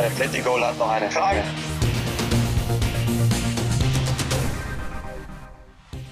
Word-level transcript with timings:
Der 0.00 0.08
Atletico 0.08 0.58
hat 0.58 0.78
noch 0.78 0.88
eine 0.88 1.10
Frage. 1.10 1.42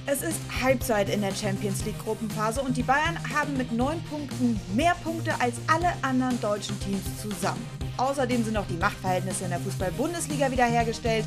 Es 0.05 0.21
ist 0.21 0.41
Halbzeit 0.63 1.09
in 1.09 1.23
der 1.23 1.35
Champions 1.35 1.87
League 1.87 1.99
Gruppenphase 2.05 2.61
und 2.61 2.77
die 2.77 2.83
Bayern 2.83 3.19
haben 3.35 3.57
mit 3.57 3.73
neun 3.73 4.03
Punkten 4.11 4.61
mehr 4.75 4.95
Punkte 5.03 5.33
als 5.41 5.55
alle 5.69 5.91
anderen 6.03 6.39
deutschen 6.43 6.79
Teams 6.81 7.01
zusammen. 7.23 7.67
Außerdem 7.97 8.45
sind 8.45 8.59
auch 8.59 8.67
die 8.67 8.77
Machtverhältnisse 8.77 9.45
in 9.45 9.51
der 9.51 9.61
Fußball-Bundesliga 9.61 10.51
wiederhergestellt. 10.51 11.25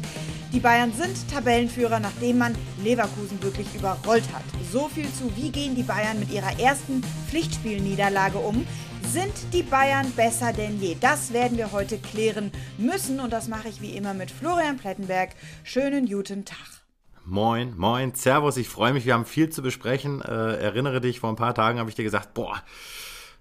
Die 0.53 0.59
Bayern 0.59 0.93
sind 0.93 1.15
Tabellenführer, 1.31 1.99
nachdem 1.99 2.37
man 2.37 2.55
Leverkusen 2.83 3.41
wirklich 3.41 3.73
überrollt 3.73 4.25
hat. 4.33 4.43
So 4.71 4.87
viel 4.87 5.11
zu, 5.11 5.35
wie 5.35 5.49
gehen 5.49 5.73
die 5.73 5.81
Bayern 5.81 6.19
mit 6.19 6.31
ihrer 6.31 6.59
ersten 6.59 7.01
Pflichtspielniederlage 7.27 8.37
um? 8.37 8.67
Sind 9.11 9.33
die 9.51 9.63
Bayern 9.63 10.09
besser 10.13 10.53
denn 10.53 10.79
je? 10.79 10.95
Das 10.97 11.33
werden 11.33 11.57
wir 11.57 11.73
heute 11.73 11.97
klären 11.97 12.49
müssen 12.77 13.19
und 13.19 13.33
das 13.33 13.49
mache 13.49 13.67
ich 13.67 13.81
wie 13.81 13.97
immer 13.97 14.13
mit 14.13 14.31
Florian 14.31 14.77
Plettenberg. 14.77 15.31
Schönen 15.65 16.05
guten 16.05 16.45
Tag. 16.45 16.81
Moin, 17.25 17.73
moin, 17.75 18.15
Servus, 18.15 18.55
ich 18.55 18.69
freue 18.69 18.93
mich, 18.93 19.05
wir 19.05 19.13
haben 19.13 19.25
viel 19.25 19.49
zu 19.49 19.61
besprechen. 19.61 20.21
Äh, 20.21 20.55
erinnere 20.55 21.01
dich, 21.01 21.19
vor 21.19 21.29
ein 21.29 21.35
paar 21.35 21.53
Tagen 21.53 21.77
habe 21.77 21.89
ich 21.89 21.95
dir 21.97 22.05
gesagt, 22.05 22.33
boah, 22.33 22.63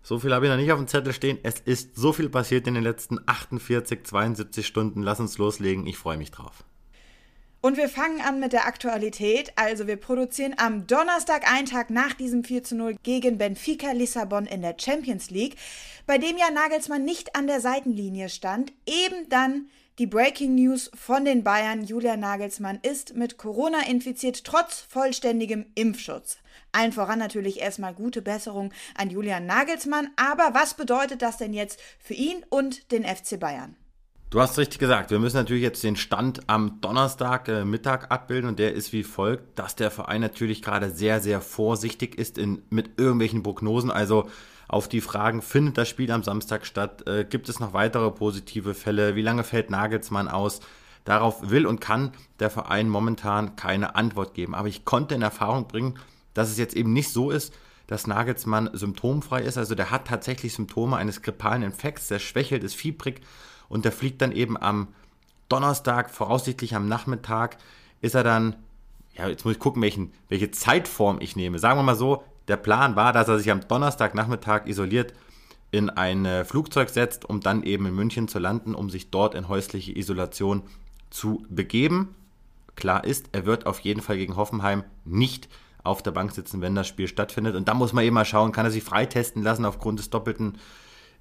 so 0.03 0.19
viel 0.19 0.35
habe 0.35 0.47
ich 0.47 0.51
noch 0.51 0.59
nicht 0.59 0.73
auf 0.73 0.79
dem 0.81 0.89
Zettel 0.89 1.13
stehen. 1.13 1.39
Es 1.45 1.61
ist 1.61 1.95
so 1.95 2.13
viel 2.13 2.29
passiert 2.29 2.67
in 2.67 2.75
den 2.75 2.83
letzten 2.83 3.21
48, 3.25 4.03
72 4.03 4.67
Stunden. 4.67 5.05
Lass 5.05 5.21
uns 5.21 5.39
loslegen. 5.39 5.87
Ich 5.87 5.99
freue 5.99 6.17
mich 6.17 6.33
drauf. 6.33 6.65
Und 7.63 7.77
wir 7.77 7.91
fangen 7.91 8.23
an 8.23 8.41
mit 8.41 8.55
der 8.55 8.67
Aktualität. 8.67 9.53
Also 9.57 9.87
wir 9.87 9.97
produzieren 9.97 10.55
am 10.57 10.87
Donnerstag, 10.87 11.51
einen 11.53 11.67
Tag 11.67 11.91
nach 11.91 12.15
diesem 12.15 12.43
4 12.43 12.65
zu 12.65 12.75
0 12.75 12.97
gegen 13.03 13.37
Benfica 13.37 13.93
Lissabon 13.93 14.47
in 14.47 14.63
der 14.63 14.77
Champions 14.81 15.31
League, 15.31 15.57
bei 16.07 16.17
dem 16.17 16.39
ja 16.39 16.51
Nagelsmann 16.51 17.05
nicht 17.05 17.37
an 17.37 17.47
der 17.47 17.61
Seitenlinie 17.61 18.31
stand. 18.31 18.73
Eben 18.87 19.29
dann 19.29 19.69
die 19.99 20.07
Breaking 20.07 20.55
News 20.55 20.91
von 20.95 21.27
den 21.27 21.45
Bayern. 21.45 21.85
Julian 21.85 22.21
Nagelsmann 22.21 22.79
ist 22.81 23.15
mit 23.15 23.37
Corona 23.37 23.87
infiziert, 23.87 24.45
trotz 24.45 24.81
vollständigem 24.81 25.67
Impfschutz. 25.75 26.39
Allen 26.73 26.93
voran 26.93 27.19
natürlich 27.19 27.61
erstmal 27.61 27.93
gute 27.93 28.23
Besserung 28.23 28.73
an 28.97 29.11
Julian 29.11 29.45
Nagelsmann. 29.45 30.09
Aber 30.17 30.55
was 30.55 30.73
bedeutet 30.73 31.21
das 31.21 31.37
denn 31.37 31.53
jetzt 31.53 31.79
für 31.99 32.15
ihn 32.15 32.43
und 32.49 32.91
den 32.91 33.05
FC 33.05 33.39
Bayern? 33.39 33.77
Du 34.31 34.41
hast 34.41 34.57
richtig 34.59 34.79
gesagt, 34.79 35.11
wir 35.11 35.19
müssen 35.19 35.39
natürlich 35.39 35.65
jetzt 35.65 35.83
den 35.83 35.97
Stand 35.97 36.49
am 36.49 36.81
Donnerstag 36.81 37.49
äh, 37.49 37.65
Mittag 37.65 38.13
abbilden 38.13 38.49
und 38.49 38.61
der 38.61 38.75
ist 38.75 38.93
wie 38.93 39.03
folgt, 39.03 39.59
dass 39.59 39.75
der 39.75 39.91
Verein 39.91 40.21
natürlich 40.21 40.63
gerade 40.63 40.91
sehr, 40.91 41.19
sehr 41.19 41.41
vorsichtig 41.41 42.17
ist 42.17 42.39
in, 42.39 42.63
mit 42.71 43.01
irgendwelchen 43.01 43.43
Prognosen. 43.43 43.91
Also 43.91 44.31
auf 44.69 44.87
die 44.87 45.01
Fragen, 45.01 45.43
findet 45.43 45.79
das 45.79 45.89
Spiel 45.89 46.13
am 46.13 46.23
Samstag 46.23 46.65
statt? 46.65 47.09
Äh, 47.09 47.25
gibt 47.25 47.49
es 47.49 47.59
noch 47.59 47.73
weitere 47.73 48.09
positive 48.13 48.75
Fälle? 48.75 49.17
Wie 49.17 49.23
lange 49.23 49.43
fällt 49.43 49.69
Nagelsmann 49.69 50.29
aus? 50.29 50.61
Darauf 51.03 51.51
will 51.51 51.67
und 51.67 51.81
kann 51.81 52.13
der 52.39 52.51
Verein 52.51 52.89
momentan 52.89 53.57
keine 53.57 53.97
Antwort 53.97 54.35
geben. 54.35 54.55
Aber 54.55 54.69
ich 54.69 54.85
konnte 54.85 55.17
in 55.17 55.23
Erfahrung 55.23 55.67
bringen, 55.67 55.99
dass 56.35 56.51
es 56.51 56.59
jetzt 56.59 56.77
eben 56.77 56.93
nicht 56.93 57.09
so 57.09 57.33
ist, 57.33 57.53
dass 57.89 58.07
Nagelsmann 58.07 58.71
symptomfrei 58.75 59.43
ist. 59.43 59.59
Also 59.59 59.75
der 59.75 59.91
hat 59.91 60.07
tatsächlich 60.07 60.55
Symptome 60.55 60.97
eines 60.97 61.21
grippalen 61.21 61.65
Infekts, 61.65 62.07
der 62.07 62.21
schwächelt, 62.21 62.63
ist 62.63 62.77
fiebrig 62.77 63.23
und 63.71 63.87
der 63.87 63.93
fliegt 63.93 64.21
dann 64.21 64.33
eben 64.33 64.61
am 64.61 64.89
Donnerstag, 65.49 66.11
voraussichtlich 66.11 66.75
am 66.75 66.87
Nachmittag, 66.87 67.57
ist 68.03 68.15
er 68.15 68.25
dann, 68.25 68.57
ja, 69.15 69.29
jetzt 69.29 69.47
muss 69.47 69.55
ich 69.55 69.61
gucken, 69.61 69.81
welchen, 69.81 70.13
welche 70.29 70.51
Zeitform 70.51 71.19
ich 71.21 71.37
nehme. 71.37 71.59
Sagen 71.59 71.79
wir 71.79 71.83
mal 71.83 71.97
so, 71.97 72.23
der 72.49 72.59
Plan 72.59 72.97
war, 72.97 73.15
dass 73.15 73.29
er 73.29 73.39
sich 73.39 73.51
am 73.51 73.67
Donnerstagnachmittag 73.67 74.67
isoliert 74.67 75.15
in 75.71 75.89
ein 75.89 76.27
äh, 76.27 76.45
Flugzeug 76.45 76.89
setzt, 76.91 77.25
um 77.25 77.41
dann 77.41 77.63
eben 77.63 77.87
in 77.87 77.95
München 77.95 78.29
zu 78.29 78.41
landen, 78.41 78.75
um 78.75 78.91
sich 78.91 79.11
dort 79.11 79.35
in 79.35 79.49
häusliche 79.49 79.97
Isolation 79.97 80.63
zu 81.11 81.47
begeben. 81.49 82.15
Klar 82.75 83.05
ist, 83.05 83.29
er 83.33 83.47
wird 83.47 83.67
auf 83.67 83.81
jeden 83.81 84.01
Fall 84.01 84.17
gegen 84.17 84.37
Hoffenheim 84.37 84.85
nicht 85.05 85.49
auf 85.85 86.03
der 86.03 86.11
Bank 86.11 86.33
sitzen, 86.33 86.61
wenn 86.61 86.75
das 86.75 86.89
Spiel 86.89 87.07
stattfindet. 87.07 87.55
Und 87.55 87.69
da 87.69 87.75
muss 87.75 87.93
man 87.93 88.05
eben 88.05 88.15
mal 88.15 88.25
schauen, 88.25 88.53
kann 88.53 88.67
er 88.67 88.73
sich 88.73 88.83
freitesten 88.83 89.43
lassen 89.43 89.65
aufgrund 89.65 90.01
des 90.01 90.11
doppelten 90.11 90.59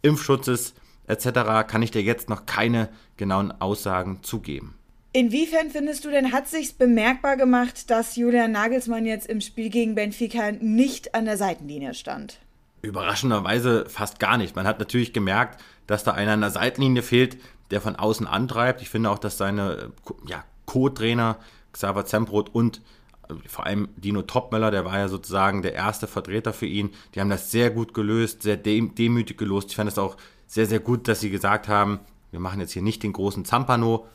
Impfschutzes 0.02 0.73
etc. 1.09 1.68
Kann 1.68 1.81
ich 1.81 1.92
dir 1.92 2.02
jetzt 2.02 2.30
noch 2.30 2.46
keine 2.46 2.90
genauen 3.18 3.52
Aussagen 3.52 4.20
zugeben. 4.22 4.75
Inwiefern 5.12 5.72
findest 5.72 6.06
du 6.06 6.12
denn, 6.12 6.31
hat 6.31 6.47
sich's 6.47 6.72
bemerkbar 6.72 7.36
gemacht, 7.36 7.90
dass 7.90 8.16
Julian 8.16 8.52
Nagelsmann 8.52 9.06
jetzt 9.06 9.28
im 9.28 9.42
Spiel 9.42 9.70
gegen 9.70 9.96
Benfica 9.96 10.52
nicht 10.52 11.16
an 11.16 11.25
der 11.25 11.36
Seitenlinie 11.36 11.96
stand? 11.96 12.38
Überraschenderweise 12.84 13.86
fast 13.90 14.20
gar 14.20 14.38
nicht. 14.38 14.56
Man 14.56 14.68
hat 14.68 14.80
natürlich 14.80 15.12
gemerkt, 15.12 15.59
dass 15.88 16.03
da 16.03 16.12
einer 16.12 16.34
an 16.34 16.42
der 16.42 16.52
Seitenlinie 16.52 17.02
fehlt, 17.02 17.38
der 17.72 17.81
von 17.81 17.96
außen 17.96 18.28
antreibt. 18.28 18.81
Ich 18.81 18.90
finde 18.90 19.09
auch, 19.09 19.20
dass 19.20 19.38
seine 19.38 19.91
ja, 20.28 20.44
Co-Trainer 20.66 21.38
Xaver 21.74 22.06
Zembrot 22.06 22.53
und 22.53 22.81
äh, 23.30 23.34
vor 23.47 23.66
allem 23.66 23.90
Dino 23.97 24.22
Topmöller, 24.22 24.72
der 24.72 24.86
war 24.86 25.00
ja 25.00 25.08
sozusagen 25.08 25.64
der 25.64 25.74
erste 25.74 26.08
Vertreter 26.08 26.53
für 26.53 26.68
ihn. 26.68 26.91
Die 27.14 27.20
haben 27.20 27.30
das 27.30 27.52
sehr 27.52 27.72
gut 27.72 27.94
gelöst, 27.94 28.44
sehr 28.44 28.58
demütig 28.58 29.38
gelöst. 29.38 29.72
Ich 29.72 29.76
fand 29.76 29.90
es 29.90 29.97
auch 29.97 30.18
sehr, 30.49 30.65
sehr 30.65 30.79
gut, 30.79 31.07
dass 31.07 31.19
sie 31.19 31.29
gesagt 31.29 31.67
haben, 31.67 31.99
wir 32.31 32.39
machen 32.39 32.59
jetzt 32.59 32.71
hier 32.71 32.81
nicht 32.81 33.03
den 33.03 33.13
großen 33.13 33.45
Zampano, 33.45 34.07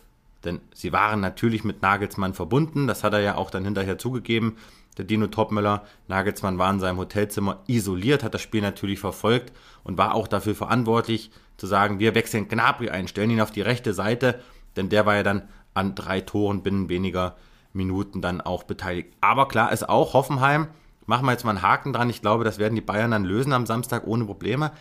denn 0.45 0.61
sie 0.75 0.93
waren 0.93 1.21
natürlich 1.21 1.63
mit 1.63 1.81
Nagelsmann 1.81 2.35
verbunden. 2.35 2.89
Das 2.89 3.05
hat 3.05 3.13
er 3.13 3.21
ja 3.21 3.37
auch 3.37 3.51
dann 3.51 3.65
hinterher 3.65 3.99
zugegeben, 3.99 4.57
der 4.99 5.05
Dino 5.05 5.29
Topmöller. 5.29 5.85
Nagelsmann 6.09 6.59
war 6.59 6.73
in 6.73 6.81
seinem 6.81 6.99
Hotelzimmer 6.99 7.61
isoliert, 7.69 8.25
hat 8.25 8.35
das 8.35 8.43
Spiel 8.43 8.63
natürlich 8.63 8.99
verfolgt 8.99 9.53
und 9.85 9.97
war 9.97 10.13
auch 10.13 10.27
dafür 10.27 10.57
verantwortlich, 10.57 11.31
zu 11.57 11.69
sagen, 11.69 12.01
wir 12.01 12.17
wechseln 12.17 12.49
Gnabry 12.49 12.91
ein, 12.91 13.07
stellen 13.07 13.31
ihn 13.31 13.41
auf 13.41 13.53
die 13.53 13.61
rechte 13.61 13.95
Seite, 13.95 14.41
denn 14.75 14.89
der 14.89 15.07
war 15.07 15.15
ja 15.15 15.23
dann 15.23 15.49
an 15.73 15.95
drei 15.95 16.21
Toren 16.21 16.65
binnen 16.65 16.89
weniger 16.89 17.37
Minuten 17.73 18.21
dann 18.21 18.41
auch 18.41 18.65
beteiligt. 18.65 19.15
Aber 19.21 19.47
klar 19.47 19.71
ist 19.71 19.89
auch, 19.89 20.15
Hoffenheim, 20.15 20.67
machen 21.07 21.27
wir 21.27 21.33
jetzt 21.33 21.45
mal 21.45 21.51
einen 21.51 21.63
Haken 21.63 21.93
dran. 21.93 22.11
Ich 22.11 22.23
glaube, 22.23 22.43
das 22.43 22.59
werden 22.59 22.75
die 22.75 22.81
Bayern 22.81 23.13
dann 23.13 23.25
lösen 23.25 23.53
am 23.53 23.67
Samstag 23.67 24.05
ohne 24.05 24.25
Probleme. 24.25 24.73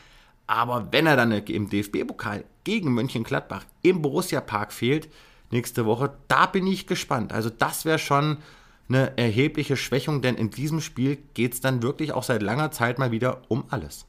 Aber 0.47 0.87
wenn 0.91 1.07
er 1.07 1.15
dann 1.15 1.31
im 1.31 1.69
DFB-Pokal 1.69 2.43
gegen 2.63 2.93
Mönchengladbach 2.93 3.65
im 3.81 4.01
Borussia-Park 4.01 4.73
fehlt, 4.73 5.09
nächste 5.51 5.85
Woche. 5.85 6.13
Da 6.27 6.47
bin 6.47 6.67
ich 6.67 6.87
gespannt. 6.87 7.31
Also 7.31 7.49
das 7.49 7.85
wäre 7.85 7.99
schon 7.99 8.37
eine 8.89 9.17
erhebliche 9.17 9.77
Schwächung, 9.77 10.21
denn 10.21 10.35
in 10.35 10.49
diesem 10.49 10.81
Spiel 10.81 11.17
geht 11.33 11.53
es 11.53 11.61
dann 11.61 11.81
wirklich 11.81 12.11
auch 12.11 12.23
seit 12.23 12.41
langer 12.41 12.71
Zeit 12.71 12.99
mal 12.99 13.11
wieder 13.11 13.41
um 13.47 13.63
alles. 13.69 14.05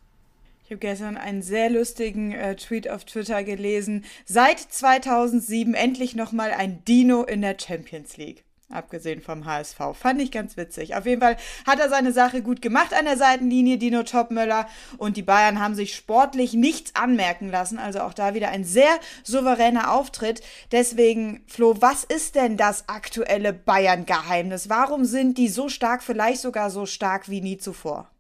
Ich 0.64 0.70
habe 0.70 0.78
gestern 0.78 1.16
einen 1.16 1.42
sehr 1.42 1.70
lustigen 1.70 2.32
äh, 2.32 2.56
Tweet 2.56 2.88
auf 2.88 3.04
Twitter 3.04 3.44
gelesen. 3.44 4.04
Seit 4.24 4.58
2007 4.58 5.74
endlich 5.74 6.16
nochmal 6.16 6.52
ein 6.52 6.82
Dino 6.86 7.22
in 7.22 7.42
der 7.42 7.56
Champions 7.58 8.16
League. 8.16 8.44
Abgesehen 8.70 9.20
vom 9.20 9.44
HSV. 9.44 9.78
Fand 9.92 10.22
ich 10.22 10.32
ganz 10.32 10.56
witzig. 10.56 10.96
Auf 10.96 11.04
jeden 11.04 11.20
Fall 11.20 11.36
hat 11.66 11.80
er 11.80 11.90
seine 11.90 12.12
Sache 12.12 12.40
gut 12.40 12.62
gemacht 12.62 12.94
an 12.98 13.04
der 13.04 13.18
Seitenlinie, 13.18 13.76
Dino 13.76 14.02
Topmöller. 14.04 14.66
Und 14.96 15.18
die 15.18 15.22
Bayern 15.22 15.60
haben 15.60 15.74
sich 15.74 15.94
sportlich 15.94 16.54
nichts 16.54 16.94
anmerken 16.96 17.50
lassen. 17.50 17.78
Also 17.78 18.00
auch 18.00 18.14
da 18.14 18.34
wieder 18.34 18.48
ein 18.48 18.64
sehr 18.64 18.98
souveräner 19.22 19.92
Auftritt. 19.92 20.40
Deswegen, 20.72 21.42
Flo, 21.46 21.76
was 21.80 22.04
ist 22.04 22.36
denn 22.36 22.56
das 22.56 22.88
aktuelle 22.88 23.52
Bayern-Geheimnis? 23.52 24.70
Warum 24.70 25.04
sind 25.04 25.36
die 25.36 25.48
so 25.48 25.68
stark, 25.68 26.02
vielleicht 26.02 26.40
sogar 26.40 26.70
so 26.70 26.86
stark 26.86 27.28
wie 27.28 27.42
nie 27.42 27.58
zuvor? 27.58 28.10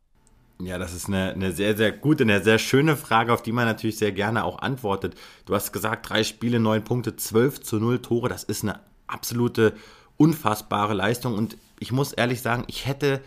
Ja, 0.60 0.78
das 0.78 0.94
ist 0.94 1.08
eine, 1.08 1.32
eine 1.32 1.52
sehr, 1.52 1.76
sehr 1.76 1.90
gute, 1.90 2.24
eine 2.24 2.42
sehr 2.42 2.58
schöne 2.58 2.96
Frage, 2.96 3.32
auf 3.32 3.42
die 3.42 3.52
man 3.52 3.64
natürlich 3.64 3.98
sehr 3.98 4.12
gerne 4.12 4.44
auch 4.44 4.60
antwortet. 4.60 5.14
Du 5.46 5.54
hast 5.54 5.72
gesagt, 5.72 6.08
drei 6.08 6.22
Spiele, 6.22 6.60
neun 6.60 6.84
Punkte, 6.84 7.16
zwölf 7.16 7.60
zu 7.60 7.80
null 7.80 8.00
Tore. 8.00 8.28
Das 8.28 8.44
ist 8.44 8.62
eine 8.62 8.80
absolute 9.06 9.74
unfassbare 10.16 10.94
Leistung. 10.94 11.34
Und 11.34 11.56
ich 11.80 11.92
muss 11.92 12.12
ehrlich 12.12 12.40
sagen, 12.40 12.64
ich 12.66 12.86
hätte 12.86 13.22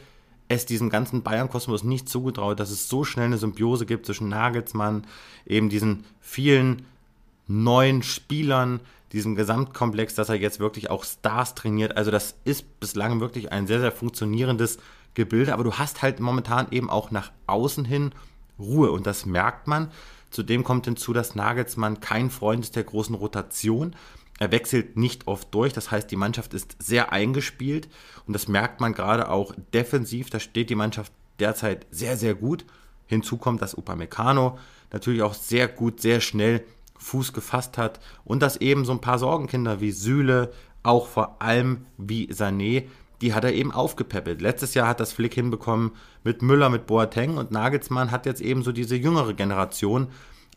es 0.47 0.65
diesem 0.65 0.89
ganzen 0.89 1.23
Bayern-Kosmos 1.23 1.83
nicht 1.83 2.07
zugetraut, 2.07 2.59
dass 2.59 2.71
es 2.71 2.87
so 2.87 3.03
schnell 3.03 3.25
eine 3.25 3.37
Symbiose 3.37 3.85
gibt 3.85 4.05
zwischen 4.05 4.29
Nagelsmann, 4.29 5.05
eben 5.45 5.69
diesen 5.69 6.05
vielen 6.21 6.85
neuen 7.47 8.03
Spielern, 8.03 8.79
diesem 9.12 9.35
Gesamtkomplex, 9.35 10.15
dass 10.15 10.29
er 10.29 10.35
jetzt 10.35 10.59
wirklich 10.59 10.89
auch 10.89 11.03
Stars 11.03 11.56
trainiert. 11.56 11.97
Also 11.97 12.12
das 12.12 12.35
ist 12.44 12.79
bislang 12.79 13.19
wirklich 13.19 13.51
ein 13.51 13.67
sehr, 13.67 13.79
sehr 13.79 13.91
funktionierendes 13.91 14.79
Gebilde, 15.13 15.53
aber 15.53 15.63
du 15.63 15.73
hast 15.73 16.01
halt 16.01 16.19
momentan 16.19 16.67
eben 16.71 16.89
auch 16.89 17.12
nach 17.12 17.31
außen 17.47 17.85
hin 17.85 18.12
Ruhe 18.59 18.91
und 18.91 19.07
das 19.07 19.25
merkt 19.25 19.67
man. 19.67 19.91
Zudem 20.29 20.63
kommt 20.63 20.85
hinzu, 20.85 21.13
dass 21.13 21.35
Nagelsmann 21.35 22.00
kein 22.00 22.29
Freund 22.29 22.63
ist 22.63 22.75
der 22.75 22.83
großen 22.83 23.15
Rotation. 23.15 23.95
Er 24.39 24.51
wechselt 24.51 24.98
nicht 24.98 25.28
oft 25.28 25.54
durch, 25.54 25.74
das 25.74 25.89
heißt, 25.92 26.12
die 26.12 26.16
Mannschaft 26.16 26.54
ist 26.54 26.75
sehr 26.80 27.12
eingespielt 27.12 27.89
und 28.28 28.34
das 28.34 28.48
merkt 28.48 28.81
man 28.81 28.94
gerade 28.94 29.30
auch 29.30 29.54
defensiv. 29.74 30.30
Da 30.30 30.39
steht 30.39 30.69
die 30.69 30.75
Mannschaft 30.75 31.12
derzeit 31.39 31.88
sehr, 31.92 32.18
sehr 32.18 32.36
gut. 32.36 32.66
Hinzu 33.07 33.38
kommt, 33.38 33.62
dass 33.62 33.75
Upamecano 33.75 34.60
natürlich 34.92 35.22
auch 35.22 35.34
sehr 35.34 35.68
gut, 35.68 36.01
sehr 36.01 36.22
schnell 36.22 36.63
Fuß 37.00 37.34
gefasst 37.34 37.78
hat 37.78 38.00
und 38.25 38.42
dass 38.42 38.57
eben 38.57 38.86
so 38.86 38.92
ein 38.92 39.01
paar 39.01 39.19
Sorgenkinder 39.19 39.81
wie 39.81 39.92
Süle, 39.92 40.51
auch 40.84 41.07
vor 41.07 41.42
allem 41.42 41.86
wie 41.98 42.31
Sané, 42.31 42.86
die 43.22 43.34
hat 43.34 43.44
er 43.44 43.54
eben 43.54 43.72
aufgepäppelt. 43.72 44.42
Letztes 44.42 44.74
Jahr 44.74 44.88
hat 44.88 45.00
das 45.00 45.13
Flick 45.13 45.34
hinbekommen 45.34 45.92
mit 46.24 46.42
Müller, 46.42 46.69
mit 46.69 46.86
Boateng 46.86 47.38
und 47.38 47.51
Nagelsmann 47.51 48.12
hat 48.12 48.25
jetzt 48.25 48.42
eben 48.42 48.63
so 48.63 48.72
diese 48.72 48.95
jüngere 48.95 49.34
Generation 49.34 50.07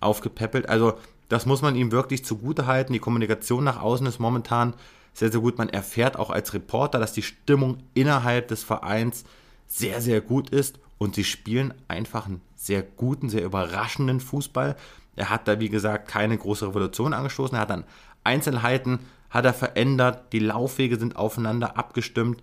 aufgepäppelt. 0.01 0.69
Also 0.69 0.95
Das 1.31 1.47
muss 1.47 1.63
man 1.63 1.77
ihm 1.77 1.93
wirklich 1.93 2.25
zugute 2.25 2.67
halten. 2.67 2.93
Die 2.93 2.99
Kommunikation 2.99 3.65
nach 3.65 3.81
außen 3.81 4.07
ist 4.07 4.19
momentan 4.19 4.75
sehr, 5.15 5.31
sehr 5.31 5.41
gut. 5.41 5.59
Man 5.59 5.69
erfährt 5.69 6.19
auch 6.19 6.29
als 6.29 6.53
Reporter, 6.53 6.99
dass 6.99 7.13
die 7.13 7.23
Stimmung 7.23 7.79
innerhalb 7.95 8.49
des 8.49 8.65
Vereins 8.65 9.25
sehr, 9.69 10.01
sehr 10.03 10.21
gut 10.21 10.51
ist 10.51 10.81
und 10.99 11.15
sie 11.15 11.25
spielen 11.25 11.73
einfach 11.87 12.27
einen 12.27 12.43
sehr 12.57 12.83
guten, 12.83 13.31
sehr 13.31 13.45
überraschenden 13.45 14.21
Fußball. 14.21 14.77
Er 15.15 15.31
hat 15.31 15.47
da, 15.47 15.61
wie 15.61 15.69
gesagt, 15.69 16.09
keine 16.09 16.37
große 16.37 16.67
Revolution 16.67 17.15
angestoßen. 17.15 17.57
Er 17.57 17.63
hat 17.63 17.71
dann 17.71 17.85
Einzelheiten 18.25 18.99
hat 19.31 19.45
er 19.45 19.55
verändert. 19.55 20.33
Die 20.33 20.41
Laufwege 20.41 20.99
sind 20.99 21.15
aufeinander 21.15 21.79
abgestimmt. 21.79 22.43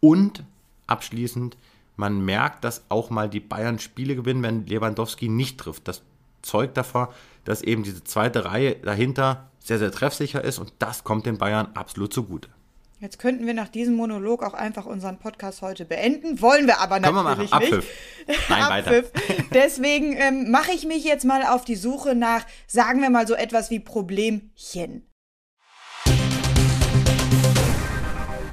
Und 0.00 0.42
abschließend, 0.86 1.58
man 1.96 2.24
merkt, 2.24 2.64
dass 2.64 2.84
auch 2.88 3.10
mal 3.10 3.28
die 3.28 3.40
Bayern 3.40 3.78
Spiele 3.78 4.16
gewinnen, 4.16 4.42
wenn 4.42 4.66
Lewandowski 4.66 5.28
nicht 5.28 5.58
trifft. 5.58 5.86
Das 5.86 6.02
zeugt 6.42 6.76
davon, 6.76 7.08
dass 7.46 7.62
eben 7.62 7.82
diese 7.82 8.04
zweite 8.04 8.44
Reihe 8.44 8.76
dahinter 8.76 9.50
sehr, 9.58 9.78
sehr 9.78 9.90
treffsicher 9.90 10.44
ist 10.44 10.58
und 10.58 10.72
das 10.78 11.02
kommt 11.02 11.24
den 11.26 11.38
Bayern 11.38 11.68
absolut 11.74 12.12
zugute. 12.12 12.50
Jetzt 12.98 13.18
könnten 13.18 13.46
wir 13.46 13.52
nach 13.52 13.68
diesem 13.68 13.94
Monolog 13.94 14.42
auch 14.42 14.54
einfach 14.54 14.86
unseren 14.86 15.18
Podcast 15.18 15.60
heute 15.60 15.84
beenden. 15.84 16.40
Wollen 16.40 16.66
wir 16.66 16.80
aber 16.80 16.98
natürlich 16.98 17.50
Können 17.50 17.50
wir 17.50 17.58
machen. 17.58 17.76
nicht. 17.76 18.48
Nein, 18.48 18.62
Abpfiff. 18.62 19.12
weiter. 19.12 19.46
Deswegen 19.52 20.16
ähm, 20.16 20.50
mache 20.50 20.72
ich 20.72 20.86
mich 20.86 21.04
jetzt 21.04 21.24
mal 21.26 21.42
auf 21.44 21.66
die 21.66 21.76
Suche 21.76 22.14
nach, 22.14 22.46
sagen 22.66 23.02
wir 23.02 23.10
mal 23.10 23.26
so 23.26 23.34
etwas 23.34 23.70
wie 23.70 23.80
Problemchen. 23.80 25.06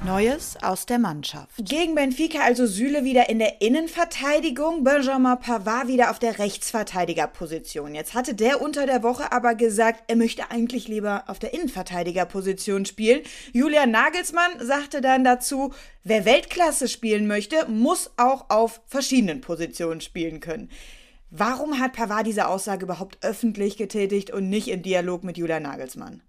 Neues 0.04 0.58
aus 0.62 0.84
der 0.84 0.98
Mannschaft. 0.98 1.52
Gegen 1.56 1.94
Benfica 1.94 2.40
also 2.42 2.66
Süle 2.66 3.04
wieder 3.04 3.30
in 3.30 3.38
der 3.38 3.62
Innenverteidigung, 3.62 4.84
Benjamin 4.84 5.38
Pavard 5.40 5.88
wieder 5.88 6.10
auf 6.10 6.18
der 6.18 6.38
Rechtsverteidigerposition. 6.38 7.94
Jetzt 7.94 8.12
hatte 8.12 8.34
der 8.34 8.60
unter 8.60 8.84
der 8.84 9.02
Woche 9.02 9.32
aber 9.32 9.54
gesagt, 9.54 10.04
er 10.08 10.16
möchte 10.16 10.50
eigentlich 10.50 10.88
lieber 10.88 11.24
auf 11.28 11.38
der 11.38 11.54
Innenverteidigerposition 11.54 12.84
spielen. 12.84 13.22
Julian 13.54 13.92
Nagelsmann 13.92 14.52
sagte 14.60 15.00
dann 15.00 15.24
dazu, 15.24 15.72
wer 16.02 16.26
Weltklasse 16.26 16.88
spielen 16.88 17.26
möchte, 17.26 17.66
muss 17.70 18.10
auch 18.18 18.50
auf 18.50 18.82
verschiedenen 18.86 19.40
Positionen 19.40 20.02
spielen 20.02 20.40
können. 20.40 20.68
Warum 21.30 21.80
hat 21.80 21.94
Pavard 21.94 22.26
diese 22.26 22.48
Aussage 22.48 22.84
überhaupt 22.84 23.24
öffentlich 23.24 23.78
getätigt 23.78 24.30
und 24.30 24.50
nicht 24.50 24.68
im 24.68 24.82
Dialog 24.82 25.24
mit 25.24 25.38
Julian 25.38 25.62
Nagelsmann? 25.62 26.20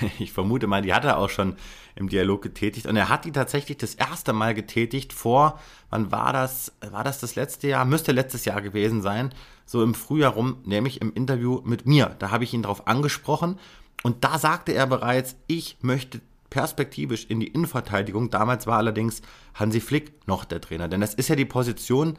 ich 0.18 0.32
vermute 0.32 0.66
mal, 0.66 0.82
die 0.82 0.94
hat 0.94 1.04
er 1.04 1.18
auch 1.18 1.30
schon 1.30 1.56
im 1.96 2.08
Dialog 2.08 2.42
getätigt. 2.42 2.86
Und 2.86 2.96
er 2.96 3.08
hat 3.08 3.24
die 3.24 3.32
tatsächlich 3.32 3.78
das 3.78 3.94
erste 3.94 4.32
Mal 4.32 4.54
getätigt 4.54 5.12
vor, 5.12 5.58
wann 5.90 6.12
war 6.12 6.32
das? 6.32 6.72
War 6.90 7.02
das 7.02 7.18
das 7.18 7.34
letzte 7.34 7.68
Jahr? 7.68 7.84
Müsste 7.84 8.12
letztes 8.12 8.44
Jahr 8.44 8.60
gewesen 8.62 9.02
sein. 9.02 9.32
So 9.64 9.82
im 9.82 9.94
Frühjahr 9.94 10.34
rum, 10.34 10.58
nämlich 10.64 11.00
im 11.00 11.12
Interview 11.14 11.62
mit 11.64 11.86
mir. 11.86 12.14
Da 12.18 12.30
habe 12.30 12.44
ich 12.44 12.52
ihn 12.52 12.62
darauf 12.62 12.86
angesprochen. 12.86 13.58
Und 14.02 14.24
da 14.24 14.38
sagte 14.38 14.72
er 14.72 14.86
bereits, 14.86 15.36
ich 15.46 15.78
möchte 15.80 16.20
perspektivisch 16.50 17.26
in 17.28 17.40
die 17.40 17.48
Innenverteidigung. 17.48 18.30
Damals 18.30 18.66
war 18.66 18.76
allerdings 18.76 19.22
Hansi 19.54 19.80
Flick 19.80 20.26
noch 20.28 20.44
der 20.44 20.60
Trainer. 20.60 20.88
Denn 20.88 21.00
das 21.00 21.14
ist 21.14 21.28
ja 21.28 21.34
die 21.34 21.46
Position, 21.46 22.18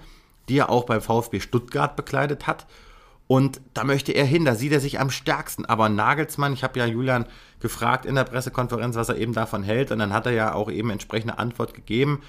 die 0.49 0.57
er 0.57 0.69
auch 0.69 0.85
beim 0.85 1.01
VfB 1.01 1.39
Stuttgart 1.39 1.95
bekleidet 1.95 2.47
hat. 2.47 2.65
Und 3.27 3.61
da 3.73 3.83
möchte 3.83 4.13
er 4.13 4.25
hin, 4.25 4.45
da 4.45 4.55
sieht 4.55 4.71
er 4.71 4.79
sich 4.79 4.99
am 4.99 5.11
stärksten. 5.11 5.65
Aber 5.65 5.87
Nagelsmann, 5.87 6.53
ich 6.53 6.63
habe 6.63 6.79
ja 6.79 6.85
Julian 6.85 7.27
gefragt 7.59 8.05
in 8.05 8.15
der 8.15 8.23
Pressekonferenz, 8.23 8.95
was 8.95 9.09
er 9.09 9.17
eben 9.17 9.33
davon 9.33 9.63
hält. 9.63 9.91
Und 9.91 9.99
dann 9.99 10.13
hat 10.13 10.25
er 10.25 10.33
ja 10.33 10.53
auch 10.53 10.69
eben 10.69 10.89
entsprechende 10.89 11.39
Antwort 11.39 11.73
gegeben. 11.73 12.21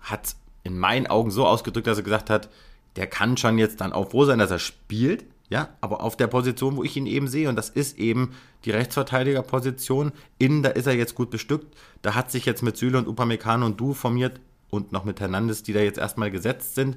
Hat 0.00 0.34
in 0.64 0.78
meinen 0.78 1.06
Augen 1.06 1.30
so 1.30 1.46
ausgedrückt, 1.46 1.86
dass 1.86 1.98
er 1.98 2.04
gesagt 2.04 2.30
hat, 2.30 2.48
der 2.96 3.06
kann 3.06 3.36
schon 3.36 3.58
jetzt 3.58 3.80
dann 3.80 3.92
auch 3.92 4.10
froh 4.10 4.24
sein, 4.24 4.38
dass 4.38 4.50
er 4.50 4.58
spielt. 4.58 5.24
Ja, 5.48 5.68
aber 5.82 6.00
auf 6.00 6.16
der 6.16 6.28
Position, 6.28 6.76
wo 6.76 6.84
ich 6.84 6.96
ihn 6.96 7.04
eben 7.04 7.28
sehe, 7.28 7.48
und 7.50 7.56
das 7.56 7.68
ist 7.68 7.98
eben 7.98 8.34
die 8.64 8.70
Rechtsverteidigerposition. 8.70 10.12
Innen, 10.38 10.62
da 10.62 10.70
ist 10.70 10.86
er 10.86 10.94
jetzt 10.94 11.14
gut 11.14 11.30
bestückt. 11.30 11.76
Da 12.00 12.14
hat 12.14 12.30
sich 12.30 12.46
jetzt 12.46 12.62
mit 12.62 12.78
Süle 12.78 12.96
und 12.96 13.06
Upamecano 13.06 13.66
und 13.66 13.78
Du 13.78 13.92
formiert 13.92 14.40
und 14.70 14.92
noch 14.92 15.04
mit 15.04 15.20
Hernandez, 15.20 15.62
die 15.62 15.74
da 15.74 15.80
jetzt 15.80 15.98
erstmal 15.98 16.30
gesetzt 16.30 16.74
sind. 16.74 16.96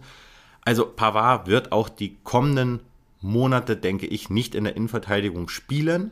Also 0.62 0.86
Pavard 0.86 1.48
wird 1.48 1.74
auch 1.74 1.90
die 1.90 2.16
kommenden 2.24 2.80
Monate, 3.22 3.76
denke 3.76 4.08
ich, 4.08 4.30
nicht 4.30 4.56
in 4.56 4.64
der 4.64 4.78
Innenverteidigung 4.78 5.50
spielen. 5.50 6.12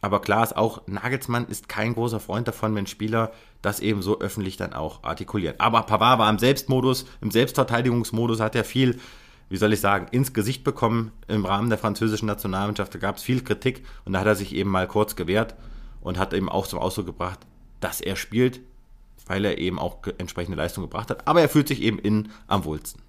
Aber 0.00 0.20
klar 0.20 0.44
ist 0.44 0.56
auch, 0.56 0.82
Nagelsmann 0.86 1.46
ist 1.48 1.68
kein 1.68 1.94
großer 1.94 2.20
Freund 2.20 2.46
davon, 2.46 2.74
wenn 2.74 2.86
Spieler 2.86 3.32
das 3.62 3.80
eben 3.80 4.02
so 4.02 4.20
öffentlich 4.20 4.56
dann 4.56 4.72
auch 4.72 5.02
artikulieren. 5.02 5.58
Aber 5.58 5.82
Pavard 5.82 6.18
war 6.18 6.30
im 6.30 6.38
Selbstmodus, 6.38 7.06
im 7.20 7.30
Selbstverteidigungsmodus, 7.30 8.40
hat 8.40 8.54
er 8.54 8.64
viel, 8.64 9.00
wie 9.48 9.56
soll 9.56 9.72
ich 9.72 9.80
sagen, 9.80 10.06
ins 10.12 10.32
Gesicht 10.32 10.62
bekommen 10.62 11.12
im 11.26 11.44
Rahmen 11.44 11.68
der 11.68 11.78
französischen 11.78 12.26
Nationalmannschaft. 12.26 12.94
Da 12.94 12.98
gab 12.98 13.16
es 13.16 13.22
viel 13.22 13.42
Kritik 13.42 13.82
und 14.04 14.12
da 14.12 14.20
hat 14.20 14.26
er 14.26 14.36
sich 14.36 14.54
eben 14.54 14.70
mal 14.70 14.86
kurz 14.86 15.16
gewehrt 15.16 15.56
und 16.00 16.18
hat 16.18 16.32
eben 16.32 16.48
auch 16.48 16.66
zum 16.66 16.78
Ausdruck 16.78 17.06
gebracht, 17.06 17.40
dass 17.80 18.00
er 18.00 18.14
spielt, 18.14 18.60
weil 19.26 19.44
er 19.44 19.58
eben 19.58 19.80
auch 19.80 19.98
entsprechende 20.18 20.56
Leistung 20.56 20.84
gebracht 20.84 21.10
hat. 21.10 21.26
Aber 21.26 21.40
er 21.40 21.48
fühlt 21.48 21.66
sich 21.66 21.82
eben 21.82 21.98
innen 21.98 22.30
am 22.46 22.64
wohlsten. 22.64 23.02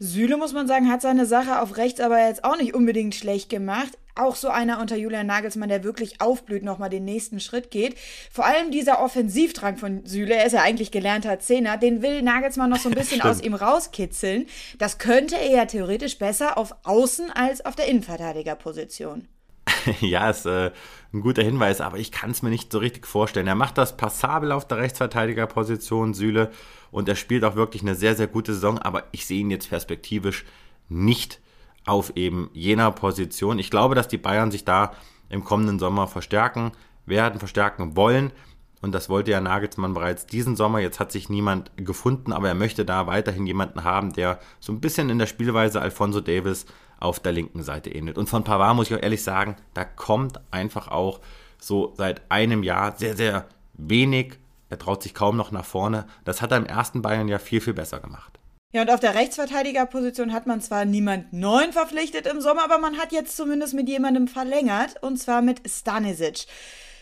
Süle, 0.00 0.36
muss 0.36 0.52
man 0.52 0.68
sagen, 0.68 0.88
hat 0.88 1.02
seine 1.02 1.26
Sache 1.26 1.60
auf 1.60 1.76
rechts 1.76 2.00
aber 2.00 2.20
jetzt 2.20 2.44
auch 2.44 2.56
nicht 2.56 2.74
unbedingt 2.74 3.16
schlecht 3.16 3.48
gemacht. 3.48 3.98
Auch 4.18 4.36
so 4.36 4.48
einer 4.48 4.80
unter 4.80 4.96
Julian 4.96 5.26
Nagelsmann, 5.26 5.68
der 5.68 5.84
wirklich 5.84 6.20
aufblüht, 6.20 6.62
nochmal 6.62 6.90
den 6.90 7.04
nächsten 7.04 7.40
Schritt 7.40 7.70
geht. 7.70 7.96
Vor 8.30 8.44
allem 8.46 8.70
dieser 8.70 9.00
Offensivdrang 9.00 9.76
von 9.76 10.04
Süle, 10.04 10.34
er 10.34 10.46
ist 10.46 10.52
ja 10.52 10.62
eigentlich 10.62 10.90
gelernter 10.90 11.38
Zehner, 11.38 11.76
den 11.76 12.02
will 12.02 12.22
Nagelsmann 12.22 12.70
noch 12.70 12.78
so 12.78 12.88
ein 12.88 12.94
bisschen 12.96 13.22
aus 13.22 13.40
ihm 13.40 13.54
rauskitzeln. 13.54 14.46
Das 14.78 14.98
könnte 14.98 15.36
er 15.36 15.50
ja 15.50 15.64
theoretisch 15.66 16.18
besser 16.18 16.58
auf 16.58 16.74
Außen 16.84 17.30
als 17.30 17.64
auf 17.64 17.76
der 17.76 17.86
Innenverteidigerposition. 17.86 19.28
ja, 20.00 20.30
ist 20.30 20.46
äh, 20.46 20.70
ein 21.12 21.20
guter 21.20 21.42
Hinweis, 21.42 21.80
aber 21.80 21.98
ich 21.98 22.12
kann 22.12 22.30
es 22.30 22.42
mir 22.42 22.50
nicht 22.50 22.72
so 22.72 22.78
richtig 22.78 23.06
vorstellen. 23.06 23.46
Er 23.46 23.54
macht 23.54 23.78
das 23.78 23.96
passabel 23.96 24.52
auf 24.52 24.66
der 24.66 24.78
Rechtsverteidigerposition, 24.78 26.14
Süle, 26.14 26.50
und 26.90 27.08
er 27.08 27.16
spielt 27.16 27.44
auch 27.44 27.54
wirklich 27.54 27.82
eine 27.82 27.94
sehr, 27.94 28.14
sehr 28.14 28.26
gute 28.26 28.54
Saison, 28.54 28.78
aber 28.78 29.04
ich 29.12 29.26
sehe 29.26 29.40
ihn 29.40 29.50
jetzt 29.50 29.68
perspektivisch 29.68 30.44
nicht 30.88 31.40
auf 31.88 32.12
eben 32.16 32.50
jener 32.52 32.90
Position. 32.90 33.58
Ich 33.58 33.70
glaube, 33.70 33.94
dass 33.94 34.08
die 34.08 34.18
Bayern 34.18 34.50
sich 34.50 34.64
da 34.64 34.92
im 35.28 35.44
kommenden 35.44 35.78
Sommer 35.78 36.06
verstärken 36.06 36.72
werden, 37.06 37.38
verstärken 37.38 37.96
wollen. 37.96 38.32
Und 38.80 38.92
das 38.92 39.08
wollte 39.08 39.32
ja 39.32 39.40
Nagelsmann 39.40 39.94
bereits 39.94 40.26
diesen 40.26 40.54
Sommer. 40.54 40.78
Jetzt 40.78 41.00
hat 41.00 41.10
sich 41.10 41.28
niemand 41.28 41.72
gefunden, 41.76 42.32
aber 42.32 42.48
er 42.48 42.54
möchte 42.54 42.84
da 42.84 43.06
weiterhin 43.06 43.46
jemanden 43.46 43.82
haben, 43.82 44.12
der 44.12 44.38
so 44.60 44.72
ein 44.72 44.80
bisschen 44.80 45.10
in 45.10 45.18
der 45.18 45.26
Spielweise 45.26 45.80
Alfonso 45.80 46.20
Davis 46.20 46.66
auf 47.00 47.18
der 47.20 47.32
linken 47.32 47.62
Seite 47.62 47.90
ähnelt. 47.90 48.18
Und 48.18 48.28
von 48.28 48.44
Pavard 48.44 48.76
muss 48.76 48.90
ich 48.90 48.96
auch 48.96 49.02
ehrlich 49.02 49.22
sagen, 49.22 49.56
da 49.74 49.84
kommt 49.84 50.40
einfach 50.52 50.88
auch 50.88 51.20
so 51.60 51.94
seit 51.96 52.30
einem 52.30 52.62
Jahr 52.62 52.96
sehr, 52.96 53.16
sehr 53.16 53.46
wenig. 53.74 54.38
Er 54.68 54.78
traut 54.78 55.02
sich 55.02 55.14
kaum 55.14 55.36
noch 55.36 55.50
nach 55.50 55.64
vorne. 55.64 56.06
Das 56.24 56.42
hat 56.42 56.52
er 56.52 56.58
im 56.58 56.66
ersten 56.66 57.02
Bayern 57.02 57.28
ja 57.28 57.38
viel, 57.38 57.60
viel 57.60 57.74
besser 57.74 57.98
gemacht. 58.00 58.37
Ja, 58.70 58.82
und 58.82 58.90
auf 58.90 59.00
der 59.00 59.14
Rechtsverteidigerposition 59.14 60.34
hat 60.34 60.46
man 60.46 60.60
zwar 60.60 60.84
niemand 60.84 61.32
neuen 61.32 61.72
verpflichtet 61.72 62.26
im 62.26 62.42
Sommer, 62.42 62.64
aber 62.64 62.76
man 62.76 62.98
hat 62.98 63.12
jetzt 63.12 63.34
zumindest 63.34 63.72
mit 63.72 63.88
jemandem 63.88 64.28
verlängert, 64.28 65.02
und 65.02 65.16
zwar 65.16 65.40
mit 65.40 65.62
Stanisic. 65.66 66.46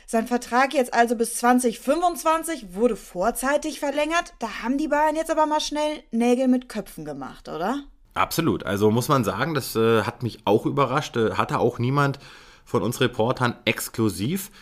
Sein 0.06 0.28
Vertrag 0.28 0.75
jetzt 0.75 0.94
also 0.94 1.16
bis 1.16 1.35
2025 1.38 2.75
wurde 2.75 2.94
vorzeitig 2.94 3.80
verlängert. 3.80 4.35
Da 4.38 4.62
haben 4.62 4.78
die 4.78 4.87
Bayern 4.87 5.16
jetzt 5.16 5.32
aber 5.32 5.46
mal 5.46 5.58
schnell 5.58 6.04
Nägel 6.12 6.46
mit 6.46 6.68
Köpfen 6.68 7.04
gemacht, 7.04 7.49
oder? 7.49 7.82
Absolut. 8.14 8.64
Also 8.64 8.92
muss 8.92 9.08
man 9.08 9.25
sagen, 9.25 9.52
das 9.54 9.75
äh, 9.75 10.02
hat 10.02 10.23
mich 10.23 10.38
auch 10.44 10.66
überrascht. 10.66 11.16
Äh, 11.16 11.32
hatte 11.32 11.58
auch 11.58 11.80
niemand 11.80 12.20
von 12.64 12.85
uns 12.85 13.00
Reportern 13.00 13.56
exklusiv. 13.64 14.52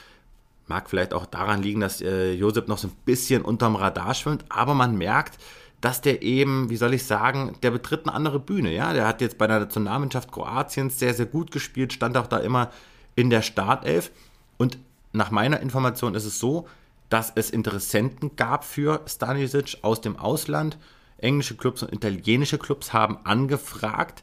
Mag 0.67 0.89
vielleicht 0.89 1.13
auch 1.13 1.27
daran 1.27 1.63
liegen, 1.63 1.81
dass 1.81 2.01
äh, 2.01 2.33
Josep 2.33 2.67
noch 2.67 2.79
so 2.79 2.89
ein 2.89 2.97
bisschen 3.05 3.43
unterm 3.43 3.77
Radar 3.77 4.15
schwimmt, 4.15 4.47
aber 4.49 4.73
man 4.73 4.97
merkt, 4.97 5.39
dass 5.85 6.01
der 6.01 6.23
eben, 6.23 6.71
wie 6.71 6.79
soll 6.79 6.95
ich 6.95 7.05
sagen, 7.05 7.57
der 7.63 7.71
betritt 7.71 8.07
eine 8.07 8.15
andere 8.15 8.41
Bühne. 8.41 8.73
Ja, 8.73 8.95
der 8.95 9.07
hat 9.07 9.21
jetzt 9.21 9.37
bei 9.37 9.47
der 9.47 9.61
Nationalmannschaft 9.61 10.33
Kroatiens 10.33 10.99
sehr, 10.99 11.13
sehr 11.13 11.27
gut 11.27 11.51
gespielt, 11.51 11.93
stand 11.93 12.17
auch 12.17 12.27
da 12.27 12.39
immer 12.39 12.71
in 13.17 13.29
der 13.29 13.43
Startelf. 13.43 14.11
Und 14.57 14.79
nach 15.13 15.31
meiner 15.31 15.61
Information 15.61 16.15
ist 16.15 16.25
es 16.25 16.39
so, 16.39 16.67
dass 17.11 17.33
es 17.35 17.51
Interessenten 17.51 18.35
gab 18.35 18.65
für 18.65 19.03
Stanisic 19.07 19.77
aus 19.83 20.01
dem 20.01 20.17
Ausland 20.17 20.79
englische 21.19 21.55
Clubs 21.55 21.83
und 21.83 21.93
italienische 21.93 22.57
Clubs 22.57 22.95
haben 22.95 23.19
angefragt. 23.25 24.23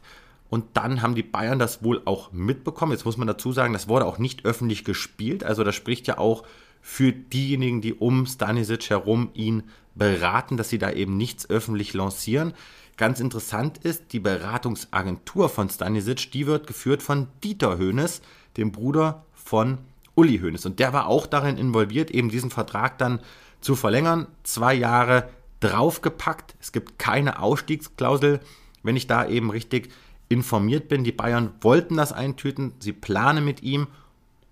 Und 0.50 0.64
dann 0.74 1.00
haben 1.00 1.14
die 1.14 1.22
Bayern 1.22 1.60
das 1.60 1.84
wohl 1.84 2.02
auch 2.06 2.32
mitbekommen. 2.32 2.90
Jetzt 2.90 3.04
muss 3.04 3.18
man 3.18 3.28
dazu 3.28 3.52
sagen, 3.52 3.72
das 3.72 3.86
wurde 3.86 4.06
auch 4.06 4.18
nicht 4.18 4.44
öffentlich 4.44 4.84
gespielt. 4.84 5.44
Also 5.44 5.62
das 5.62 5.76
spricht 5.76 6.08
ja 6.08 6.18
auch 6.18 6.42
für 6.80 7.12
diejenigen, 7.12 7.82
die 7.82 7.94
um 7.94 8.26
Stanisic 8.26 8.90
herum 8.90 9.30
ihn 9.34 9.62
beraten, 9.94 10.56
dass 10.56 10.68
sie 10.68 10.78
da 10.78 10.90
eben 10.90 11.16
nichts 11.16 11.48
öffentlich 11.48 11.94
lancieren. 11.94 12.54
Ganz 12.96 13.20
interessant 13.20 13.78
ist, 13.78 14.12
die 14.12 14.20
Beratungsagentur 14.20 15.48
von 15.48 15.68
Stanisic, 15.68 16.30
die 16.32 16.46
wird 16.46 16.66
geführt 16.66 17.02
von 17.02 17.28
Dieter 17.42 17.78
Höhnes, 17.78 18.22
dem 18.56 18.70
Bruder 18.70 19.24
von 19.34 19.78
Uli 20.14 20.38
Hoeneß. 20.38 20.66
Und 20.66 20.78
der 20.78 20.92
war 20.92 21.06
auch 21.06 21.26
darin 21.26 21.56
involviert, 21.56 22.10
eben 22.10 22.28
diesen 22.28 22.50
Vertrag 22.50 22.98
dann 22.98 23.20
zu 23.60 23.74
verlängern. 23.76 24.26
Zwei 24.42 24.74
Jahre 24.74 25.30
draufgepackt. 25.60 26.54
Es 26.60 26.72
gibt 26.72 26.98
keine 26.98 27.40
Ausstiegsklausel, 27.40 28.40
wenn 28.82 28.96
ich 28.96 29.06
da 29.06 29.26
eben 29.26 29.50
richtig 29.50 29.90
informiert 30.28 30.88
bin. 30.88 31.04
Die 31.04 31.12
Bayern 31.12 31.52
wollten 31.60 31.96
das 31.96 32.12
eintüten, 32.12 32.74
sie 32.78 32.92
planen 32.92 33.44
mit 33.44 33.62
ihm 33.62 33.86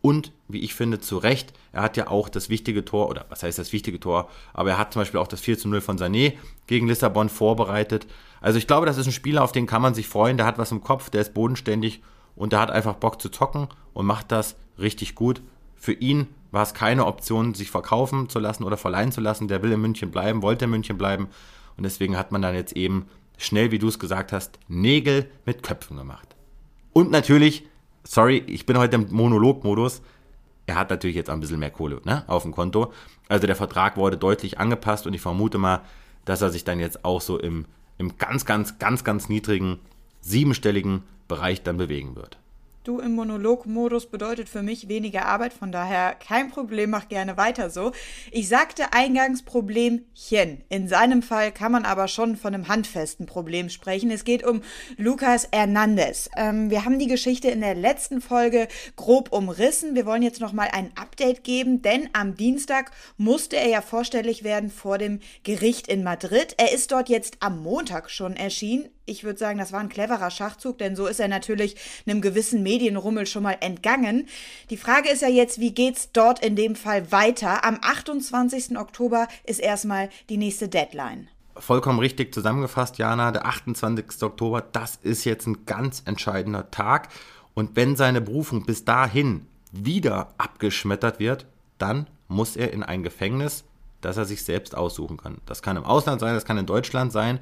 und, 0.02 0.32
wie 0.48 0.60
ich 0.60 0.74
finde, 0.74 0.98
zu 0.98 1.18
Recht, 1.18 1.52
er 1.72 1.82
hat 1.82 1.96
ja 1.96 2.08
auch 2.08 2.28
das 2.28 2.48
wichtige 2.48 2.84
Tor, 2.84 3.08
oder 3.08 3.26
was 3.28 3.42
heißt 3.42 3.58
das 3.58 3.72
wichtige 3.72 4.00
Tor, 4.00 4.30
aber 4.54 4.70
er 4.70 4.78
hat 4.78 4.92
zum 4.92 5.00
Beispiel 5.00 5.20
auch 5.20 5.28
das 5.28 5.40
4 5.40 5.58
zu 5.58 5.68
0 5.68 5.80
von 5.80 5.98
Sané 5.98 6.34
gegen 6.66 6.88
Lissabon 6.88 7.28
vorbereitet. 7.28 8.06
Also 8.40 8.58
ich 8.58 8.66
glaube, 8.66 8.86
das 8.86 8.96
ist 8.96 9.06
ein 9.06 9.12
Spieler, 9.12 9.44
auf 9.44 9.52
den 9.52 9.66
kann 9.66 9.82
man 9.82 9.94
sich 9.94 10.08
freuen, 10.08 10.36
der 10.36 10.46
hat 10.46 10.58
was 10.58 10.72
im 10.72 10.82
Kopf, 10.82 11.10
der 11.10 11.20
ist 11.20 11.34
bodenständig 11.34 12.02
und 12.34 12.52
der 12.52 12.60
hat 12.60 12.70
einfach 12.70 12.94
Bock 12.94 13.20
zu 13.20 13.28
zocken 13.28 13.68
und 13.92 14.06
macht 14.06 14.32
das 14.32 14.56
richtig 14.78 15.14
gut. 15.14 15.42
Für 15.76 15.92
ihn 15.92 16.28
war 16.50 16.62
es 16.62 16.74
keine 16.74 17.06
Option, 17.06 17.54
sich 17.54 17.70
verkaufen 17.70 18.28
zu 18.28 18.38
lassen 18.38 18.64
oder 18.64 18.76
verleihen 18.76 19.12
zu 19.12 19.20
lassen. 19.20 19.48
Der 19.48 19.62
will 19.62 19.72
in 19.72 19.80
München 19.80 20.10
bleiben, 20.10 20.42
wollte 20.42 20.64
in 20.64 20.70
München 20.70 20.98
bleiben 20.98 21.28
und 21.76 21.84
deswegen 21.84 22.16
hat 22.16 22.32
man 22.32 22.42
dann 22.42 22.54
jetzt 22.54 22.76
eben 22.76 23.06
schnell, 23.36 23.70
wie 23.70 23.78
du 23.78 23.88
es 23.88 23.98
gesagt 23.98 24.32
hast, 24.32 24.58
Nägel 24.68 25.30
mit 25.44 25.62
Köpfen 25.62 25.96
gemacht. 25.96 26.36
Und 26.92 27.10
natürlich, 27.10 27.66
sorry, 28.04 28.42
ich 28.46 28.66
bin 28.66 28.78
heute 28.78 28.96
im 28.96 29.06
Monologmodus, 29.10 30.02
er 30.66 30.76
hat 30.76 30.90
natürlich 30.90 31.16
jetzt 31.16 31.30
ein 31.30 31.40
bisschen 31.40 31.58
mehr 31.58 31.70
Kohle 31.70 32.00
ne, 32.04 32.24
auf 32.28 32.42
dem 32.42 32.52
Konto. 32.52 32.92
Also 33.28 33.46
der 33.46 33.56
Vertrag 33.56 33.96
wurde 33.96 34.16
deutlich 34.16 34.58
angepasst 34.58 35.06
und 35.06 35.14
ich 35.14 35.20
vermute 35.20 35.58
mal, 35.58 35.82
dass 36.24 36.42
er 36.42 36.50
sich 36.50 36.64
dann 36.64 36.78
jetzt 36.78 37.04
auch 37.04 37.20
so 37.20 37.38
im, 37.38 37.64
im 37.98 38.16
ganz, 38.18 38.44
ganz, 38.44 38.78
ganz, 38.78 39.02
ganz 39.02 39.28
niedrigen, 39.28 39.80
siebenstelligen 40.20 41.02
Bereich 41.28 41.62
dann 41.62 41.76
bewegen 41.76 42.14
wird. 42.16 42.38
Du 42.82 42.98
im 42.98 43.14
Monologmodus 43.14 44.06
bedeutet 44.06 44.48
für 44.48 44.62
mich 44.62 44.88
weniger 44.88 45.26
Arbeit, 45.26 45.52
von 45.52 45.70
daher 45.70 46.14
kein 46.14 46.50
Problem, 46.50 46.88
mach 46.88 47.08
gerne 47.08 47.36
weiter 47.36 47.68
so. 47.68 47.92
Ich 48.30 48.48
sagte 48.48 48.94
eingangs 48.94 49.42
Problemchen. 49.42 50.64
In 50.70 50.88
seinem 50.88 51.20
Fall 51.20 51.52
kann 51.52 51.72
man 51.72 51.84
aber 51.84 52.08
schon 52.08 52.36
von 52.36 52.54
einem 52.54 52.68
handfesten 52.68 53.26
Problem 53.26 53.68
sprechen. 53.68 54.10
Es 54.10 54.24
geht 54.24 54.46
um 54.46 54.62
Lucas 54.96 55.48
Hernandez. 55.52 56.30
Ähm, 56.38 56.70
wir 56.70 56.86
haben 56.86 56.98
die 56.98 57.06
Geschichte 57.06 57.50
in 57.50 57.60
der 57.60 57.74
letzten 57.74 58.22
Folge 58.22 58.66
grob 58.96 59.30
umrissen. 59.30 59.94
Wir 59.94 60.06
wollen 60.06 60.22
jetzt 60.22 60.40
nochmal 60.40 60.68
ein 60.72 60.90
Update 60.94 61.44
geben, 61.44 61.82
denn 61.82 62.08
am 62.14 62.34
Dienstag 62.34 62.92
musste 63.18 63.56
er 63.56 63.68
ja 63.68 63.82
vorstellig 63.82 64.42
werden 64.42 64.70
vor 64.70 64.96
dem 64.96 65.20
Gericht 65.42 65.86
in 65.86 66.02
Madrid. 66.02 66.54
Er 66.56 66.72
ist 66.72 66.92
dort 66.92 67.10
jetzt 67.10 67.36
am 67.40 67.62
Montag 67.62 68.10
schon 68.10 68.36
erschienen 68.36 68.88
ich 69.10 69.24
würde 69.24 69.38
sagen, 69.38 69.58
das 69.58 69.72
war 69.72 69.80
ein 69.80 69.88
cleverer 69.88 70.30
Schachzug, 70.30 70.78
denn 70.78 70.94
so 70.94 71.06
ist 71.06 71.20
er 71.20 71.28
natürlich 71.28 71.76
einem 72.06 72.20
gewissen 72.20 72.62
Medienrummel 72.62 73.26
schon 73.26 73.42
mal 73.42 73.56
entgangen. 73.60 74.28
Die 74.70 74.76
Frage 74.76 75.10
ist 75.10 75.22
ja 75.22 75.28
jetzt, 75.28 75.58
wie 75.58 75.72
geht's 75.72 76.12
dort 76.12 76.44
in 76.44 76.54
dem 76.54 76.76
Fall 76.76 77.10
weiter? 77.10 77.64
Am 77.64 77.78
28. 77.82 78.78
Oktober 78.78 79.26
ist 79.44 79.58
erstmal 79.58 80.08
die 80.28 80.36
nächste 80.36 80.68
Deadline. 80.68 81.28
Vollkommen 81.56 81.98
richtig 81.98 82.32
zusammengefasst, 82.32 82.98
Jana. 82.98 83.32
Der 83.32 83.44
28. 83.44 84.22
Oktober, 84.22 84.60
das 84.60 84.98
ist 85.02 85.24
jetzt 85.24 85.46
ein 85.46 85.66
ganz 85.66 86.02
entscheidender 86.06 86.70
Tag. 86.70 87.08
Und 87.54 87.74
wenn 87.74 87.96
seine 87.96 88.20
Berufung 88.20 88.64
bis 88.64 88.84
dahin 88.84 89.46
wieder 89.72 90.32
abgeschmettert 90.38 91.18
wird, 91.18 91.46
dann 91.78 92.06
muss 92.28 92.56
er 92.56 92.72
in 92.72 92.84
ein 92.84 93.02
Gefängnis, 93.02 93.64
das 94.00 94.16
er 94.16 94.24
sich 94.24 94.44
selbst 94.44 94.76
aussuchen 94.76 95.16
kann. 95.16 95.38
Das 95.46 95.62
kann 95.62 95.76
im 95.76 95.84
Ausland 95.84 96.20
sein, 96.20 96.34
das 96.34 96.44
kann 96.44 96.58
in 96.58 96.66
Deutschland 96.66 97.12
sein. 97.12 97.40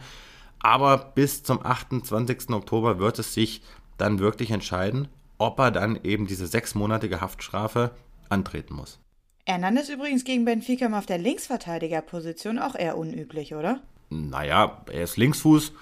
Aber 0.60 0.96
bis 1.14 1.42
zum 1.42 1.64
28. 1.64 2.50
Oktober 2.50 2.98
wird 2.98 3.18
es 3.18 3.34
sich 3.34 3.62
dann 3.96 4.18
wirklich 4.18 4.50
entscheiden, 4.50 5.08
ob 5.38 5.58
er 5.58 5.70
dann 5.70 5.98
eben 6.02 6.26
diese 6.26 6.46
sechsmonatige 6.46 7.20
Haftstrafe 7.20 7.92
antreten 8.28 8.74
muss. 8.74 8.98
Hernandez 9.46 9.88
übrigens 9.88 10.24
gegen 10.24 10.44
Benfica 10.44 10.86
auf 10.96 11.06
der 11.06 11.18
Linksverteidigerposition 11.18 12.58
auch 12.58 12.74
eher 12.74 12.98
unüblich, 12.98 13.54
oder? 13.54 13.80
Naja, 14.10 14.82
er 14.92 15.04
ist 15.04 15.16
Linksfuß. 15.16 15.72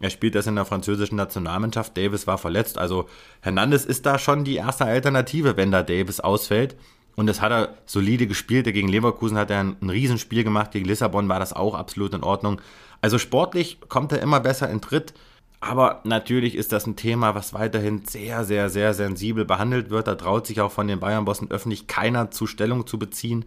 Er 0.00 0.08
spielt 0.08 0.34
das 0.34 0.46
in 0.46 0.54
der 0.54 0.64
französischen 0.64 1.16
Nationalmannschaft. 1.16 1.96
Davis 1.96 2.26
war 2.26 2.38
verletzt. 2.38 2.78
Also 2.78 3.06
Hernandez 3.42 3.84
ist 3.84 4.06
da 4.06 4.18
schon 4.18 4.44
die 4.44 4.56
erste 4.56 4.86
Alternative, 4.86 5.58
wenn 5.58 5.70
da 5.70 5.82
Davis 5.82 6.20
ausfällt. 6.20 6.76
Und 7.20 7.26
das 7.26 7.42
hat 7.42 7.52
er 7.52 7.74
solide 7.84 8.26
gespielt. 8.26 8.64
Gegen 8.64 8.88
Leverkusen 8.88 9.36
hat 9.36 9.50
er 9.50 9.60
ein, 9.60 9.76
ein 9.82 9.90
Riesenspiel 9.90 10.42
gemacht. 10.42 10.70
Gegen 10.70 10.86
Lissabon 10.86 11.28
war 11.28 11.38
das 11.38 11.52
auch 11.52 11.74
absolut 11.74 12.14
in 12.14 12.22
Ordnung. 12.22 12.62
Also 13.02 13.18
sportlich 13.18 13.78
kommt 13.90 14.12
er 14.12 14.22
immer 14.22 14.40
besser 14.40 14.70
in 14.70 14.80
Tritt. 14.80 15.12
Aber 15.60 16.00
natürlich 16.04 16.54
ist 16.54 16.72
das 16.72 16.86
ein 16.86 16.96
Thema, 16.96 17.34
was 17.34 17.52
weiterhin 17.52 18.06
sehr, 18.06 18.44
sehr, 18.44 18.70
sehr 18.70 18.94
sensibel 18.94 19.44
behandelt 19.44 19.90
wird. 19.90 20.06
Da 20.06 20.14
traut 20.14 20.46
sich 20.46 20.62
auch 20.62 20.72
von 20.72 20.88
den 20.88 20.98
Bayern-Bossen 20.98 21.50
öffentlich 21.50 21.86
keiner 21.86 22.30
zu 22.30 22.46
Stellung 22.46 22.86
zu 22.86 22.98
beziehen. 22.98 23.44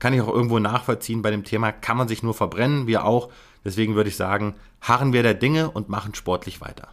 Kann 0.00 0.14
ich 0.14 0.20
auch 0.20 0.34
irgendwo 0.34 0.58
nachvollziehen. 0.58 1.22
Bei 1.22 1.30
dem 1.30 1.44
Thema 1.44 1.70
kann 1.70 1.96
man 1.96 2.08
sich 2.08 2.24
nur 2.24 2.34
verbrennen, 2.34 2.88
wir 2.88 3.04
auch. 3.04 3.30
Deswegen 3.64 3.94
würde 3.94 4.08
ich 4.08 4.16
sagen, 4.16 4.56
harren 4.80 5.12
wir 5.12 5.22
der 5.22 5.34
Dinge 5.34 5.70
und 5.70 5.88
machen 5.88 6.16
sportlich 6.16 6.60
weiter. 6.60 6.88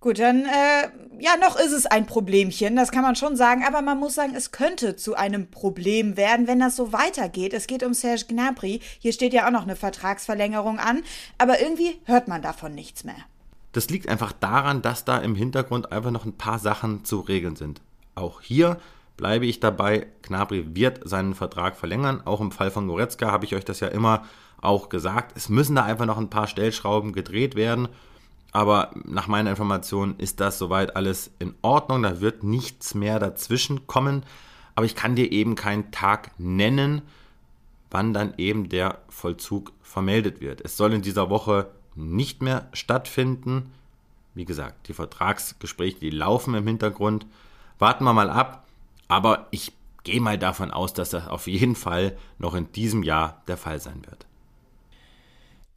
Gut, 0.00 0.20
dann, 0.20 0.44
äh, 0.44 0.88
ja, 1.18 1.36
noch 1.40 1.58
ist 1.58 1.72
es 1.72 1.86
ein 1.86 2.06
Problemchen, 2.06 2.76
das 2.76 2.92
kann 2.92 3.02
man 3.02 3.16
schon 3.16 3.34
sagen, 3.34 3.64
aber 3.66 3.82
man 3.82 3.98
muss 3.98 4.14
sagen, 4.14 4.34
es 4.36 4.52
könnte 4.52 4.94
zu 4.94 5.16
einem 5.16 5.50
Problem 5.50 6.16
werden, 6.16 6.46
wenn 6.46 6.60
das 6.60 6.76
so 6.76 6.92
weitergeht. 6.92 7.52
Es 7.52 7.66
geht 7.66 7.82
um 7.82 7.94
Serge 7.94 8.26
Gnabry, 8.28 8.80
hier 9.00 9.12
steht 9.12 9.32
ja 9.32 9.46
auch 9.46 9.50
noch 9.50 9.64
eine 9.64 9.74
Vertragsverlängerung 9.74 10.78
an, 10.78 11.02
aber 11.36 11.60
irgendwie 11.60 11.98
hört 12.04 12.28
man 12.28 12.42
davon 12.42 12.76
nichts 12.76 13.02
mehr. 13.02 13.16
Das 13.72 13.90
liegt 13.90 14.08
einfach 14.08 14.32
daran, 14.32 14.82
dass 14.82 15.04
da 15.04 15.18
im 15.18 15.34
Hintergrund 15.34 15.90
einfach 15.90 16.12
noch 16.12 16.24
ein 16.24 16.38
paar 16.38 16.60
Sachen 16.60 17.04
zu 17.04 17.18
regeln 17.18 17.56
sind. 17.56 17.80
Auch 18.14 18.40
hier 18.40 18.78
bleibe 19.16 19.46
ich 19.46 19.58
dabei, 19.58 20.06
Gnabry 20.22 20.76
wird 20.76 21.08
seinen 21.08 21.34
Vertrag 21.34 21.76
verlängern. 21.76 22.22
Auch 22.24 22.40
im 22.40 22.52
Fall 22.52 22.70
von 22.70 22.86
Goretzka 22.86 23.32
habe 23.32 23.44
ich 23.44 23.54
euch 23.56 23.64
das 23.64 23.80
ja 23.80 23.88
immer 23.88 24.24
auch 24.60 24.88
gesagt. 24.88 25.36
Es 25.36 25.48
müssen 25.48 25.74
da 25.74 25.82
einfach 25.82 26.06
noch 26.06 26.18
ein 26.18 26.30
paar 26.30 26.46
Stellschrauben 26.46 27.12
gedreht 27.12 27.56
werden. 27.56 27.88
Aber 28.52 28.90
nach 29.04 29.26
meiner 29.26 29.50
Information 29.50 30.16
ist 30.18 30.40
das 30.40 30.58
soweit 30.58 30.96
alles 30.96 31.30
in 31.38 31.54
Ordnung. 31.62 32.02
Da 32.02 32.20
wird 32.20 32.42
nichts 32.42 32.94
mehr 32.94 33.18
dazwischen 33.18 33.86
kommen. 33.86 34.24
Aber 34.74 34.86
ich 34.86 34.94
kann 34.94 35.16
dir 35.16 35.30
eben 35.32 35.54
keinen 35.54 35.90
Tag 35.90 36.30
nennen, 36.38 37.02
wann 37.90 38.14
dann 38.14 38.34
eben 38.38 38.68
der 38.68 38.98
Vollzug 39.08 39.72
vermeldet 39.82 40.40
wird. 40.40 40.60
Es 40.60 40.76
soll 40.76 40.92
in 40.92 41.02
dieser 41.02 41.30
Woche 41.30 41.70
nicht 41.94 42.42
mehr 42.42 42.68
stattfinden. 42.72 43.72
Wie 44.34 44.44
gesagt, 44.44 44.88
die 44.88 44.94
Vertragsgespräche, 44.94 45.98
die 45.98 46.10
laufen 46.10 46.54
im 46.54 46.66
Hintergrund. 46.66 47.26
Warten 47.78 48.04
wir 48.04 48.12
mal 48.12 48.30
ab. 48.30 48.66
Aber 49.08 49.48
ich 49.50 49.72
gehe 50.04 50.20
mal 50.20 50.38
davon 50.38 50.70
aus, 50.70 50.92
dass 50.94 51.10
das 51.10 51.26
auf 51.26 51.48
jeden 51.48 51.74
Fall 51.74 52.16
noch 52.38 52.54
in 52.54 52.70
diesem 52.72 53.02
Jahr 53.02 53.42
der 53.48 53.56
Fall 53.56 53.80
sein 53.80 54.04
wird. 54.06 54.27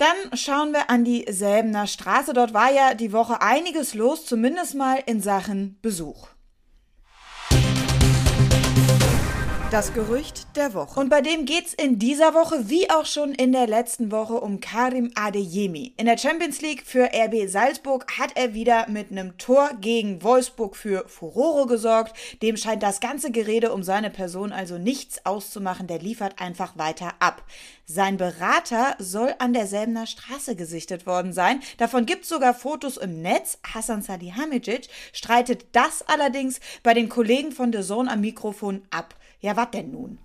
Dann 0.02 0.36
schauen 0.36 0.72
wir 0.72 0.90
an 0.90 1.04
die 1.04 1.28
Säbener 1.30 1.86
Straße. 1.86 2.34
Dort 2.34 2.56
war 2.56 2.72
ja 2.72 2.96
die 2.96 3.14
Woche 3.14 3.40
einiges 3.44 3.94
los, 3.94 4.26
zumindest 4.26 4.74
mal 4.74 5.04
in 5.06 5.22
Sachen 5.22 5.78
Besuch. 5.84 6.30
Das 9.72 9.94
Gerücht 9.94 10.58
der 10.58 10.74
Woche. 10.74 11.00
Und 11.00 11.08
bei 11.08 11.22
dem 11.22 11.46
geht's 11.46 11.74
in 11.74 11.98
dieser 11.98 12.34
Woche 12.34 12.68
wie 12.68 12.90
auch 12.90 13.06
schon 13.06 13.34
in 13.34 13.54
der 13.54 13.68
letzten 13.68 14.12
Woche 14.12 14.34
um 14.34 14.60
Karim 14.60 15.12
Adeyemi. 15.16 15.94
In 15.96 16.08
der 16.08 16.18
Champions 16.18 16.60
League 16.60 16.84
für 16.86 17.06
RB 17.06 17.48
Salzburg 17.48 18.06
hat 18.20 18.32
er 18.36 18.54
wieder 18.54 18.90
mit 18.90 19.12
einem 19.12 19.38
Tor 19.38 19.70
gegen 19.80 20.24
Wolfsburg 20.24 20.76
für 20.76 21.08
Furore 21.08 21.68
gesorgt. 21.68 22.18
Dem 22.42 22.58
scheint 22.58 22.84
das 22.84 23.00
ganze 23.00 23.32
Gerede 23.32 23.72
um 23.72 23.82
seine 23.82 24.10
Person 24.10 24.52
also 24.52 24.78
nichts 24.78 25.26
auszumachen. 25.26 25.88
Der 25.88 26.00
liefert 26.00 26.42
einfach 26.42 26.78
weiter 26.78 27.14
ab. 27.20 27.42
Sein 27.86 28.18
Berater 28.18 28.96
soll 29.00 29.34
an 29.40 29.54
derselbener 29.54 30.06
Straße 30.06 30.58
gesichtet 30.58 31.06
worden 31.06 31.32
sein. 31.32 31.62
Davon 31.78 32.06
gibt's 32.06 32.28
sogar 32.28 32.54
Fotos 32.54 32.98
im 32.98 33.22
Netz. 33.22 33.58
Hassan 33.74 34.02
Salihamidzic 34.02 34.90
streitet 35.14 35.68
das 35.72 36.02
allerdings 36.02 36.60
bei 36.84 36.94
den 36.94 37.08
Kollegen 37.08 37.54
von 37.54 37.72
The 37.72 37.84
Zone 37.84 38.12
am 38.12 38.20
Mikrofon 38.20 38.82
ab. 38.90 39.16
Ja, 39.42 39.58
was 39.58 39.72
denn 39.72 39.92
nun? 39.92 40.20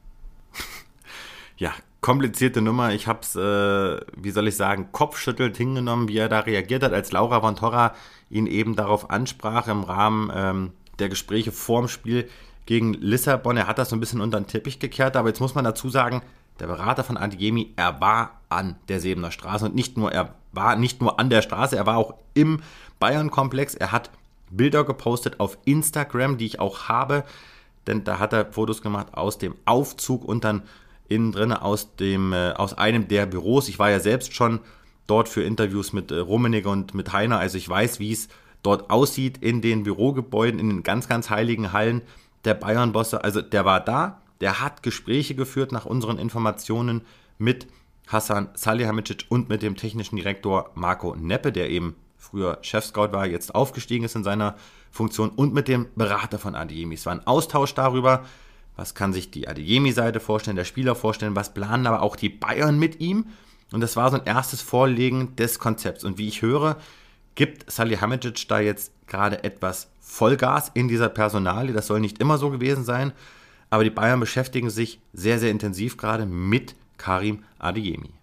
ja, 1.56 1.72
komplizierte 2.00 2.60
Nummer. 2.60 2.92
Ich 2.92 3.06
habe 3.06 3.20
es, 3.22 3.34
äh, 3.34 4.00
wie 4.16 4.30
soll 4.30 4.48
ich 4.48 4.56
sagen, 4.56 4.90
kopfschüttelt 4.92 5.56
hingenommen, 5.56 6.08
wie 6.08 6.18
er 6.18 6.28
da 6.28 6.40
reagiert 6.40 6.82
hat, 6.82 6.92
als 6.92 7.12
Laura 7.12 7.40
von 7.40 7.56
Torra 7.56 7.94
ihn 8.30 8.46
eben 8.46 8.76
darauf 8.76 9.10
ansprach 9.10 9.68
im 9.68 9.82
Rahmen 9.82 10.30
ähm, 10.34 10.72
der 10.98 11.08
Gespräche 11.08 11.52
vorm 11.52 11.88
Spiel 11.88 12.28
gegen 12.66 12.94
Lissabon. 12.94 13.56
Er 13.56 13.66
hat 13.66 13.78
das 13.78 13.88
so 13.88 13.96
ein 13.96 14.00
bisschen 14.00 14.20
unter 14.20 14.38
den 14.38 14.46
Teppich 14.46 14.78
gekehrt, 14.78 15.16
aber 15.16 15.28
jetzt 15.28 15.40
muss 15.40 15.54
man 15.54 15.64
dazu 15.64 15.88
sagen, 15.88 16.22
der 16.60 16.66
Berater 16.66 17.04
von 17.04 17.16
Antigemi, 17.16 17.72
er 17.76 18.00
war 18.00 18.40
an 18.48 18.76
der 18.88 19.00
Sebener 19.00 19.30
Straße 19.30 19.64
und 19.64 19.74
nicht 19.74 19.96
nur, 19.96 20.12
er 20.12 20.34
war 20.52 20.76
nicht 20.76 21.00
nur 21.00 21.18
an 21.20 21.30
der 21.30 21.42
Straße, 21.42 21.76
er 21.76 21.86
war 21.86 21.96
auch 21.96 22.14
im 22.34 22.60
Bayern-Komplex. 22.98 23.74
Er 23.74 23.92
hat 23.92 24.10
Bilder 24.50 24.84
gepostet 24.84 25.40
auf 25.40 25.58
Instagram, 25.64 26.38
die 26.38 26.46
ich 26.46 26.60
auch 26.60 26.88
habe 26.88 27.24
denn 27.86 28.04
da 28.04 28.18
hat 28.18 28.32
er 28.32 28.52
Fotos 28.52 28.82
gemacht 28.82 29.08
aus 29.14 29.38
dem 29.38 29.54
Aufzug 29.64 30.24
und 30.24 30.44
dann 30.44 30.62
innen 31.08 31.32
drin 31.32 31.52
aus, 31.52 31.96
dem, 31.96 32.32
äh, 32.32 32.52
aus 32.52 32.74
einem 32.74 33.08
der 33.08 33.26
Büros. 33.26 33.68
Ich 33.68 33.78
war 33.78 33.90
ja 33.90 34.00
selbst 34.00 34.34
schon 34.34 34.60
dort 35.06 35.28
für 35.28 35.42
Interviews 35.42 35.92
mit 35.92 36.10
äh, 36.10 36.18
Rummenigge 36.18 36.68
und 36.68 36.94
mit 36.94 37.12
Heiner, 37.12 37.38
also 37.38 37.58
ich 37.58 37.68
weiß, 37.68 38.00
wie 38.00 38.12
es 38.12 38.28
dort 38.62 38.90
aussieht 38.90 39.38
in 39.38 39.60
den 39.60 39.84
Bürogebäuden, 39.84 40.58
in 40.58 40.68
den 40.68 40.82
ganz, 40.82 41.08
ganz 41.08 41.30
heiligen 41.30 41.72
Hallen 41.72 42.02
der 42.44 42.54
Bayern-Bosse. 42.54 43.22
Also 43.22 43.40
der 43.40 43.64
war 43.64 43.80
da, 43.80 44.20
der 44.40 44.60
hat 44.60 44.82
Gespräche 44.82 45.34
geführt 45.34 45.72
nach 45.72 45.86
unseren 45.86 46.18
Informationen 46.18 47.02
mit 47.38 47.68
Hassan 48.08 48.48
Salihamidzic 48.54 49.26
und 49.28 49.48
mit 49.48 49.62
dem 49.62 49.76
technischen 49.76 50.16
Direktor 50.16 50.70
Marco 50.74 51.14
Neppe, 51.14 51.52
der 51.52 51.70
eben 51.70 51.94
früher 52.30 52.58
Chef-Scout 52.62 53.12
war, 53.12 53.26
jetzt 53.26 53.54
aufgestiegen 53.54 54.04
ist 54.04 54.16
in 54.16 54.24
seiner 54.24 54.56
Funktion 54.90 55.30
und 55.30 55.54
mit 55.54 55.68
dem 55.68 55.86
Berater 55.94 56.38
von 56.38 56.54
Adeyemi. 56.54 56.94
Es 56.94 57.06
war 57.06 57.14
ein 57.14 57.26
Austausch 57.26 57.74
darüber, 57.74 58.24
was 58.76 58.94
kann 58.94 59.12
sich 59.12 59.30
die 59.30 59.48
Adeyemi-Seite 59.48 60.20
vorstellen, 60.20 60.56
der 60.56 60.64
Spieler 60.64 60.94
vorstellen, 60.94 61.36
was 61.36 61.54
planen 61.54 61.86
aber 61.86 62.02
auch 62.02 62.16
die 62.16 62.28
Bayern 62.28 62.78
mit 62.78 63.00
ihm. 63.00 63.26
Und 63.72 63.80
das 63.80 63.96
war 63.96 64.10
so 64.10 64.18
ein 64.18 64.26
erstes 64.26 64.60
Vorlegen 64.60 65.34
des 65.36 65.58
Konzepts. 65.58 66.04
Und 66.04 66.18
wie 66.18 66.28
ich 66.28 66.42
höre, 66.42 66.76
gibt 67.34 67.70
Salihamidzic 67.70 68.46
da 68.48 68.60
jetzt 68.60 68.92
gerade 69.06 69.44
etwas 69.44 69.88
Vollgas 70.00 70.70
in 70.74 70.88
dieser 70.88 71.08
Personalie. 71.08 71.74
Das 71.74 71.86
soll 71.86 72.00
nicht 72.00 72.18
immer 72.18 72.38
so 72.38 72.50
gewesen 72.50 72.84
sein. 72.84 73.12
Aber 73.70 73.82
die 73.82 73.90
Bayern 73.90 74.20
beschäftigen 74.20 74.70
sich 74.70 75.00
sehr, 75.12 75.38
sehr 75.38 75.50
intensiv 75.50 75.96
gerade 75.96 76.26
mit 76.26 76.74
Karim 76.98 77.44
Adeyemi. 77.58 78.15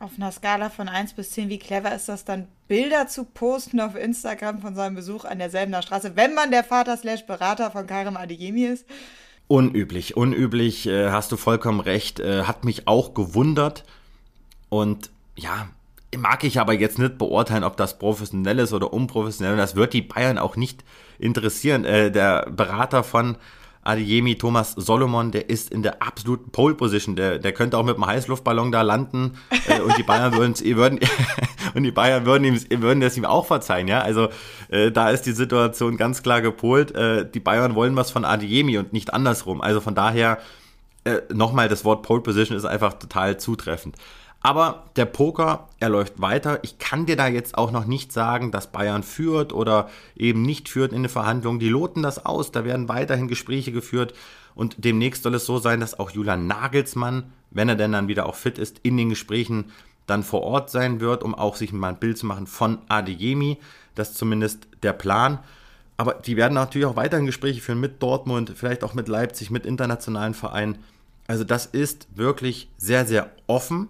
Auf 0.00 0.12
einer 0.16 0.30
Skala 0.30 0.70
von 0.70 0.88
1 0.88 1.14
bis 1.14 1.32
10, 1.32 1.48
wie 1.48 1.58
clever 1.58 1.92
ist 1.92 2.08
das 2.08 2.24
dann, 2.24 2.46
Bilder 2.68 3.08
zu 3.08 3.24
posten 3.24 3.80
auf 3.80 3.96
Instagram 3.96 4.60
von 4.60 4.76
seinem 4.76 4.94
Besuch 4.94 5.24
an 5.24 5.40
derselben 5.40 5.74
Straße, 5.82 6.14
wenn 6.14 6.34
man 6.34 6.52
der 6.52 6.62
Vater 6.62 6.96
slash 6.96 7.26
Berater 7.26 7.72
von 7.72 7.86
Karim 7.86 8.16
Adeyemi 8.16 8.64
ist? 8.64 8.86
Unüblich, 9.48 10.16
unüblich, 10.16 10.86
äh, 10.86 11.10
hast 11.10 11.32
du 11.32 11.36
vollkommen 11.36 11.80
recht. 11.80 12.20
Äh, 12.20 12.44
hat 12.44 12.64
mich 12.64 12.86
auch 12.86 13.14
gewundert. 13.14 13.82
Und 14.68 15.10
ja, 15.34 15.68
mag 16.16 16.44
ich 16.44 16.60
aber 16.60 16.74
jetzt 16.74 16.98
nicht 16.98 17.18
beurteilen, 17.18 17.64
ob 17.64 17.76
das 17.76 17.98
professionell 17.98 18.60
ist 18.60 18.72
oder 18.72 18.92
unprofessionell. 18.92 19.56
Das 19.56 19.74
wird 19.74 19.94
die 19.94 20.02
Bayern 20.02 20.38
auch 20.38 20.54
nicht 20.54 20.84
interessieren. 21.18 21.84
Äh, 21.84 22.12
der 22.12 22.48
Berater 22.50 23.02
von 23.02 23.36
Adeyemi, 23.88 24.36
Thomas 24.36 24.72
Solomon, 24.72 25.30
der 25.30 25.48
ist 25.48 25.70
in 25.72 25.82
der 25.82 26.02
absoluten 26.02 26.50
Pole 26.50 26.74
Position. 26.74 27.16
Der, 27.16 27.38
der 27.38 27.52
könnte 27.52 27.78
auch 27.78 27.84
mit 27.84 27.94
einem 27.94 28.06
Heißluftballon 28.06 28.70
da 28.70 28.82
landen 28.82 29.38
äh, 29.66 29.80
und 29.80 29.96
die 29.96 30.02
Bayern 30.02 30.34
würden, 30.34 30.54
würden 30.76 31.00
und 31.74 31.82
die 31.82 31.90
Bayern 31.90 32.26
würden 32.26 32.44
ihm 32.44 32.82
würden 32.82 33.00
das 33.00 33.16
ihm 33.16 33.24
auch 33.24 33.46
verzeihen. 33.46 33.88
Ja, 33.88 34.02
also 34.02 34.28
äh, 34.68 34.90
da 34.90 35.10
ist 35.10 35.22
die 35.22 35.32
Situation 35.32 35.96
ganz 35.96 36.22
klar 36.22 36.42
gepolt. 36.42 36.94
Äh, 36.94 37.28
die 37.30 37.40
Bayern 37.40 37.74
wollen 37.74 37.96
was 37.96 38.10
von 38.10 38.26
Adeyemi 38.26 38.76
und 38.76 38.92
nicht 38.92 39.14
andersrum. 39.14 39.62
Also 39.62 39.80
von 39.80 39.94
daher 39.94 40.38
äh, 41.04 41.20
nochmal 41.32 41.68
das 41.68 41.84
Wort 41.84 42.02
Pole 42.02 42.20
Position 42.20 42.58
ist 42.58 42.66
einfach 42.66 42.92
total 42.94 43.38
zutreffend. 43.38 43.96
Aber 44.40 44.84
der 44.96 45.04
Poker, 45.04 45.68
er 45.80 45.88
läuft 45.88 46.20
weiter. 46.20 46.60
Ich 46.62 46.78
kann 46.78 47.06
dir 47.06 47.16
da 47.16 47.26
jetzt 47.26 47.58
auch 47.58 47.72
noch 47.72 47.86
nicht 47.86 48.12
sagen, 48.12 48.52
dass 48.52 48.70
Bayern 48.70 49.02
führt 49.02 49.52
oder 49.52 49.90
eben 50.16 50.42
nicht 50.42 50.68
führt 50.68 50.92
in 50.92 51.02
den 51.02 51.10
Verhandlungen. 51.10 51.58
Die 51.58 51.68
loten 51.68 52.02
das 52.02 52.24
aus. 52.24 52.52
Da 52.52 52.64
werden 52.64 52.88
weiterhin 52.88 53.26
Gespräche 53.26 53.72
geführt. 53.72 54.14
Und 54.54 54.76
demnächst 54.78 55.24
soll 55.24 55.34
es 55.34 55.44
so 55.44 55.58
sein, 55.58 55.80
dass 55.80 55.98
auch 55.98 56.10
Julian 56.10 56.46
Nagelsmann, 56.46 57.32
wenn 57.50 57.68
er 57.68 57.74
denn 57.74 57.92
dann 57.92 58.08
wieder 58.08 58.26
auch 58.26 58.36
fit 58.36 58.58
ist, 58.58 58.78
in 58.82 58.96
den 58.96 59.08
Gesprächen 59.08 59.72
dann 60.06 60.22
vor 60.22 60.42
Ort 60.42 60.70
sein 60.70 61.00
wird, 61.00 61.22
um 61.22 61.34
auch 61.34 61.56
sich 61.56 61.72
mal 61.72 61.90
ein 61.90 62.00
Bild 62.00 62.16
zu 62.16 62.26
machen 62.26 62.46
von 62.46 62.78
Adeyemi. 62.88 63.58
Das 63.94 64.10
ist 64.10 64.18
zumindest 64.18 64.68
der 64.82 64.92
Plan. 64.92 65.40
Aber 65.96 66.14
die 66.14 66.36
werden 66.36 66.54
natürlich 66.54 66.86
auch 66.86 66.96
weiterhin 66.96 67.26
Gespräche 67.26 67.60
führen 67.60 67.80
mit 67.80 68.00
Dortmund, 68.02 68.52
vielleicht 68.54 68.84
auch 68.84 68.94
mit 68.94 69.08
Leipzig, 69.08 69.50
mit 69.50 69.66
internationalen 69.66 70.32
Vereinen. 70.32 70.78
Also 71.26 71.42
das 71.42 71.66
ist 71.66 72.06
wirklich 72.14 72.70
sehr, 72.78 73.04
sehr 73.04 73.30
offen 73.48 73.88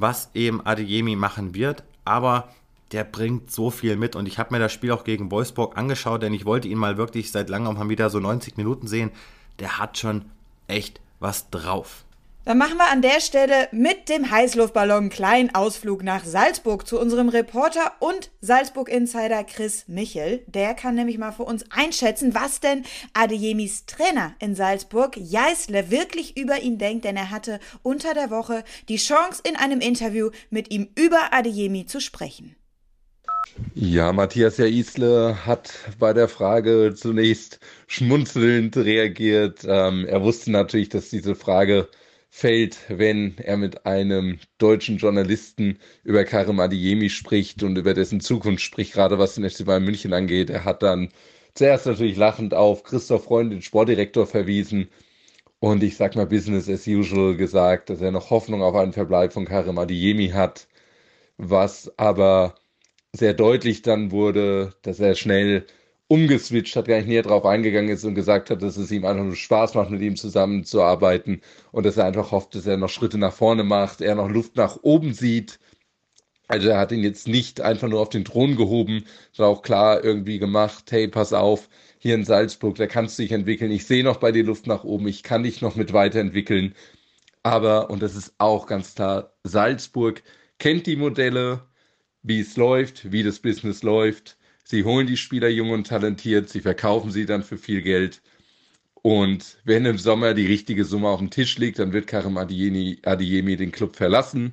was 0.00 0.30
eben 0.34 0.64
Adeyemi 0.64 1.16
machen 1.16 1.54
wird, 1.54 1.84
aber 2.04 2.48
der 2.92 3.04
bringt 3.04 3.50
so 3.50 3.70
viel 3.70 3.96
mit 3.96 4.16
und 4.16 4.26
ich 4.26 4.38
habe 4.38 4.52
mir 4.52 4.60
das 4.60 4.72
Spiel 4.72 4.90
auch 4.92 5.04
gegen 5.04 5.30
Wolfsburg 5.30 5.76
angeschaut, 5.76 6.22
denn 6.22 6.34
ich 6.34 6.44
wollte 6.44 6.68
ihn 6.68 6.78
mal 6.78 6.96
wirklich 6.96 7.30
seit 7.30 7.48
langem 7.48 7.68
mal 7.68 7.88
wieder 7.88 8.10
so 8.10 8.18
90 8.18 8.56
Minuten 8.56 8.88
sehen. 8.88 9.10
Der 9.58 9.78
hat 9.78 9.98
schon 9.98 10.24
echt 10.66 11.00
was 11.20 11.50
drauf. 11.50 12.04
Dann 12.46 12.56
machen 12.56 12.78
wir 12.78 12.90
an 12.90 13.02
der 13.02 13.20
Stelle 13.20 13.68
mit 13.70 14.08
dem 14.08 14.30
Heißluftballon 14.30 14.96
einen 14.96 15.10
kleinen 15.10 15.54
Ausflug 15.54 16.02
nach 16.02 16.24
Salzburg 16.24 16.86
zu 16.86 16.98
unserem 16.98 17.28
Reporter 17.28 17.92
und 17.98 18.30
Salzburg-Insider 18.40 19.44
Chris 19.44 19.84
Michel. 19.88 20.42
Der 20.46 20.72
kann 20.72 20.94
nämlich 20.94 21.18
mal 21.18 21.32
für 21.32 21.42
uns 21.42 21.66
einschätzen, 21.70 22.34
was 22.34 22.60
denn 22.60 22.84
Adeyemis 23.12 23.84
Trainer 23.84 24.34
in 24.38 24.54
Salzburg, 24.54 25.18
Jeißle, 25.18 25.90
wirklich 25.90 26.38
über 26.38 26.60
ihn 26.60 26.78
denkt, 26.78 27.04
denn 27.04 27.16
er 27.16 27.30
hatte 27.30 27.60
unter 27.82 28.14
der 28.14 28.30
Woche 28.30 28.64
die 28.88 28.96
Chance, 28.96 29.42
in 29.46 29.56
einem 29.56 29.80
Interview 29.80 30.30
mit 30.48 30.72
ihm 30.72 30.88
über 30.96 31.34
Adeyemi 31.34 31.84
zu 31.84 32.00
sprechen. 32.00 32.56
Ja, 33.74 34.14
Matthias 34.14 34.56
Jaisle 34.56 35.44
hat 35.44 35.72
bei 35.98 36.14
der 36.14 36.28
Frage 36.28 36.94
zunächst 36.96 37.60
schmunzelnd 37.86 38.78
reagiert. 38.78 39.60
Ähm, 39.64 40.06
er 40.06 40.22
wusste 40.22 40.50
natürlich, 40.50 40.88
dass 40.88 41.10
diese 41.10 41.34
Frage 41.34 41.88
fällt, 42.30 42.78
wenn 42.88 43.36
er 43.38 43.56
mit 43.56 43.86
einem 43.86 44.38
deutschen 44.58 44.98
Journalisten 44.98 45.78
über 46.04 46.24
Karim 46.24 46.60
Adiemi 46.60 47.10
spricht 47.10 47.62
und 47.62 47.76
über 47.76 47.92
dessen 47.94 48.20
Zukunft 48.20 48.62
spricht, 48.62 48.92
gerade 48.94 49.18
was 49.18 49.34
den 49.34 49.48
FC 49.48 49.64
Bayern 49.66 49.84
München 49.84 50.12
angeht. 50.12 50.48
Er 50.50 50.64
hat 50.64 50.82
dann 50.82 51.10
zuerst 51.54 51.86
natürlich 51.86 52.16
lachend 52.16 52.54
auf 52.54 52.84
Christoph 52.84 53.24
Freund, 53.24 53.52
den 53.52 53.62
Sportdirektor, 53.62 54.26
verwiesen 54.26 54.88
und 55.60 55.82
ich 55.82 55.96
sag 55.96 56.16
mal 56.16 56.26
Business 56.26 56.68
as 56.68 56.86
usual 56.86 57.36
gesagt, 57.36 57.90
dass 57.90 58.00
er 58.00 58.12
noch 58.12 58.30
Hoffnung 58.30 58.62
auf 58.62 58.74
einen 58.74 58.92
Verbleib 58.92 59.32
von 59.32 59.44
Karim 59.44 59.78
Adiemi 59.78 60.30
hat, 60.30 60.68
was 61.36 61.92
aber 61.98 62.54
sehr 63.12 63.34
deutlich 63.34 63.82
dann 63.82 64.10
wurde, 64.12 64.74
dass 64.82 65.00
er 65.00 65.14
schnell 65.16 65.66
umgeswitcht 66.10 66.74
hat, 66.74 66.88
gar 66.88 66.96
nicht 66.96 67.06
näher 67.06 67.22
drauf 67.22 67.46
eingegangen 67.46 67.88
ist 67.88 68.04
und 68.04 68.16
gesagt 68.16 68.50
hat, 68.50 68.62
dass 68.62 68.76
es 68.76 68.90
ihm 68.90 69.04
einfach 69.04 69.22
nur 69.22 69.36
Spaß 69.36 69.74
macht, 69.74 69.90
mit 69.90 70.02
ihm 70.02 70.16
zusammenzuarbeiten 70.16 71.40
und 71.70 71.86
dass 71.86 71.98
er 71.98 72.06
einfach 72.06 72.32
hofft, 72.32 72.56
dass 72.56 72.66
er 72.66 72.76
noch 72.76 72.88
Schritte 72.88 73.16
nach 73.16 73.32
vorne 73.32 73.62
macht, 73.62 74.00
er 74.00 74.16
noch 74.16 74.28
Luft 74.28 74.56
nach 74.56 74.78
oben 74.82 75.14
sieht. 75.14 75.60
Also 76.48 76.68
er 76.70 76.78
hat 76.78 76.90
ihn 76.90 77.04
jetzt 77.04 77.28
nicht 77.28 77.60
einfach 77.60 77.86
nur 77.88 78.00
auf 78.00 78.08
den 78.08 78.24
Thron 78.24 78.56
gehoben, 78.56 79.04
sondern 79.32 79.54
auch 79.54 79.62
klar 79.62 80.02
irgendwie 80.02 80.40
gemacht, 80.40 80.90
hey, 80.90 81.06
pass 81.06 81.32
auf, 81.32 81.68
hier 81.98 82.16
in 82.16 82.24
Salzburg, 82.24 82.74
da 82.74 82.88
kannst 82.88 83.16
du 83.16 83.22
dich 83.22 83.30
entwickeln. 83.30 83.70
Ich 83.70 83.86
sehe 83.86 84.02
noch 84.02 84.16
bei 84.16 84.32
dir 84.32 84.42
Luft 84.42 84.66
nach 84.66 84.82
oben, 84.82 85.06
ich 85.06 85.22
kann 85.22 85.44
dich 85.44 85.62
noch 85.62 85.76
mit 85.76 85.92
weiterentwickeln. 85.92 86.74
Aber, 87.44 87.88
und 87.90 88.02
das 88.02 88.16
ist 88.16 88.34
auch 88.38 88.66
ganz 88.66 88.96
klar, 88.96 89.32
Salzburg 89.44 90.24
kennt 90.58 90.86
die 90.86 90.96
Modelle, 90.96 91.62
wie 92.22 92.40
es 92.40 92.56
läuft, 92.56 93.12
wie 93.12 93.22
das 93.22 93.38
Business 93.38 93.84
läuft 93.84 94.36
Sie 94.70 94.84
holen 94.84 95.08
die 95.08 95.16
Spieler 95.16 95.48
jung 95.48 95.70
und 95.72 95.88
talentiert, 95.88 96.48
sie 96.48 96.60
verkaufen 96.60 97.10
sie 97.10 97.26
dann 97.26 97.42
für 97.42 97.58
viel 97.58 97.82
Geld. 97.82 98.22
Und 99.02 99.58
wenn 99.64 99.84
im 99.84 99.98
Sommer 99.98 100.32
die 100.32 100.46
richtige 100.46 100.84
Summe 100.84 101.08
auf 101.08 101.18
dem 101.18 101.30
Tisch 101.30 101.58
liegt, 101.58 101.80
dann 101.80 101.92
wird 101.92 102.06
Karim 102.06 102.36
Adiemi 102.36 103.56
den 103.56 103.72
Club 103.72 103.96
verlassen. 103.96 104.52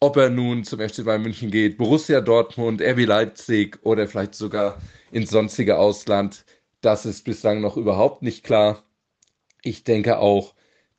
Ob 0.00 0.16
er 0.16 0.30
nun 0.30 0.64
zum 0.64 0.80
FC 0.80 1.04
Bayern 1.04 1.22
München 1.22 1.52
geht, 1.52 1.78
Borussia 1.78 2.20
Dortmund, 2.20 2.82
RB 2.82 3.06
Leipzig 3.06 3.78
oder 3.84 4.08
vielleicht 4.08 4.34
sogar 4.34 4.82
ins 5.12 5.30
sonstige 5.30 5.78
Ausland, 5.78 6.44
das 6.80 7.06
ist 7.06 7.24
bislang 7.24 7.60
noch 7.60 7.76
überhaupt 7.76 8.22
nicht 8.22 8.42
klar. 8.42 8.82
Ich 9.62 9.84
denke 9.84 10.18
auch, 10.18 10.56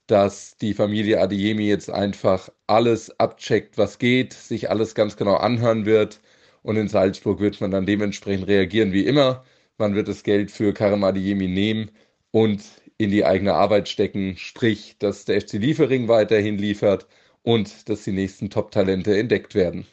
dass 0.08 0.56
die 0.56 0.74
Familie 0.74 1.20
Adiemi 1.20 1.68
jetzt 1.68 1.90
einfach 1.90 2.50
alles 2.66 3.20
abcheckt, 3.20 3.78
was 3.78 4.00
geht, 4.00 4.32
sich 4.32 4.70
alles 4.70 4.96
ganz 4.96 5.18
genau 5.18 5.36
anhören 5.36 5.86
wird 5.86 6.22
und 6.66 6.78
in 6.78 6.88
Salzburg 6.88 7.40
wird 7.40 7.62
man 7.62 7.70
dann 7.70 7.86
dementsprechend 7.86 8.48
reagieren 8.48 8.92
wie 8.92 9.06
immer. 9.06 9.46
Man 9.78 9.94
wird 9.94 10.08
das 10.08 10.24
Geld 10.24 10.50
für 10.50 10.74
Karim 10.74 11.04
Adeyemi 11.04 11.48
nehmen 11.48 11.92
und 12.32 12.64
in 12.98 13.12
die 13.12 13.24
eigene 13.24 13.54
Arbeit 13.54 13.88
stecken, 13.88 14.36
sprich, 14.38 14.96
dass 14.98 15.26
der 15.26 15.40
FC 15.40 15.54
Liefering 15.54 16.08
weiterhin 16.08 16.58
liefert 16.58 17.06
und 17.44 17.88
dass 17.88 18.04
die 18.04 18.14
nächsten 18.14 18.50
Top-Talente 18.50 19.16
entdeckt 19.16 19.54
werden. 19.54 19.86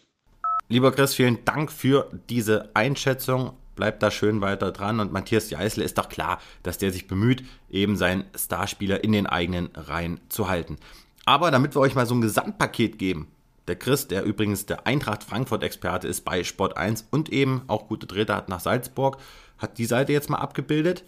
Lieber 0.69 0.93
Chris, 0.93 1.13
vielen 1.13 1.45
Dank 1.45 1.71
für 1.71 2.09
diese 2.31 2.71
Einschätzung. 2.73 3.53
Bleibt 3.77 4.03
da 4.03 4.11
schön 4.11 4.41
weiter 4.41 4.73
dran. 4.73 5.01
Und 5.01 5.13
Matthias 5.13 5.51
Jeißle 5.51 5.85
ist 5.85 5.99
doch 5.99 6.09
klar, 6.09 6.41
dass 6.63 6.79
der 6.79 6.91
sich 6.91 7.07
bemüht, 7.07 7.45
eben 7.69 7.97
seinen 7.97 8.25
Starspieler 8.35 9.05
in 9.05 9.13
den 9.13 9.27
eigenen 9.27 9.69
Reihen 9.75 10.21
zu 10.31 10.49
halten. 10.49 10.79
Aber 11.27 11.51
damit 11.51 11.77
wir 11.77 11.81
euch 11.81 11.95
mal 11.95 12.07
so 12.07 12.15
ein 12.15 12.23
Gesamtpaket 12.23 12.99
geben, 12.99 13.29
der 13.69 13.77
Chris, 13.77 14.09
der 14.09 14.25
übrigens 14.25 14.67
der 14.67 14.87
Eintracht 14.87 15.23
Frankfurt-Experte 15.23 16.09
ist 16.09 16.25
bei 16.25 16.43
Sport 16.45 16.77
1 16.77 17.07
und 17.11 17.29
eben 17.31 17.63
auch 17.69 17.89
gute 17.89 18.07
Dritte 18.07 18.35
hat 18.35 18.49
nach 18.49 18.61
Salzburg, 18.61 19.19
hat 19.59 19.79
die 19.79 19.85
Seite 19.85 20.13
jetzt 20.13 20.31
mal 20.31 20.39
abgebildet. 20.39 21.05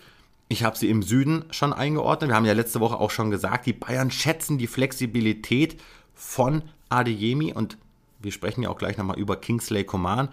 Ich 0.49 0.62
habe 0.62 0.77
sie 0.77 0.88
im 0.88 1.03
Süden 1.03 1.47
schon 1.51 1.73
eingeordnet. 1.73 2.31
Wir 2.31 2.37
haben 2.37 2.45
ja 2.45 2.53
letzte 2.53 2.81
Woche 2.81 2.99
auch 2.99 3.11
schon 3.11 3.31
gesagt, 3.31 3.67
die 3.67 3.73
Bayern 3.73 4.11
schätzen 4.11 4.59
die 4.59 4.67
Flexibilität 4.67 5.81
von 6.14 6.62
Adeyemi 6.90 7.53
und 7.53 7.77
wir 8.21 8.31
sprechen 8.31 8.62
ja 8.62 8.71
auch 8.71 8.79
gleich 8.79 8.97
nochmal 8.97 9.19
über 9.19 9.37
Kingsley 9.37 9.85
Coman. 9.85 10.29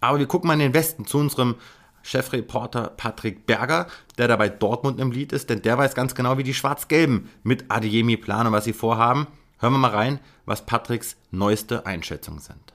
Aber 0.00 0.18
wir 0.18 0.26
gucken 0.26 0.48
mal 0.48 0.54
in 0.54 0.60
den 0.60 0.74
Westen 0.74 1.06
zu 1.06 1.18
unserem 1.18 1.56
Chefreporter 2.02 2.92
Patrick 2.96 3.46
Berger, 3.46 3.86
der 4.18 4.28
da 4.28 4.36
bei 4.36 4.48
Dortmund 4.48 5.00
im 5.00 5.10
Lied 5.10 5.32
ist, 5.32 5.48
denn 5.50 5.62
der 5.62 5.78
weiß 5.78 5.94
ganz 5.94 6.14
genau, 6.14 6.36
wie 6.38 6.42
die 6.42 6.54
Schwarz-Gelben 6.54 7.30
mit 7.42 7.70
Adeyemi 7.70 8.16
planen, 8.16 8.52
was 8.52 8.64
sie 8.64 8.74
vorhaben. 8.74 9.26
Hören 9.58 9.72
wir 9.72 9.78
mal 9.78 9.90
rein, 9.90 10.20
was 10.46 10.66
Patricks 10.66 11.16
neueste 11.30 11.86
Einschätzungen 11.86 12.40
sind. 12.40 12.74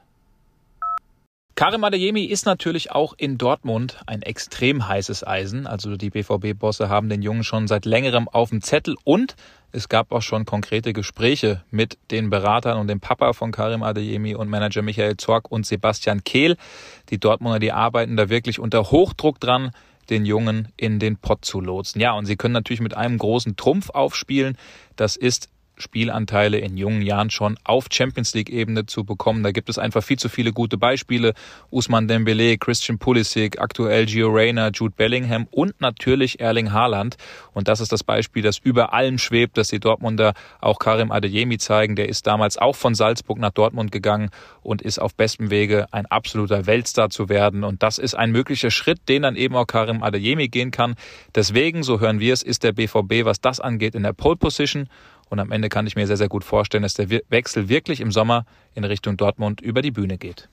Karim 1.59 1.83
Adeyemi 1.83 2.23
ist 2.23 2.45
natürlich 2.45 2.93
auch 2.93 3.13
in 3.17 3.37
Dortmund 3.37 3.97
ein 4.07 4.21
extrem 4.21 4.87
heißes 4.87 5.27
Eisen. 5.27 5.67
Also 5.67 5.97
die 5.97 6.09
BVB-Bosse 6.09 6.87
haben 6.87 7.09
den 7.09 7.21
Jungen 7.21 7.43
schon 7.43 7.67
seit 7.67 7.83
längerem 7.83 8.29
auf 8.29 8.51
dem 8.51 8.61
Zettel 8.61 8.95
und 9.03 9.35
es 9.73 9.89
gab 9.89 10.13
auch 10.13 10.21
schon 10.21 10.45
konkrete 10.45 10.93
Gespräche 10.93 11.61
mit 11.69 11.97
den 12.11 12.29
Beratern 12.29 12.79
und 12.79 12.87
dem 12.87 13.01
Papa 13.01 13.33
von 13.33 13.51
Karim 13.51 13.83
Adeyemi 13.83 14.35
und 14.35 14.47
Manager 14.47 14.81
Michael 14.81 15.17
Zorg 15.17 15.51
und 15.51 15.65
Sebastian 15.65 16.23
Kehl. 16.23 16.55
Die 17.09 17.19
Dortmunder, 17.19 17.59
die 17.59 17.73
arbeiten 17.73 18.15
da 18.15 18.29
wirklich 18.29 18.59
unter 18.59 18.89
Hochdruck 18.89 19.41
dran, 19.41 19.71
den 20.09 20.25
Jungen 20.25 20.69
in 20.77 20.97
den 20.97 21.17
Pott 21.17 21.43
zu 21.43 21.59
lotsen. 21.59 21.99
Ja, 21.99 22.13
und 22.13 22.25
sie 22.25 22.37
können 22.37 22.53
natürlich 22.53 22.79
mit 22.79 22.95
einem 22.95 23.17
großen 23.17 23.57
Trumpf 23.57 23.89
aufspielen. 23.89 24.57
Das 24.95 25.17
ist 25.17 25.49
Spielanteile 25.81 26.57
in 26.59 26.77
jungen 26.77 27.01
Jahren 27.01 27.29
schon 27.29 27.57
auf 27.63 27.87
Champions 27.91 28.33
League 28.33 28.49
Ebene 28.49 28.85
zu 28.85 29.03
bekommen. 29.03 29.43
Da 29.43 29.51
gibt 29.51 29.69
es 29.69 29.77
einfach 29.77 30.03
viel 30.03 30.19
zu 30.19 30.29
viele 30.29 30.53
gute 30.53 30.77
Beispiele. 30.77 31.33
Usman 31.71 32.07
Dembele, 32.07 32.57
Christian 32.57 32.99
Pulisic, 32.99 33.59
aktuell 33.59 34.05
Gio 34.05 34.29
Reyna, 34.29 34.69
Jude 34.69 34.93
Bellingham 34.95 35.47
und 35.51 35.79
natürlich 35.81 36.39
Erling 36.39 36.71
Haaland. 36.71 37.17
Und 37.53 37.67
das 37.67 37.79
ist 37.79 37.91
das 37.91 38.03
Beispiel, 38.03 38.43
das 38.43 38.57
über 38.57 38.93
allem 38.93 39.17
schwebt, 39.17 39.57
dass 39.57 39.69
die 39.69 39.79
Dortmunder 39.79 40.33
auch 40.61 40.79
Karim 40.79 41.11
Adeyemi 41.11 41.57
zeigen. 41.57 41.95
Der 41.95 42.09
ist 42.09 42.27
damals 42.27 42.57
auch 42.57 42.75
von 42.75 42.95
Salzburg 42.95 43.39
nach 43.39 43.51
Dortmund 43.51 43.91
gegangen 43.91 44.29
und 44.61 44.81
ist 44.81 44.99
auf 44.99 45.15
bestem 45.15 45.49
Wege, 45.49 45.87
ein 45.91 46.05
absoluter 46.05 46.65
Weltstar 46.65 47.09
zu 47.09 47.29
werden. 47.29 47.63
Und 47.63 47.83
das 47.83 47.97
ist 47.97 48.15
ein 48.15 48.31
möglicher 48.31 48.71
Schritt, 48.71 49.07
den 49.07 49.23
dann 49.23 49.35
eben 49.35 49.55
auch 49.55 49.67
Karim 49.67 50.03
Adeyemi 50.03 50.47
gehen 50.47 50.71
kann. 50.71 50.95
Deswegen, 51.35 51.83
so 51.83 51.99
hören 51.99 52.19
wir 52.19 52.33
es, 52.33 52.43
ist 52.43 52.63
der 52.63 52.73
BVB, 52.73 53.25
was 53.25 53.41
das 53.41 53.59
angeht, 53.59 53.95
in 53.95 54.03
der 54.03 54.13
Pole 54.13 54.35
Position. 54.35 54.89
Und 55.29 55.39
am 55.39 55.51
Ende 55.51 55.69
kann 55.69 55.87
ich 55.87 55.95
mir 55.95 56.07
sehr, 56.07 56.17
sehr 56.17 56.29
gut 56.29 56.43
vorstellen, 56.43 56.83
dass 56.83 56.95
der 56.95 57.09
Wechsel 57.09 57.69
wirklich 57.69 58.01
im 58.01 58.11
Sommer 58.11 58.45
in 58.73 58.83
Richtung 58.83 59.15
Dortmund 59.17 59.61
über 59.61 59.81
die 59.81 59.91
Bühne 59.91 60.17
geht. 60.17 60.49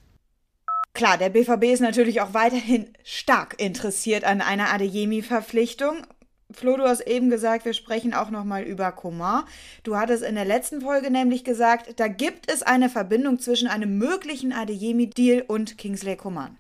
Klar, 0.93 1.19
der 1.19 1.29
BVB 1.29 1.65
ist 1.65 1.81
natürlich 1.81 2.23
auch 2.23 2.33
weiterhin 2.33 2.87
stark 3.05 3.57
interessiert 3.59 4.25
an 4.25 4.41
einer 4.41 4.73
Adeyemi-Verpflichtung. 4.73 6.07
Flo, 6.51 6.77
du 6.77 6.85
hast 6.85 7.01
eben 7.01 7.29
gesagt, 7.29 7.65
wir 7.65 7.75
sprechen 7.75 8.15
auch 8.15 8.31
nochmal 8.31 8.63
über 8.63 8.93
Coman. 8.93 9.45
Du 9.83 9.97
hattest 9.97 10.23
in 10.23 10.37
der 10.37 10.45
letzten 10.45 10.81
Folge 10.81 11.11
nämlich 11.11 11.45
gesagt, 11.45 11.99
da 11.99 12.09
gibt 12.09 12.51
es 12.51 12.63
eine 12.63 12.89
Verbindung 12.89 13.41
zwischen 13.41 13.69
einem 13.69 13.99
möglichen 13.99 14.53
Adeyemi-Deal 14.53 15.45
und 15.47 15.77
Kingsley 15.77 16.17
Coman. 16.17 16.57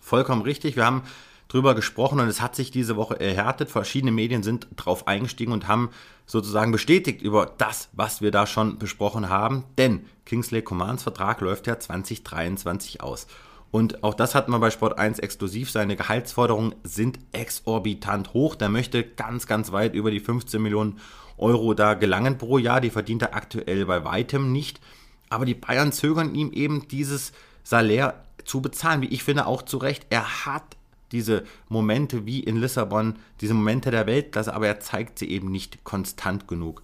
Vollkommen 0.00 0.42
richtig. 0.42 0.76
Wir 0.76 0.84
haben 0.84 1.02
drüber 1.50 1.74
gesprochen 1.74 2.20
und 2.20 2.28
es 2.28 2.40
hat 2.40 2.54
sich 2.54 2.70
diese 2.70 2.96
Woche 2.96 3.18
erhärtet. 3.18 3.70
Verschiedene 3.70 4.12
Medien 4.12 4.42
sind 4.42 4.68
drauf 4.76 5.08
eingestiegen 5.08 5.52
und 5.52 5.66
haben 5.68 5.90
sozusagen 6.24 6.70
bestätigt 6.70 7.22
über 7.22 7.52
das, 7.58 7.88
was 7.92 8.22
wir 8.22 8.30
da 8.30 8.46
schon 8.46 8.78
besprochen 8.78 9.28
haben. 9.28 9.64
Denn 9.76 10.06
Kingsley 10.24 10.62
Commands 10.62 11.02
Vertrag 11.02 11.40
läuft 11.40 11.66
ja 11.66 11.78
2023 11.78 13.02
aus. 13.02 13.26
Und 13.72 14.02
auch 14.02 14.14
das 14.14 14.34
hatten 14.34 14.52
wir 14.52 14.58
bei 14.58 14.70
Sport 14.70 14.98
1 14.98 15.18
exklusiv. 15.18 15.70
Seine 15.70 15.96
Gehaltsforderungen 15.96 16.74
sind 16.84 17.18
exorbitant 17.32 18.32
hoch. 18.32 18.54
Der 18.54 18.68
möchte 18.68 19.04
ganz, 19.04 19.46
ganz 19.46 19.72
weit 19.72 19.94
über 19.94 20.10
die 20.10 20.20
15 20.20 20.62
Millionen 20.62 20.98
Euro 21.36 21.74
da 21.74 21.94
gelangen 21.94 22.38
pro 22.38 22.58
Jahr. 22.58 22.80
Die 22.80 22.90
verdient 22.90 23.22
er 23.22 23.34
aktuell 23.34 23.86
bei 23.86 24.04
weitem 24.04 24.52
nicht. 24.52 24.80
Aber 25.28 25.44
die 25.44 25.54
Bayern 25.54 25.92
zögern 25.92 26.34
ihm 26.34 26.52
eben 26.52 26.88
dieses 26.88 27.32
Salär 27.62 28.24
zu 28.44 28.60
bezahlen, 28.60 29.02
wie 29.02 29.08
ich 29.08 29.22
finde 29.22 29.46
auch 29.46 29.62
zu 29.62 29.78
Recht. 29.78 30.06
Er 30.10 30.46
hat 30.46 30.76
diese 31.12 31.44
Momente 31.68 32.26
wie 32.26 32.40
in 32.40 32.56
Lissabon, 32.56 33.16
diese 33.40 33.54
Momente 33.54 33.90
der 33.90 34.06
Weltklasse, 34.06 34.54
aber 34.54 34.66
er 34.66 34.80
zeigt 34.80 35.18
sie 35.18 35.30
eben 35.30 35.50
nicht 35.50 35.84
konstant 35.84 36.48
genug. 36.48 36.82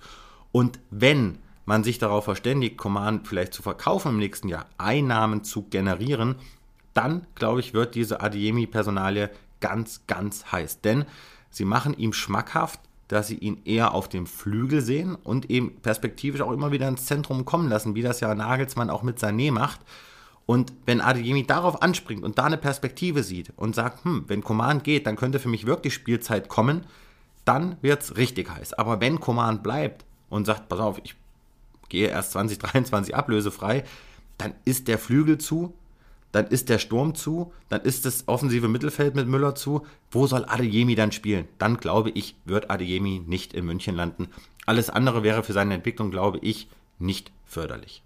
Und 0.52 0.78
wenn 0.90 1.38
man 1.64 1.84
sich 1.84 1.98
darauf 1.98 2.24
verständigt, 2.24 2.78
Command 2.78 3.26
vielleicht 3.28 3.52
zu 3.52 3.62
verkaufen 3.62 4.12
im 4.12 4.18
nächsten 4.18 4.48
Jahr, 4.48 4.66
Einnahmen 4.78 5.44
zu 5.44 5.62
generieren, 5.62 6.36
dann, 6.94 7.26
glaube 7.34 7.60
ich, 7.60 7.74
wird 7.74 7.94
diese 7.94 8.20
Adiemi-Personalie 8.20 9.30
ganz, 9.60 10.06
ganz 10.06 10.50
heiß. 10.52 10.80
Denn 10.80 11.04
sie 11.50 11.64
machen 11.64 11.96
ihm 11.98 12.12
schmackhaft, 12.12 12.80
dass 13.08 13.28
sie 13.28 13.36
ihn 13.36 13.60
eher 13.64 13.94
auf 13.94 14.08
dem 14.08 14.26
Flügel 14.26 14.80
sehen 14.80 15.14
und 15.14 15.50
eben 15.50 15.76
perspektivisch 15.80 16.40
auch 16.40 16.52
immer 16.52 16.72
wieder 16.72 16.88
ins 16.88 17.06
Zentrum 17.06 17.44
kommen 17.44 17.68
lassen, 17.68 17.94
wie 17.94 18.02
das 18.02 18.20
ja 18.20 18.34
Nagelsmann 18.34 18.90
auch 18.90 19.02
mit 19.02 19.18
Sané 19.18 19.52
macht. 19.52 19.80
Und 20.46 20.72
wenn 20.86 21.00
Adeyemi 21.00 21.44
darauf 21.44 21.82
anspringt 21.82 22.22
und 22.22 22.38
da 22.38 22.44
eine 22.44 22.56
Perspektive 22.56 23.24
sieht 23.24 23.52
und 23.56 23.74
sagt, 23.74 24.04
hm, 24.04 24.24
wenn 24.28 24.44
Command 24.44 24.84
geht, 24.84 25.06
dann 25.06 25.16
könnte 25.16 25.40
für 25.40 25.48
mich 25.48 25.66
wirklich 25.66 25.92
Spielzeit 25.92 26.48
kommen, 26.48 26.86
dann 27.44 27.76
wird 27.82 28.02
es 28.02 28.16
richtig 28.16 28.48
heiß. 28.50 28.74
Aber 28.74 29.00
wenn 29.00 29.20
Command 29.20 29.62
bleibt 29.62 30.04
und 30.30 30.46
sagt, 30.46 30.68
pass 30.68 30.78
auf, 30.78 31.00
ich 31.02 31.16
gehe 31.88 32.08
erst 32.08 32.32
2023 32.32 33.14
ablösefrei, 33.14 33.84
dann 34.38 34.54
ist 34.64 34.86
der 34.88 34.98
Flügel 34.98 35.38
zu, 35.38 35.74
dann 36.32 36.46
ist 36.46 36.68
der 36.68 36.78
Sturm 36.78 37.14
zu, 37.14 37.52
dann 37.68 37.80
ist 37.80 38.04
das 38.04 38.24
offensive 38.26 38.68
Mittelfeld 38.68 39.14
mit 39.14 39.26
Müller 39.26 39.54
zu. 39.54 39.86
Wo 40.10 40.26
soll 40.26 40.44
Adeyemi 40.44 40.94
dann 40.94 41.12
spielen? 41.12 41.48
Dann 41.58 41.78
glaube 41.78 42.10
ich, 42.10 42.36
wird 42.44 42.70
Adeyemi 42.70 43.22
nicht 43.26 43.54
in 43.54 43.64
München 43.64 43.96
landen. 43.96 44.28
Alles 44.66 44.90
andere 44.90 45.22
wäre 45.22 45.42
für 45.42 45.52
seine 45.52 45.74
Entwicklung, 45.74 46.10
glaube 46.10 46.38
ich, 46.42 46.68
nicht 46.98 47.32
förderlich. 47.46 48.02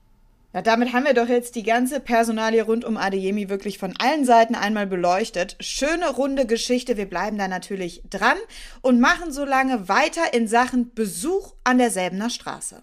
Ja, 0.53 0.63
damit 0.63 0.93
haben 0.93 1.05
wir 1.05 1.15
doch 1.15 1.29
jetzt 1.29 1.55
die 1.55 1.63
ganze 1.63 2.01
Personalie 2.01 2.63
rund 2.63 2.85
um 2.85 2.97
Adeyemi 2.97 3.49
wirklich 3.49 3.79
von 3.79 3.95
allen 4.01 4.25
Seiten 4.25 4.57
einmal 4.57 4.89
beleuchtet. 4.89 5.57
Schöne 5.61 6.11
runde 6.11 6.45
Geschichte. 6.45 6.97
Wir 6.97 7.09
bleiben 7.09 7.39
da 7.39 7.47
natürlich 7.47 8.03
dran 8.11 8.37
und 8.81 8.99
machen 8.99 9.31
so 9.31 9.45
lange 9.45 9.89
weiter 9.89 10.35
in 10.35 10.49
Sachen 10.49 10.93
Besuch 10.93 11.55
an 11.63 11.79
der 11.79 11.93
Säbener 11.93 12.31
Straße. 12.31 12.83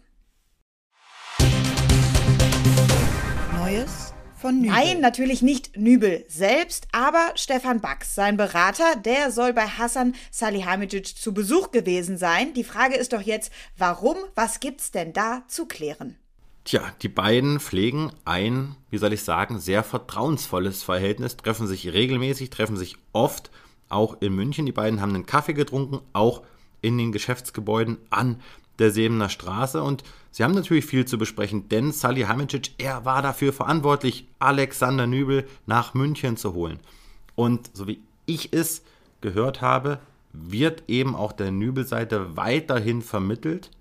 Neues 3.59 4.13
von 4.37 4.61
Nübel. 4.61 4.73
Nein, 4.73 5.01
natürlich 5.01 5.41
nicht 5.41 5.75
Nübel 5.75 6.23
selbst, 6.29 6.87
aber 6.93 7.33
Stefan 7.35 7.81
Bax, 7.81 8.15
sein 8.15 8.37
Berater, 8.37 8.95
der 8.95 9.29
soll 9.29 9.51
bei 9.51 9.67
Hassan 9.67 10.15
Salihamidzic 10.31 11.17
zu 11.17 11.33
Besuch 11.33 11.71
gewesen 11.71 12.17
sein. 12.17 12.53
Die 12.53 12.63
Frage 12.63 12.95
ist 12.95 13.11
doch 13.11 13.21
jetzt, 13.21 13.51
warum? 13.75 14.15
Was 14.35 14.61
gibt's 14.61 14.91
denn 14.91 15.11
da 15.11 15.43
zu 15.49 15.65
klären? 15.65 16.17
Tja, 16.67 16.81
die 17.01 17.07
beiden 17.07 17.61
pflegen 17.61 18.11
ein, 18.25 18.75
wie 18.89 18.97
soll 18.97 19.13
ich 19.13 19.23
sagen, 19.23 19.57
sehr 19.57 19.85
vertrauensvolles 19.85 20.83
Verhältnis, 20.83 21.37
treffen 21.37 21.65
sich 21.65 21.93
regelmäßig, 21.93 22.49
treffen 22.49 22.75
sich 22.75 22.97
oft, 23.13 23.51
auch 23.87 24.17
in 24.19 24.35
München. 24.35 24.65
Die 24.65 24.73
beiden 24.73 24.99
haben 24.99 25.15
einen 25.15 25.25
Kaffee 25.25 25.53
getrunken, 25.53 26.01
auch 26.11 26.43
in 26.81 26.97
den 26.97 27.13
Geschäftsgebäuden 27.13 27.99
an 28.09 28.41
der 28.79 28.91
Sebener 28.91 29.29
Straße. 29.29 29.81
Und 29.81 30.03
sie 30.29 30.43
haben 30.43 30.55
natürlich 30.55 30.85
viel 30.85 31.05
zu 31.05 31.17
besprechen, 31.17 31.69
denn 31.69 31.93
Sally 31.93 32.23
Hamicic, 32.23 32.71
er 32.79 33.05
war 33.05 33.21
dafür 33.21 33.53
verantwortlich, 33.53 34.27
Alexander 34.39 35.07
Nübel 35.07 35.47
nach 35.67 35.93
München 35.93 36.35
zu 36.35 36.53
holen. 36.53 36.81
Und 37.35 37.69
so 37.77 37.87
wie 37.87 38.01
ich 38.25 38.51
es 38.51 38.83
gehört 39.21 39.61
habe, 39.61 39.99
wird 40.33 40.83
eben 40.89 41.15
auch 41.15 41.31
der 41.31 41.51
Nübel-Seite 41.51 42.35
weiterhin 42.35 43.01
vermittelt, 43.01 43.71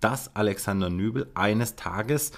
dass 0.00 0.34
Alexander 0.36 0.90
Nübel 0.90 1.30
eines 1.34 1.76
Tages 1.76 2.32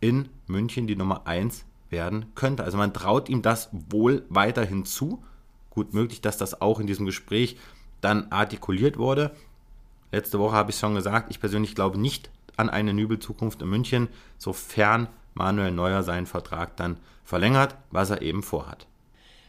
in 0.00 0.28
München 0.46 0.86
die 0.86 0.96
Nummer 0.96 1.26
1 1.26 1.64
werden 1.90 2.26
könnte. 2.34 2.64
Also 2.64 2.76
man 2.76 2.92
traut 2.92 3.28
ihm 3.28 3.42
das 3.42 3.68
wohl 3.72 4.24
weiterhin 4.28 4.84
zu. 4.84 5.22
Gut 5.70 5.94
möglich, 5.94 6.20
dass 6.20 6.36
das 6.36 6.60
auch 6.60 6.80
in 6.80 6.86
diesem 6.86 7.06
Gespräch 7.06 7.56
dann 8.00 8.30
artikuliert 8.30 8.98
wurde. 8.98 9.34
Letzte 10.12 10.38
Woche 10.38 10.54
habe 10.54 10.70
ich 10.70 10.78
schon 10.78 10.94
gesagt, 10.94 11.30
ich 11.30 11.40
persönlich 11.40 11.74
glaube 11.74 11.98
nicht 11.98 12.30
an 12.56 12.70
eine 12.70 12.94
Nübel-Zukunft 12.94 13.62
in 13.62 13.68
München, 13.68 14.08
sofern 14.38 15.08
Manuel 15.34 15.72
Neuer 15.72 16.02
seinen 16.02 16.26
Vertrag 16.26 16.76
dann 16.76 16.98
verlängert, 17.24 17.76
was 17.90 18.10
er 18.10 18.22
eben 18.22 18.42
vorhat. 18.42 18.86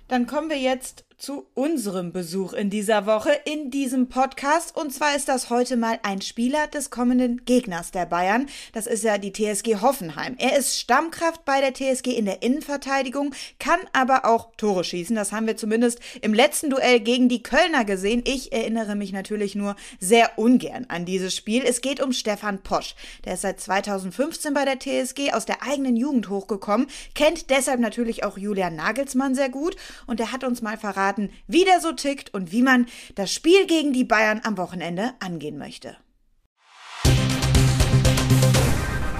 Dann 0.08 0.26
kommen 0.26 0.50
wir 0.50 0.58
jetzt 0.58 1.05
zu 1.18 1.48
unserem 1.54 2.12
Besuch 2.12 2.54
in 2.54 2.70
dieser 2.70 3.06
Woche 3.06 3.32
in 3.46 3.72
diesem 3.72 4.10
Podcast. 4.10 4.76
Und 4.76 4.94
zwar 4.94 5.16
ist 5.16 5.30
das 5.30 5.50
heute 5.50 5.78
mal 5.78 6.00
ein 6.04 6.22
Spieler 6.22 6.68
des 6.68 6.90
kommenden 6.90 7.46
Gegners 7.46 7.92
der 7.92 8.06
Bayern. 8.06 8.48
Das 8.74 8.86
ist 8.86 9.04
ja 9.04 9.18
die 9.18 9.32
TSG 9.32 9.82
Hoffenheim. 9.82 10.36
Er 10.38 10.58
ist 10.58 10.80
Stammkraft 10.80 11.46
bei 11.46 11.62
der 11.62 11.74
TSG 11.74 12.08
in 12.08 12.26
der 12.26 12.42
Innenverteidigung, 12.42 13.34
kann 13.60 13.80
aber 13.94 14.26
auch 14.26 14.52
Tore 14.58 14.84
schießen. 14.84 15.16
Das 15.16 15.32
haben 15.32 15.48
wir 15.48 15.58
zumindest 15.58 16.00
im 16.22 16.34
letzten 16.34 16.70
Duell 16.70 17.00
gegen 17.00 17.30
die 17.30 17.44
Kölner 17.44 17.86
gesehen. 17.86 18.24
Ich 18.26 18.52
erinnere 18.52 18.96
mich 18.96 19.14
natürlich 19.14 19.56
nur 19.56 19.76
sehr 20.00 20.38
ungern 20.38 20.86
an 20.90 21.06
dieses 21.06 21.36
Spiel. 21.36 21.64
Es 21.66 21.82
geht 21.82 22.02
um 22.02 22.12
Stefan 22.12 22.62
Posch. 22.62 22.96
Der 23.24 23.36
ist 23.36 23.42
seit 23.42 23.62
2015 23.62 24.54
bei 24.54 24.66
der 24.66 24.80
TSG 24.80 25.32
aus 25.32 25.46
der 25.46 25.64
eigenen 25.64 25.96
Jugend 25.96 26.30
hochgekommen, 26.30 26.88
kennt 27.14 27.50
deshalb 27.50 27.80
natürlich 27.80 28.24
auch 28.24 28.38
Julian 28.38 28.76
Nagelsmann 28.76 29.34
sehr 29.34 29.50
gut 29.50 29.76
und 30.08 30.20
er 30.20 30.32
hat 30.32 30.44
uns 30.44 30.62
mal 30.62 30.78
verraten, 30.78 31.05
verraten, 31.06 31.30
wie 31.48 31.64
der 31.64 31.80
so 31.80 31.92
tickt 31.92 32.34
und 32.34 32.52
wie 32.52 32.62
man 32.62 32.88
das 33.16 33.32
Spiel 33.32 33.66
gegen 33.68 33.94
die 33.94 34.04
Bayern 34.04 34.42
am 34.44 34.58
Wochenende 34.58 35.12
angehen 35.20 35.58
möchte. 35.58 35.98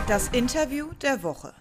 Das 0.08 0.30
Interview 0.30 0.88
der 1.02 1.24
Woche. 1.24 1.54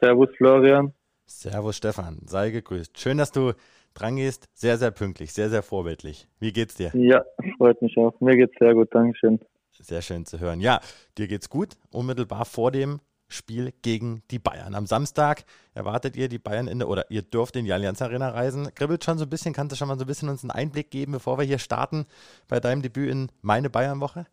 Servus 0.00 0.28
Florian. 0.36 0.92
Servus 1.24 1.76
Stefan, 1.76 2.20
sei 2.26 2.50
gegrüßt. 2.50 2.98
Schön, 2.98 3.18
dass 3.18 3.32
du 3.32 3.52
dran 3.94 4.16
gehst. 4.16 4.48
Sehr, 4.52 4.76
sehr 4.76 4.90
pünktlich, 4.90 5.32
sehr, 5.32 5.48
sehr 5.48 5.62
vorbildlich. 5.62 6.28
Wie 6.38 6.52
geht's 6.52 6.74
dir? 6.74 6.90
Ja, 6.94 7.24
freut 7.56 7.80
mich 7.80 7.96
auch. 7.96 8.20
Mir 8.20 8.36
geht's 8.36 8.54
sehr 8.60 8.74
gut, 8.74 8.94
Dankeschön. 8.94 9.40
Sehr 9.72 10.02
schön 10.02 10.26
zu 10.26 10.38
hören. 10.38 10.60
Ja, 10.60 10.80
dir 11.16 11.26
geht's 11.26 11.48
gut. 11.48 11.74
Unmittelbar 11.90 12.44
vor 12.44 12.70
dem 12.70 13.00
Spiel 13.28 13.72
gegen 13.82 14.22
die 14.30 14.38
Bayern. 14.38 14.74
Am 14.74 14.86
Samstag 14.86 15.44
erwartet 15.74 16.16
ihr 16.16 16.28
die 16.28 16.38
Bayern 16.38 16.68
in 16.68 16.78
der, 16.78 16.88
oder 16.88 17.10
ihr 17.10 17.22
dürft 17.22 17.56
in 17.56 17.64
die 17.64 17.72
Allianz 17.72 18.00
Arena 18.00 18.28
reisen. 18.28 18.68
Kribbelt 18.74 19.04
schon 19.04 19.18
so 19.18 19.24
ein 19.24 19.30
bisschen, 19.30 19.52
kannst 19.52 19.72
du 19.72 19.76
schon 19.76 19.88
mal 19.88 19.98
so 19.98 20.04
ein 20.04 20.06
bisschen 20.06 20.28
uns 20.28 20.44
einen 20.44 20.52
Einblick 20.52 20.90
geben, 20.90 21.12
bevor 21.12 21.38
wir 21.38 21.44
hier 21.44 21.58
starten 21.58 22.06
bei 22.48 22.60
deinem 22.60 22.82
Debüt 22.82 23.10
in 23.10 23.28
meine 23.42 23.70
Bayern-Woche? 23.70 24.26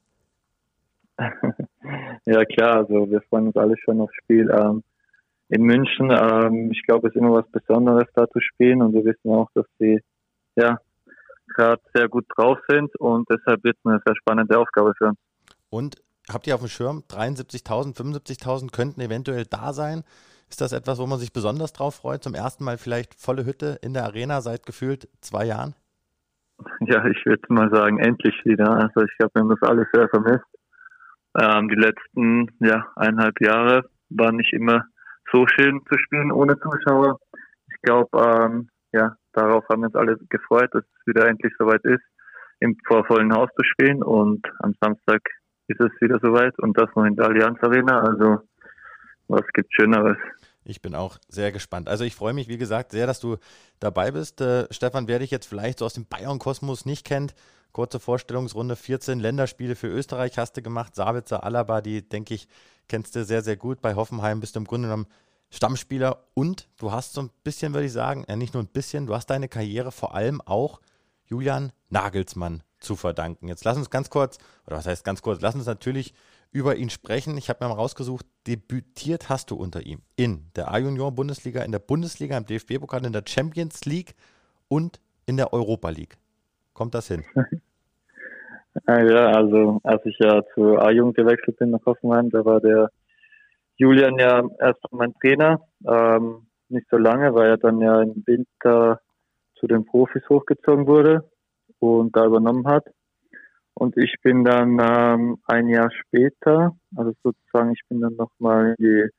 ja, 2.26 2.46
klar, 2.46 2.78
also 2.78 3.10
wir 3.10 3.22
freuen 3.30 3.48
uns 3.48 3.56
alle 3.56 3.76
schon 3.78 4.02
aufs 4.02 4.16
Spiel 4.24 4.50
ähm, 4.50 4.84
in 5.50 5.64
München. 5.64 6.12
Ähm, 6.12 6.72
ich 6.72 6.84
glaube, 6.84 7.08
es 7.08 7.16
ist 7.16 7.20
immer 7.20 7.34
was 7.34 7.50
Besonderes 7.52 8.08
da 8.14 8.28
zu 8.30 8.40
spielen 8.40 8.82
und 8.82 8.94
wir 8.94 9.06
wissen 9.06 9.32
auch, 9.32 9.50
dass 9.54 9.66
sie 9.80 10.00
ja 10.56 10.78
gerade 11.48 11.82
sehr 11.94 12.10
gut 12.10 12.26
drauf 12.36 12.58
sind 12.68 12.96
und 13.00 13.28
deshalb 13.30 13.64
wird 13.64 13.78
es 13.78 13.86
eine 13.86 14.02
sehr 14.06 14.16
spannende 14.16 14.58
Aufgabe 14.58 14.94
für 14.98 15.10
uns. 15.10 15.18
Und 15.70 16.03
habt 16.32 16.48
ihr 16.48 16.56
auf 16.56 16.62
dem 16.62 16.70
Schirm, 16.70 17.04
73.000, 17.10 17.96
75.000 17.96 18.72
könnten 18.72 19.02
eventuell 19.02 19.46
da 19.46 19.74
sein. 19.74 20.04
Ist 20.50 20.62
das 20.62 20.72
etwas, 20.72 21.00
wo 21.00 21.08
man 21.08 21.20
sich 21.20 21.34
besonders 21.34 21.74
drauf 21.74 21.96
freut? 21.96 22.24
Zum 22.24 22.36
ersten 22.36 22.64
Mal 22.64 22.78
vielleicht 22.78 23.16
volle 23.16 23.46
Hütte 23.46 23.80
in 23.82 23.94
der 23.94 24.04
Arena 24.04 24.42
seit 24.42 24.66
gefühlt 24.66 25.08
zwei 25.22 25.46
Jahren? 25.46 25.76
Ja, 26.82 27.04
ich 27.06 27.26
würde 27.26 27.42
mal 27.50 27.70
sagen, 27.74 27.98
endlich 28.00 28.36
wieder. 28.46 28.72
Also 28.72 29.02
ich 29.02 29.12
wir 29.18 29.30
haben 29.36 29.50
das 29.50 29.70
alles 29.70 29.88
sehr 29.92 30.08
vermisst. 30.10 30.46
Ähm, 31.40 31.70
die 31.70 31.76
letzten 31.76 32.48
ja, 32.60 32.86
eineinhalb 32.96 33.42
Jahre 33.42 33.90
waren 34.10 34.36
nicht 34.36 34.54
immer 34.54 34.86
so 35.32 35.48
schön 35.48 35.82
zu 35.92 35.98
spielen 35.98 36.32
ohne 36.32 36.56
Zuschauer. 36.60 37.20
Ich 37.68 37.82
glaube, 37.82 38.10
ähm, 38.22 38.70
ja, 38.92 39.16
darauf 39.34 39.68
haben 39.70 39.82
wir 39.82 39.88
uns 39.88 39.96
alle 39.96 40.18
gefreut, 40.30 40.70
dass 40.74 40.84
es 40.84 41.08
wieder 41.08 41.28
endlich 41.28 41.54
soweit 41.58 41.84
ist, 41.84 42.04
im 42.60 42.78
vorvollen 42.86 43.34
Haus 43.34 43.50
zu 43.58 43.64
spielen. 43.64 44.04
Und 44.04 44.46
am 44.60 44.76
Samstag 44.80 45.22
ist 45.68 45.80
es 45.80 45.92
wieder 46.02 46.20
soweit 46.22 46.58
und 46.60 46.78
das 46.78 46.90
noch 46.96 47.06
in 47.06 47.16
der 47.16 47.28
Allianz 47.28 47.58
Arena. 47.62 48.02
Also 48.02 48.40
was 49.28 49.44
gibt 49.54 49.74
Schöneres? 49.74 50.18
Ich 50.66 50.82
bin 50.82 50.96
auch 50.96 51.18
sehr 51.28 51.52
gespannt. 51.52 51.90
Also 51.90 52.04
ich 52.04 52.16
freue 52.16 52.34
mich, 52.34 52.48
wie 52.48 52.58
gesagt, 52.58 52.92
sehr, 52.92 53.08
dass 53.08 53.20
du 53.20 53.38
dabei 53.80 54.12
bist. 54.12 54.40
Äh, 54.42 54.68
Stefan, 54.72 55.08
wer 55.08 55.20
dich 55.20 55.32
jetzt 55.32 55.48
vielleicht 55.48 55.80
so 55.80 55.86
aus 55.86 55.94
dem 55.94 56.06
Bayern-Kosmos 56.06 56.86
nicht 56.86 57.06
kennt, 57.06 57.36
kurze 57.74 58.00
Vorstellungsrunde, 58.00 58.76
14 58.76 59.20
Länderspiele 59.20 59.76
für 59.76 59.88
Österreich 59.88 60.38
hast 60.38 60.56
du 60.56 60.62
gemacht. 60.62 60.96
Sabitzer, 60.96 61.44
Alaba, 61.44 61.82
die, 61.82 62.08
denke 62.08 62.34
ich, 62.34 62.48
kennst 62.88 63.16
du 63.16 63.26
sehr, 63.26 63.42
sehr 63.42 63.58
gut. 63.58 63.82
Bei 63.82 63.96
Hoffenheim 63.96 64.40
bist 64.40 64.56
du 64.56 64.60
im 64.60 64.66
Grunde 64.66 64.88
genommen 64.88 65.08
Stammspieler 65.50 66.24
und 66.34 66.70
du 66.80 66.92
hast 66.92 67.14
so 67.14 67.22
ein 67.22 67.30
bisschen, 67.44 67.74
würde 67.74 67.86
ich 67.86 67.92
sagen, 67.92 68.26
ja 68.28 68.36
nicht 68.36 68.54
nur 68.54 68.64
ein 68.64 68.68
bisschen, 68.68 69.06
du 69.06 69.14
hast 69.14 69.30
deine 69.30 69.48
Karriere 69.48 69.92
vor 69.92 70.16
allem 70.16 70.42
auch 70.42 70.80
Julian 71.34 71.72
Nagelsmann 71.90 72.62
zu 72.80 72.96
verdanken. 72.96 73.48
Jetzt 73.48 73.66
lass 73.66 73.76
uns 73.76 73.90
ganz 73.90 74.12
kurz, 74.12 74.38
oder 74.68 74.78
was 74.78 74.86
heißt 74.86 75.04
ganz 75.04 75.24
kurz, 75.24 75.42
lass 75.42 75.56
uns 75.56 75.66
natürlich 75.66 76.14
über 76.52 76.76
ihn 76.76 76.92
sprechen. 76.92 77.36
Ich 77.38 77.50
habe 77.50 77.66
mir 77.66 77.70
mal 77.70 77.76
rausgesucht, 77.76 78.28
debütiert 78.46 79.30
hast 79.30 79.50
du 79.50 79.56
unter 79.56 79.84
ihm 79.84 80.02
in 80.16 80.52
der 80.56 80.72
A-Junior-Bundesliga, 80.72 81.64
in 81.64 81.72
der 81.72 81.80
Bundesliga, 81.80 82.38
im 82.38 82.46
DFB-Pokal, 82.46 83.04
in 83.04 83.14
der 83.14 83.24
Champions 83.28 83.84
League 83.86 84.14
und 84.68 85.00
in 85.26 85.38
der 85.38 85.54
Europa 85.54 85.90
League. 85.90 86.18
Kommt 86.74 86.94
das 86.94 87.08
hin? 87.08 87.24
Ja, 88.88 89.28
also 89.28 89.80
als 89.84 90.04
ich 90.04 90.18
ja 90.18 90.42
zu 90.56 90.80
A-Jugend 90.80 91.16
gewechselt 91.16 91.58
bin 91.58 91.70
nach 91.70 91.86
Hoffenheim, 91.86 92.32
da 92.32 92.44
war 92.44 92.60
der 92.60 92.90
Julian 93.76 94.18
ja 94.18 94.42
erst 94.60 94.82
mein 94.90 95.14
Trainer. 95.22 95.62
Ähm, 95.88 96.48
nicht 96.70 96.88
so 96.90 96.98
lange, 96.98 97.36
weil 97.36 97.50
er 97.50 97.58
dann 97.58 97.80
ja 97.80 98.02
im 98.02 98.24
Winter 98.26 99.00
zu 99.64 99.68
den 99.68 99.86
Profis 99.86 100.24
hochgezogen 100.28 100.88
wurde 100.88 101.24
und 101.80 102.14
da 102.18 102.26
übernommen 102.26 102.68
hat. 102.68 102.86
Und 103.76 103.96
ich 103.98 104.16
bin 104.22 104.44
dann 104.44 104.78
ähm, 104.80 105.38
ein 105.46 105.70
Jahr 105.70 105.90
später, 105.90 106.76
also 106.96 107.14
sozusagen, 107.24 107.72
ich 107.72 107.82
bin 107.88 108.02
dann 108.02 108.18
nochmal 108.18 108.76
in 108.78 108.86
die 108.86 109.10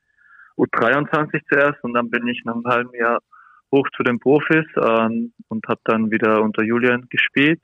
U23 0.57 1.41
zuerst 1.49 1.83
und 1.83 1.95
dann 1.95 2.11
bin 2.11 2.27
ich 2.27 2.43
nach 2.45 2.53
einem 2.53 2.65
halben 2.65 2.95
Jahr 2.95 3.19
hoch 3.73 3.87
zu 3.97 4.03
den 4.03 4.19
Profis 4.19 4.65
ähm, 4.77 5.33
und 5.49 5.67
habe 5.67 5.81
dann 5.85 6.11
wieder 6.11 6.41
unter 6.43 6.63
Julian 6.63 7.07
gespielt 7.09 7.61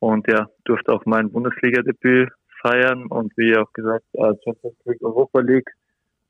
und 0.00 0.26
ja, 0.28 0.48
durfte 0.64 0.92
auch 0.92 1.06
mein 1.06 1.30
Bundesliga-Debüt 1.30 2.30
feiern 2.60 3.06
und 3.06 3.32
wie 3.36 3.56
auch 3.56 3.72
gesagt, 3.72 4.04
äh, 4.14 4.34
Champions 4.44 4.76
League, 4.86 5.02
Europa 5.02 5.40
League. 5.40 5.70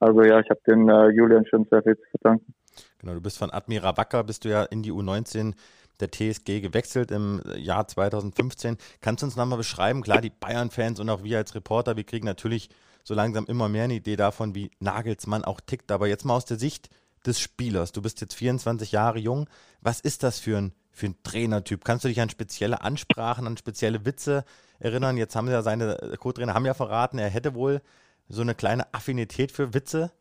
Also 0.00 0.22
ja, 0.22 0.38
ich 0.38 0.50
habe 0.50 0.60
den 0.68 0.88
äh, 0.90 1.08
Julian 1.08 1.46
schon 1.46 1.66
sehr 1.70 1.82
viel 1.82 1.96
zu 1.96 2.04
verdanken. 2.10 2.54
Genau, 3.02 3.14
du 3.14 3.20
bist 3.20 3.36
von 3.36 3.50
Admira 3.50 3.96
Wacker, 3.96 4.22
bist 4.22 4.44
du 4.44 4.48
ja 4.48 4.62
in 4.62 4.82
die 4.82 4.92
U19 4.92 5.54
der 6.00 6.10
TSG 6.10 6.60
gewechselt 6.60 7.10
im 7.10 7.42
Jahr 7.56 7.86
2015. 7.86 8.78
Kannst 9.00 9.22
du 9.22 9.26
uns 9.26 9.36
nochmal 9.36 9.58
beschreiben? 9.58 10.02
Klar, 10.02 10.20
die 10.20 10.30
Bayern-Fans 10.30 11.00
und 11.00 11.10
auch 11.10 11.24
wir 11.24 11.38
als 11.38 11.54
Reporter, 11.54 11.96
wir 11.96 12.04
kriegen 12.04 12.26
natürlich 12.26 12.70
so 13.02 13.14
langsam 13.14 13.44
immer 13.46 13.68
mehr 13.68 13.84
eine 13.84 13.94
Idee 13.94 14.14
davon, 14.14 14.54
wie 14.54 14.70
Nagelsmann 14.78 15.44
auch 15.44 15.60
tickt. 15.60 15.90
Aber 15.90 16.06
jetzt 16.06 16.24
mal 16.24 16.36
aus 16.36 16.44
der 16.44 16.58
Sicht 16.58 16.90
des 17.26 17.40
Spielers. 17.40 17.90
Du 17.90 18.02
bist 18.02 18.20
jetzt 18.20 18.34
24 18.34 18.92
Jahre 18.92 19.18
jung. 19.18 19.48
Was 19.80 20.00
ist 20.00 20.22
das 20.22 20.38
für 20.38 20.58
ein, 20.58 20.72
für 20.92 21.06
ein 21.06 21.16
Trainertyp? 21.24 21.84
Kannst 21.84 22.04
du 22.04 22.08
dich 22.08 22.20
an 22.20 22.30
spezielle 22.30 22.82
Ansprachen, 22.82 23.48
an 23.48 23.56
spezielle 23.56 24.04
Witze 24.04 24.44
erinnern? 24.78 25.16
Jetzt 25.16 25.34
haben 25.34 25.48
ja 25.48 25.62
seine 25.62 26.16
Co-Trainer 26.20 26.54
haben 26.54 26.66
ja 26.66 26.74
verraten, 26.74 27.18
er 27.18 27.30
hätte 27.30 27.54
wohl 27.54 27.82
so 28.28 28.42
eine 28.42 28.54
kleine 28.54 28.94
Affinität 28.94 29.50
für 29.50 29.74
Witze. 29.74 30.12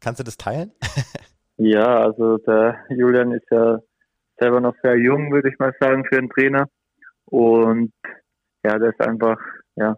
Kannst 0.00 0.20
du 0.20 0.24
das 0.24 0.38
teilen? 0.38 0.72
ja, 1.62 2.00
also 2.00 2.38
der 2.38 2.86
Julian 2.88 3.32
ist 3.32 3.44
ja 3.50 3.80
selber 4.38 4.62
noch 4.62 4.74
sehr 4.82 4.96
jung, 4.96 5.30
würde 5.30 5.50
ich 5.50 5.58
mal 5.58 5.74
sagen, 5.78 6.06
für 6.06 6.16
einen 6.16 6.30
Trainer. 6.30 6.66
Und 7.26 7.92
ja, 8.64 8.78
der 8.78 8.90
ist 8.90 9.00
einfach, 9.06 9.38
ja, 9.76 9.96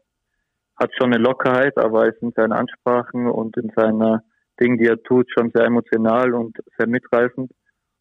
hat 0.77 0.91
schon 0.99 1.13
eine 1.13 1.23
Lockerheit, 1.23 1.79
aber 1.79 2.09
ist 2.09 2.21
in 2.21 2.33
seinen 2.33 2.53
Ansprachen 2.53 3.29
und 3.29 3.57
in 3.57 3.71
seiner 3.77 4.25
Dingen, 4.61 4.77
die 4.77 4.87
er 4.87 5.01
tut, 5.05 5.31
schon 5.31 5.53
sehr 5.55 5.67
emotional 5.67 6.35
und 6.35 6.59
sehr 6.77 6.89
mitreißend. 6.89 7.53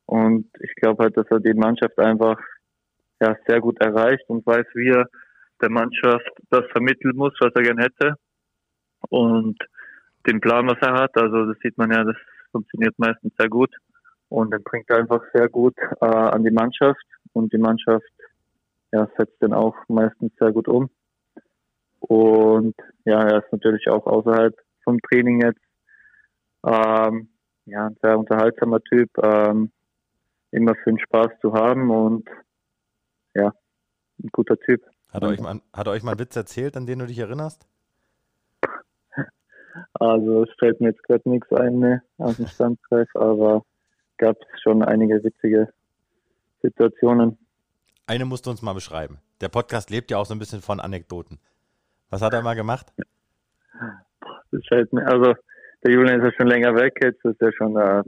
Und 0.06 0.50
ich 0.60 0.74
glaube 0.76 1.04
halt, 1.04 1.16
dass 1.16 1.28
er 1.30 1.40
die 1.40 1.54
Mannschaft 1.54 2.00
einfach 2.00 2.40
ja, 3.22 3.36
sehr 3.48 3.62
gut 3.62 3.80
erreicht 3.80 4.28
und 4.28 4.44
weiß, 4.44 4.66
wie 4.74 4.90
er 4.90 5.06
der 5.62 5.70
Mannschaft 5.70 6.32
das 6.50 6.64
vermitteln 6.72 7.16
muss, 7.16 7.34
was 7.40 7.54
er 7.54 7.62
gern 7.62 7.78
hätte. 7.78 8.16
Und 9.10 9.60
den 10.28 10.42
Plan, 10.42 10.68
was 10.68 10.80
er 10.82 10.94
hat, 10.94 11.16
also 11.16 11.46
das 11.46 11.60
sieht 11.62 11.78
man 11.78 11.92
ja, 11.92 12.04
das 12.04 12.18
funktioniert 12.52 12.98
meistens 12.98 13.34
sehr 13.38 13.50
gut. 13.50 13.74
Und 14.30 14.54
er 14.54 14.60
bringt 14.60 14.90
einfach 14.92 15.22
sehr 15.34 15.50
gut 15.50 15.76
äh, 16.00 16.06
an 16.06 16.44
die 16.44 16.52
Mannschaft 16.52 17.06
und 17.34 17.52
die 17.52 17.58
Mannschaft 17.58 18.06
ja, 18.92 19.08
setzt 19.18 19.42
den 19.42 19.54
auch 19.54 19.76
meistens 19.88 20.32
sehr 20.40 20.52
gut 20.52 20.68
um. 20.68 20.90
Und 22.00 22.76
ja, 23.06 23.22
er 23.22 23.44
ist 23.44 23.52
natürlich 23.52 23.88
auch 23.90 24.06
außerhalb 24.06 24.56
vom 24.84 25.00
Training 25.02 25.42
jetzt 25.42 25.62
ähm, 26.66 27.30
ja, 27.66 27.88
ein 27.88 27.98
sehr 28.02 28.18
unterhaltsamer 28.18 28.82
Typ, 28.82 29.10
ähm, 29.24 29.72
immer 30.52 30.76
für 30.76 30.92
den 30.92 31.00
Spaß 31.00 31.32
zu 31.42 31.54
haben 31.54 31.90
und 31.90 32.28
ja, 33.34 33.54
ein 34.22 34.30
guter 34.32 34.58
Typ. 34.58 34.82
Hat 35.10 35.24
er, 35.24 35.30
euch 35.30 35.42
mal, 35.42 35.62
hat 35.74 35.88
er 35.88 35.94
euch 35.94 36.04
mal 36.04 36.12
einen 36.12 36.20
Witz 36.20 36.36
erzählt, 36.36 36.78
an 36.78 36.86
den 36.86 37.00
du 37.00 37.06
dich 37.06 37.20
erinnerst? 37.20 37.68
Also 39.94 40.44
es 40.44 40.50
fällt 40.60 40.82
mir 40.82 40.90
jetzt 40.90 41.04
gerade 41.04 41.30
nichts 41.30 41.52
ein 41.52 41.80
ne, 41.80 42.02
aus 42.18 42.38
dem 42.38 42.48
Standkreis, 42.48 43.08
aber 43.16 43.64
gab 44.18 44.38
es 44.38 44.62
schon 44.62 44.84
einige 44.84 45.24
witzige 45.24 45.70
Situationen. 46.62 47.38
Eine 48.08 48.26
musst 48.26 48.46
du 48.46 48.50
uns 48.50 48.62
mal 48.62 48.74
beschreiben. 48.74 49.20
Der 49.42 49.50
Podcast 49.50 49.90
lebt 49.90 50.12
ja 50.12 50.18
auch 50.18 50.26
so 50.26 50.34
ein 50.36 50.40
bisschen 50.40 50.62
von 50.62 50.80
Anekdoten. 50.80 51.40
Was 52.10 52.22
hat 52.22 52.34
er 52.34 52.42
mal 52.42 52.56
gemacht? 52.56 52.94
Das 54.52 54.62
fällt 54.68 54.92
mir, 54.94 55.06
also 55.08 55.34
der 55.84 55.92
Julian 55.92 56.20
ist 56.20 56.26
ja 56.26 56.32
schon 56.38 56.48
länger 56.48 56.76
weg, 56.76 56.94
jetzt 57.02 57.24
ist 57.24 57.42
er 57.42 57.54
schon 57.54 57.76
äh, 57.78 58.04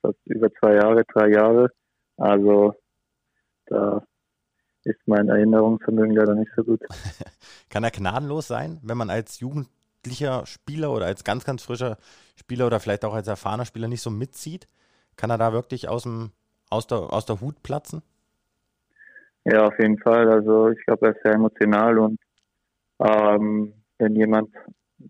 fast 0.00 0.18
über 0.24 0.50
zwei 0.54 0.74
Jahre, 0.74 1.04
drei 1.12 1.28
Jahre. 1.28 1.70
Also 2.16 2.74
da 3.66 4.02
ist 4.84 4.98
mein 5.06 5.28
Erinnerungsvermögen 5.28 6.16
leider 6.16 6.34
nicht 6.34 6.50
so 6.56 6.64
gut. 6.64 6.80
Kann 7.70 7.84
er 7.84 7.90
gnadenlos 7.90 8.48
sein, 8.48 8.80
wenn 8.82 8.98
man 8.98 9.10
als 9.10 9.40
jugendlicher 10.02 10.46
Spieler 10.46 10.92
oder 10.92 11.06
als 11.06 11.24
ganz, 11.24 11.44
ganz 11.44 11.62
frischer 11.62 11.96
Spieler 12.36 12.66
oder 12.66 12.80
vielleicht 12.80 13.04
auch 13.04 13.14
als 13.14 13.28
erfahrener 13.28 13.64
Spieler 13.64 13.88
nicht 13.88 14.02
so 14.02 14.10
mitzieht? 14.10 14.66
Kann 15.16 15.30
er 15.30 15.38
da 15.38 15.52
wirklich 15.52 15.88
aus, 15.88 16.04
dem, 16.04 16.30
aus, 16.70 16.86
der, 16.86 16.98
aus 17.12 17.26
der 17.26 17.40
Hut 17.40 17.62
platzen? 17.62 18.02
Ja, 19.44 19.66
auf 19.66 19.78
jeden 19.78 19.98
Fall. 19.98 20.28
Also 20.30 20.70
ich 20.70 20.84
glaube, 20.86 21.06
er 21.06 21.16
ist 21.16 21.22
sehr 21.22 21.34
emotional 21.34 21.98
und 21.98 22.18
ähm, 23.00 23.74
wenn 23.98 24.14
jemand 24.16 24.50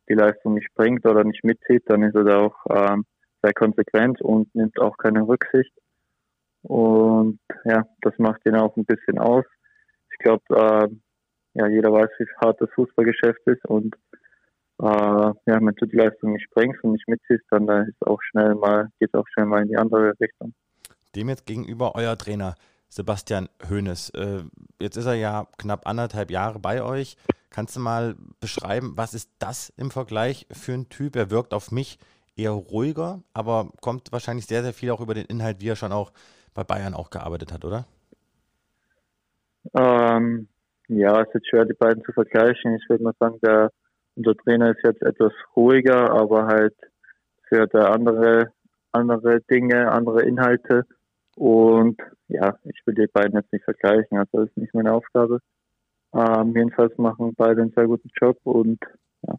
die 0.09 0.15
Leistung 0.15 0.55
nicht 0.55 0.75
bringt 0.75 1.05
oder 1.07 1.25
nicht 1.25 1.45
mitzieht, 1.45 1.85
dann 1.87 2.03
ist 2.03 2.15
er 2.15 2.25
da 2.25 2.39
auch 2.41 2.57
ähm, 2.71 3.05
sehr 3.43 3.53
konsequent 3.53 4.21
und 4.23 4.55
nimmt 4.55 4.79
auch 4.81 4.97
keine 4.97 5.27
Rücksicht. 5.27 5.73
Und 6.63 7.41
ja, 7.65 7.85
das 8.01 8.15
macht 8.19 8.47
ihn 8.47 8.57
auch 8.57 8.77
ein 8.77 8.85
bisschen 8.85 9.19
aus. 9.19 9.45
Ich 10.11 10.19
glaube, 10.19 10.43
äh, 10.51 10.89
ja, 11.55 11.67
jeder 11.67 11.93
weiß, 11.93 12.09
wie 12.19 12.27
hart 12.41 12.61
das 12.61 12.71
Fußballgeschäft 12.75 13.47
ist 13.47 13.65
und 13.67 13.95
äh, 14.83 14.85
ja, 14.85 15.35
wenn 15.47 15.75
du 15.77 15.87
die 15.87 15.97
Leistung 15.97 16.33
nicht 16.33 16.51
bringst 16.51 16.83
und 16.83 16.93
nicht 16.93 17.07
mitziehst, 17.07 17.45
dann 17.51 17.67
da 17.69 17.83
ist 17.83 18.05
auch 18.05 18.21
schnell 18.31 18.57
mal, 18.57 18.89
geht 18.99 19.15
auch 19.15 19.27
schnell 19.33 19.47
mal 19.47 19.63
in 19.63 19.69
die 19.69 19.77
andere 19.77 20.13
Richtung. 20.21 20.55
Dem 21.15 21.29
jetzt 21.29 21.47
gegenüber 21.47 21.95
euer 21.95 22.19
Trainer 22.19 22.57
Sebastian 22.89 23.49
Hoeneß. 23.71 24.11
Äh, 24.11 24.43
jetzt 24.81 24.97
ist 24.97 25.07
er 25.07 25.15
ja 25.15 25.47
knapp 25.57 25.87
anderthalb 25.87 26.31
Jahre 26.31 26.59
bei 26.59 26.83
euch. 26.83 27.17
Kannst 27.51 27.77
du 27.77 27.81
mal 27.81 28.17
beschreiben, 28.41 28.95
was 28.97 29.15
ist 29.15 29.31
das 29.39 29.73
im 29.77 29.91
Vergleich 29.91 30.47
für 30.51 30.73
ein 30.73 30.89
Typ? 30.89 31.15
Er 31.15 31.31
wirkt 31.31 31.55
auf 31.55 31.71
mich 31.71 31.99
eher 32.37 32.51
ruhiger, 32.51 33.23
aber 33.35 33.71
kommt 33.81 34.11
wahrscheinlich 34.11 34.47
sehr, 34.47 34.63
sehr 34.63 34.73
viel 34.73 34.91
auch 34.91 35.01
über 35.01 35.15
den 35.15 35.27
Inhalt, 35.27 35.61
wie 35.61 35.69
er 35.69 35.77
schon 35.77 35.93
auch 35.93 36.13
bei 36.55 36.65
Bayern 36.65 36.95
auch 36.95 37.11
gearbeitet 37.11 37.53
hat, 37.53 37.65
oder? 37.65 37.87
Ähm, 39.75 40.49
ja, 40.89 41.23
es 41.23 41.35
ist 41.35 41.49
schwer, 41.49 41.67
die 41.67 41.75
beiden 41.75 42.03
zu 42.05 42.13
vergleichen. 42.13 42.75
Ich 42.75 42.89
würde 42.89 43.05
mal 43.05 43.15
sagen, 43.21 43.39
der, 43.43 43.71
unser 44.17 44.37
Trainer 44.37 44.71
ist 44.71 44.85
jetzt 44.85 45.03
etwas 45.03 45.33
ruhiger, 45.57 46.11
aber 46.11 46.47
halt 46.47 46.75
für 47.49 47.67
der 47.67 47.91
andere, 47.91 48.53
andere 48.93 49.41
Dinge, 49.43 49.91
andere 49.91 50.23
Inhalte. 50.23 50.87
Und 51.37 52.01
ja, 52.29 52.57
ich 52.65 52.81
will 52.85 52.95
die 52.95 53.07
beiden 53.07 53.37
jetzt 53.37 53.53
nicht 53.53 53.65
vergleichen. 53.65 54.19
Also 54.19 54.41
das 54.41 54.49
ist 54.49 54.57
nicht 54.57 54.75
meine 54.75 54.93
Aufgabe. 54.93 55.41
Ähm, 56.15 56.55
jedenfalls 56.55 56.97
machen 56.99 57.35
beide 57.37 57.63
einen 57.63 57.73
sehr 57.75 57.87
guten 57.87 58.11
Job 58.21 58.39
und 58.45 58.79
ja. 59.27 59.35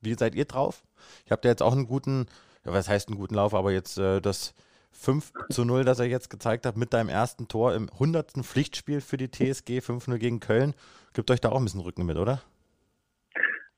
Wie 0.00 0.14
seid 0.14 0.34
ihr 0.34 0.46
drauf? 0.46 0.82
Ich 1.24 1.30
habe 1.30 1.42
da 1.42 1.48
jetzt 1.48 1.62
auch 1.62 1.72
einen 1.72 1.86
guten, 1.86 2.26
ja, 2.64 2.72
was 2.72 2.88
heißt 2.88 3.08
einen 3.08 3.18
guten 3.18 3.36
Lauf, 3.36 3.54
aber 3.54 3.70
jetzt 3.70 3.98
äh, 3.98 4.20
das 4.20 4.54
5 4.90 5.32
zu 5.50 5.64
0, 5.64 5.84
das 5.84 6.00
er 6.00 6.06
jetzt 6.06 6.28
gezeigt 6.28 6.66
hat, 6.66 6.76
mit 6.76 6.92
deinem 6.92 7.08
ersten 7.08 7.48
Tor 7.48 7.74
im 7.74 7.88
100. 7.88 8.32
Pflichtspiel 8.42 9.00
für 9.00 9.16
die 9.16 9.30
TSG 9.30 9.78
5-0 9.78 10.18
gegen 10.18 10.40
Köln. 10.40 10.74
Gibt 11.12 11.30
euch 11.30 11.40
da 11.40 11.50
auch 11.50 11.56
ein 11.56 11.64
bisschen 11.64 11.80
Rücken 11.80 12.04
mit, 12.04 12.16
oder? 12.16 12.42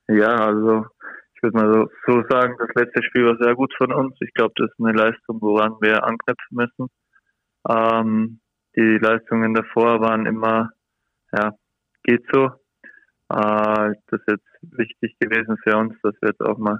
Ja, 0.07 0.35
also 0.35 0.85
ich 1.35 1.43
würde 1.43 1.57
mal 1.57 1.73
so, 1.73 1.89
so 2.05 2.23
sagen, 2.29 2.55
das 2.59 2.69
letzte 2.75 3.03
Spiel 3.03 3.25
war 3.25 3.37
sehr 3.41 3.55
gut 3.55 3.73
von 3.77 3.91
uns. 3.91 4.15
Ich 4.21 4.33
glaube, 4.33 4.53
das 4.55 4.69
ist 4.69 4.79
eine 4.79 4.97
Leistung, 4.97 5.41
woran 5.41 5.75
wir 5.81 6.03
anknüpfen 6.03 6.57
müssen. 6.57 6.89
Ähm, 7.67 8.39
die 8.75 8.97
Leistungen 8.99 9.53
davor 9.53 10.01
waren 10.01 10.25
immer, 10.25 10.71
ja, 11.31 11.51
geht 12.03 12.23
so. 12.31 12.45
Äh, 13.29 13.95
das 14.07 14.21
ist 14.21 14.27
jetzt 14.27 14.77
wichtig 14.77 15.15
gewesen 15.19 15.57
für 15.63 15.77
uns, 15.77 15.95
dass 16.03 16.13
wir 16.21 16.29
jetzt 16.29 16.41
auch 16.41 16.57
mal 16.57 16.79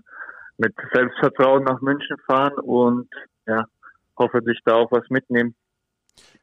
mit 0.57 0.73
Selbstvertrauen 0.93 1.63
nach 1.63 1.81
München 1.81 2.17
fahren 2.25 2.53
und 2.59 3.09
ja, 3.47 3.65
hoffentlich 4.17 4.59
da 4.65 4.75
auch 4.75 4.91
was 4.91 5.09
mitnehmen. 5.09 5.55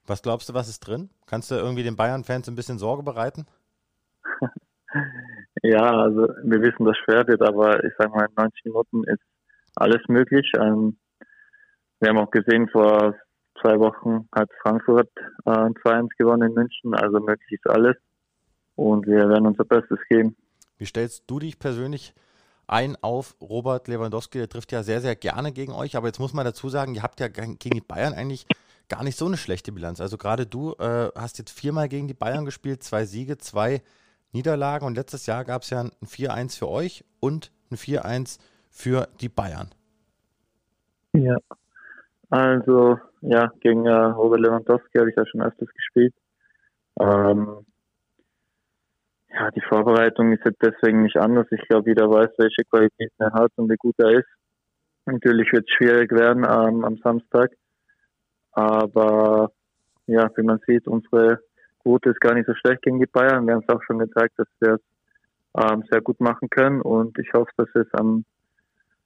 Was 0.07 0.23
glaubst 0.23 0.49
du, 0.49 0.55
was 0.55 0.69
ist 0.69 0.81
drin? 0.81 1.11
Kannst 1.27 1.51
du 1.51 1.55
irgendwie 1.55 1.85
den 1.85 1.97
Bayern-Fans 1.97 2.49
ein 2.49 2.57
bisschen 2.57 2.79
Sorge 2.79 3.03
bereiten? 3.03 3.47
ja, 5.63 5.91
also 5.91 6.29
wir 6.43 6.61
wissen, 6.61 6.85
dass 6.85 6.97
schwer 6.99 7.27
wird, 7.27 7.43
aber 7.43 7.83
ich 7.85 7.93
sage 7.99 8.11
mal, 8.11 8.27
in 8.27 8.35
90 8.37 8.65
Minuten 8.65 9.05
ist 9.05 9.23
alles 9.77 10.03
möglich. 10.09 10.51
Ähm, 10.59 10.99
wir 12.01 12.11
haben 12.11 12.19
auch 12.19 12.31
gesehen, 12.31 12.69
vor 12.69 13.15
zwei 13.61 13.79
Wochen 13.79 14.29
hat 14.33 14.51
Frankfurt 14.63 15.11
äh, 15.45 15.51
2-1 15.51 16.09
gewonnen 16.19 16.49
in 16.51 16.55
München, 16.55 16.95
also 16.95 17.21
möglich 17.21 17.53
ist 17.53 17.69
alles. 17.69 17.97
Und 18.75 19.07
wir 19.07 19.29
werden 19.29 19.47
unser 19.47 19.65
Bestes 19.65 19.99
geben. 20.09 20.37
Wie 20.79 20.87
stellst 20.87 21.25
du 21.31 21.39
dich 21.39 21.59
persönlich 21.59 22.15
ein 22.67 22.97
auf 23.03 23.37
Robert 23.41 23.87
Lewandowski. 23.89 24.39
Der 24.39 24.49
trifft 24.49 24.73
ja 24.73 24.83
sehr, 24.83 25.01
sehr 25.01 25.15
gerne 25.15 25.53
gegen 25.53 25.73
euch. 25.73 25.97
Aber 25.97 26.07
jetzt 26.07 26.19
muss 26.19 26.33
man 26.33 26.45
dazu 26.45 26.69
sagen, 26.69 26.95
ihr 26.95 27.03
habt 27.03 27.21
ja 27.21 27.29
gegen 27.29 27.59
die 27.59 27.81
Bayern 27.81 28.15
eigentlich 28.15 28.47
gar 28.89 29.05
nicht 29.05 29.19
so 29.19 29.27
eine 29.27 29.37
schlechte 29.37 29.73
Bilanz. 29.73 30.01
Also 30.01 30.19
gerade 30.19 30.47
du 30.47 30.73
äh, 30.79 31.11
hast 31.15 31.39
jetzt 31.39 31.51
viermal 31.51 31.89
gegen 31.89 32.09
die 32.09 32.15
Bayern 32.15 32.45
gespielt, 32.45 32.83
zwei 32.83 33.05
Siege, 33.05 33.39
zwei 33.39 33.83
Niederlagen. 34.33 34.87
Und 34.87 34.97
letztes 34.97 35.27
Jahr 35.27 35.45
gab 35.45 35.63
es 35.63 35.71
ja 35.71 35.81
ein 35.81 35.91
4-1 36.05 36.59
für 36.59 36.69
euch 36.69 37.05
und 37.21 37.53
ein 37.71 37.77
4-1 37.77 38.39
für 38.71 39.09
die 39.21 39.29
Bayern. 39.29 39.69
Ja, 41.13 41.37
also 42.31 42.99
ja, 43.21 43.53
gegen 43.61 43.87
äh, 43.87 43.93
Robert 43.93 44.41
Lewandowski 44.41 44.99
habe 44.99 45.11
ich 45.11 45.17
ja 45.17 45.27
schon 45.27 45.43
öfters 45.43 45.69
gespielt. 45.69 46.15
Ähm, 46.99 47.67
ja, 49.29 49.51
die 49.51 49.61
Vorbereitung 49.61 50.33
ist 50.33 50.45
jetzt 50.45 50.63
deswegen 50.63 51.03
nicht 51.03 51.17
anders. 51.17 51.47
Ich 51.51 51.61
glaube, 51.69 51.91
jeder 51.91 52.11
weiß, 52.11 52.31
welche 52.39 52.65
Qualitäten 52.65 53.23
er 53.23 53.33
hat 53.33 53.53
und 53.57 53.71
wie 53.71 53.77
gut 53.77 53.95
er 53.99 54.19
ist. 54.19 54.29
Natürlich 55.07 55.53
wird 55.53 55.67
es 55.69 55.75
schwierig 55.75 56.13
werden 56.13 56.45
ähm, 56.45 56.85
am 56.85 56.97
Samstag. 56.99 57.51
Aber 58.53 59.53
ja, 60.07 60.31
wie 60.37 60.43
man 60.43 60.61
sieht, 60.67 60.87
unsere 60.87 61.41
Quote 61.83 62.11
ist 62.11 62.21
gar 62.21 62.35
nicht 62.35 62.47
so 62.47 62.55
schlecht 62.55 62.83
gegen 62.83 62.99
die 62.99 63.07
Bayern. 63.07 63.47
Wir 63.47 63.55
haben 63.55 63.65
es 63.67 63.75
auch 63.75 63.83
schon 63.83 63.99
gezeigt, 63.99 64.39
dass 64.39 64.49
wir 64.61 64.75
es 64.75 64.81
ähm, 65.57 65.85
sehr 65.91 66.01
gut 66.01 66.21
machen 66.21 66.49
können 66.51 66.81
und 66.81 67.19
ich 67.19 67.33
hoffe, 67.33 67.51
dass 67.57 67.69
wir 67.75 67.83
es 67.83 67.95
am 67.95 68.25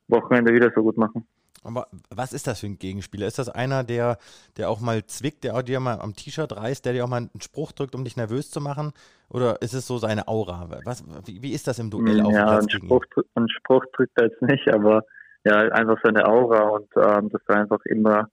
Wochenende 0.08 0.52
wieder 0.52 0.70
so 0.74 0.82
gut 0.82 0.96
machen. 0.96 1.26
Aber 1.64 1.88
was 2.14 2.32
ist 2.32 2.46
das 2.46 2.60
für 2.60 2.66
ein 2.66 2.78
Gegenspieler? 2.78 3.26
Ist 3.26 3.40
das 3.40 3.48
einer, 3.48 3.82
der, 3.82 4.18
der 4.56 4.70
auch 4.70 4.80
mal 4.80 5.04
zwickt, 5.06 5.42
der 5.42 5.60
dir 5.64 5.80
mal 5.80 6.00
am 6.00 6.14
T-Shirt 6.14 6.56
reißt, 6.56 6.84
der 6.84 6.92
dir 6.92 7.04
auch 7.04 7.08
mal 7.08 7.16
einen 7.16 7.40
Spruch 7.40 7.72
drückt, 7.72 7.96
um 7.96 8.04
dich 8.04 8.16
nervös 8.16 8.50
zu 8.50 8.60
machen? 8.60 8.92
Oder 9.28 9.60
ist 9.62 9.74
es 9.74 9.86
so 9.86 9.98
seine 9.98 10.28
Aura? 10.28 10.68
Was, 10.84 11.04
wie, 11.26 11.42
wie 11.42 11.52
ist 11.52 11.66
das 11.66 11.80
im 11.80 11.90
Duell 11.90 12.20
auf 12.20 12.32
ja, 12.32 12.38
dem 12.38 12.46
Platz? 12.46 12.64
Ein 12.64 12.70
Spruch, 12.70 13.04
einen 13.34 13.48
Spruch 13.48 13.84
drückt 13.96 14.12
er 14.16 14.26
jetzt 14.26 14.42
nicht, 14.42 14.72
aber 14.72 15.04
ja, 15.44 15.54
einfach 15.54 15.98
seine 16.04 16.26
Aura 16.28 16.68
und 16.68 16.88
ähm, 16.96 17.30
dass 17.30 17.42
er 17.48 17.56
einfach 17.56 17.84
immer, 17.86 18.28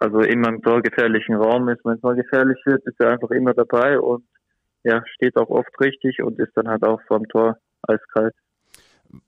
also 0.00 0.20
immer 0.20 0.48
im 0.48 0.62
torgefährlichen 0.62 1.34
Raum 1.34 1.68
ist. 1.68 1.84
Wenn 1.84 1.96
es 1.96 2.02
mal 2.02 2.16
gefährlich 2.16 2.58
wird, 2.64 2.84
ist 2.86 3.00
er 3.00 3.10
einfach 3.10 3.30
immer 3.30 3.54
dabei 3.54 3.98
und 3.98 4.24
ja, 4.84 5.02
steht 5.14 5.36
auch 5.36 5.50
oft 5.50 5.70
richtig 5.80 6.22
und 6.22 6.38
ist 6.38 6.52
dann 6.54 6.68
halt 6.68 6.84
auch 6.84 7.00
vorm 7.06 7.26
Tor 7.28 7.58
eiskalt. 7.82 8.34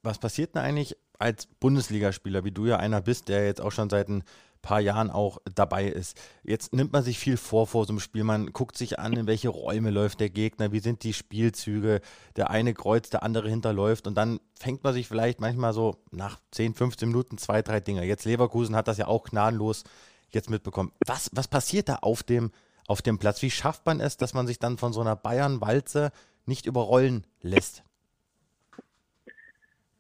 Was 0.02 0.18
passiert 0.18 0.54
denn 0.54 0.62
eigentlich 0.62 0.96
als 1.18 1.46
Bundesligaspieler, 1.46 2.44
wie 2.44 2.50
du 2.50 2.66
ja 2.66 2.76
einer 2.76 3.00
bist, 3.00 3.28
der 3.28 3.44
jetzt 3.46 3.60
auch 3.60 3.72
schon 3.72 3.90
seit 3.90 4.08
ein 4.08 4.24
paar 4.62 4.80
Jahren 4.80 5.10
auch 5.10 5.38
dabei 5.54 5.86
ist? 5.86 6.20
Jetzt 6.42 6.74
nimmt 6.74 6.92
man 6.92 7.02
sich 7.02 7.18
viel 7.18 7.36
vor 7.36 7.66
vor 7.66 7.86
so 7.86 7.92
einem 7.92 8.00
Spiel. 8.00 8.24
Man 8.24 8.52
guckt 8.52 8.76
sich 8.76 8.98
an, 8.98 9.14
in 9.14 9.26
welche 9.26 9.48
Räume 9.48 9.90
läuft 9.90 10.20
der 10.20 10.30
Gegner, 10.30 10.72
wie 10.72 10.80
sind 10.80 11.02
die 11.02 11.12
Spielzüge. 11.12 12.00
Der 12.36 12.50
eine 12.50 12.74
kreuzt, 12.74 13.14
der 13.14 13.22
andere 13.22 13.48
hinterläuft 13.48 14.06
und 14.06 14.14
dann 14.16 14.40
fängt 14.58 14.84
man 14.84 14.94
sich 14.94 15.08
vielleicht 15.08 15.40
manchmal 15.40 15.72
so 15.72 15.96
nach 16.10 16.40
10, 16.52 16.74
15 16.74 17.08
Minuten 17.08 17.38
zwei, 17.38 17.62
drei 17.62 17.80
Dinge. 17.80 18.04
Jetzt 18.04 18.24
Leverkusen 18.24 18.76
hat 18.76 18.88
das 18.88 18.98
ja 18.98 19.06
auch 19.06 19.24
gnadenlos 19.24 19.84
jetzt 20.34 20.50
mitbekommen. 20.50 20.92
Was, 21.06 21.30
was 21.34 21.48
passiert 21.48 21.88
da 21.88 21.96
auf 22.02 22.22
dem, 22.22 22.50
auf 22.86 23.02
dem 23.02 23.18
Platz? 23.18 23.42
Wie 23.42 23.50
schafft 23.50 23.86
man 23.86 24.00
es, 24.00 24.16
dass 24.16 24.34
man 24.34 24.46
sich 24.46 24.58
dann 24.58 24.78
von 24.78 24.92
so 24.92 25.00
einer 25.00 25.16
Bayern-Walze 25.16 26.10
nicht 26.46 26.66
überrollen 26.66 27.24
lässt? 27.42 27.84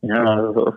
Ja, 0.02 0.24
also 0.24 0.74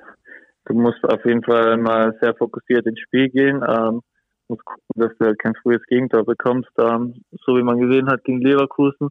du 0.66 0.74
musst 0.74 1.04
auf 1.04 1.24
jeden 1.26 1.44
Fall 1.44 1.78
mal 1.78 2.18
sehr 2.22 2.36
fokussiert 2.36 2.86
ins 2.86 3.00
Spiel 3.00 3.30
gehen. 3.30 3.64
Ähm, 3.68 4.02
musst 4.48 4.66
gucken, 4.66 4.84
dass 4.96 5.12
du 5.18 5.36
kein 5.36 5.56
frühes 5.56 5.84
Gegentor 5.88 6.26
bekommst. 6.26 6.72
Ähm, 6.78 7.24
so 7.46 7.58
wie 7.58 7.64
man 7.64 7.80
gesehen 7.80 8.10
hat 8.10 8.24
gegen 8.24 8.42
Leverkusen. 8.42 9.10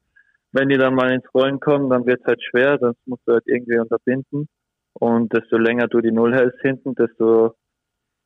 Wenn 0.52 0.68
die 0.68 0.76
dann 0.76 0.94
mal 0.94 1.12
ins 1.12 1.24
Rollen 1.34 1.60
kommen, 1.60 1.88
dann 1.88 2.06
wird 2.06 2.20
es 2.20 2.26
halt 2.26 2.42
schwer. 2.42 2.76
Das 2.78 2.94
musst 3.06 3.22
du 3.26 3.32
halt 3.32 3.44
irgendwie 3.46 3.78
unterbinden. 3.78 4.48
Und 4.92 5.32
desto 5.32 5.56
länger 5.56 5.88
du 5.88 6.00
die 6.00 6.12
Null 6.12 6.34
hältst 6.34 6.60
hinten, 6.60 6.94
desto 6.94 7.54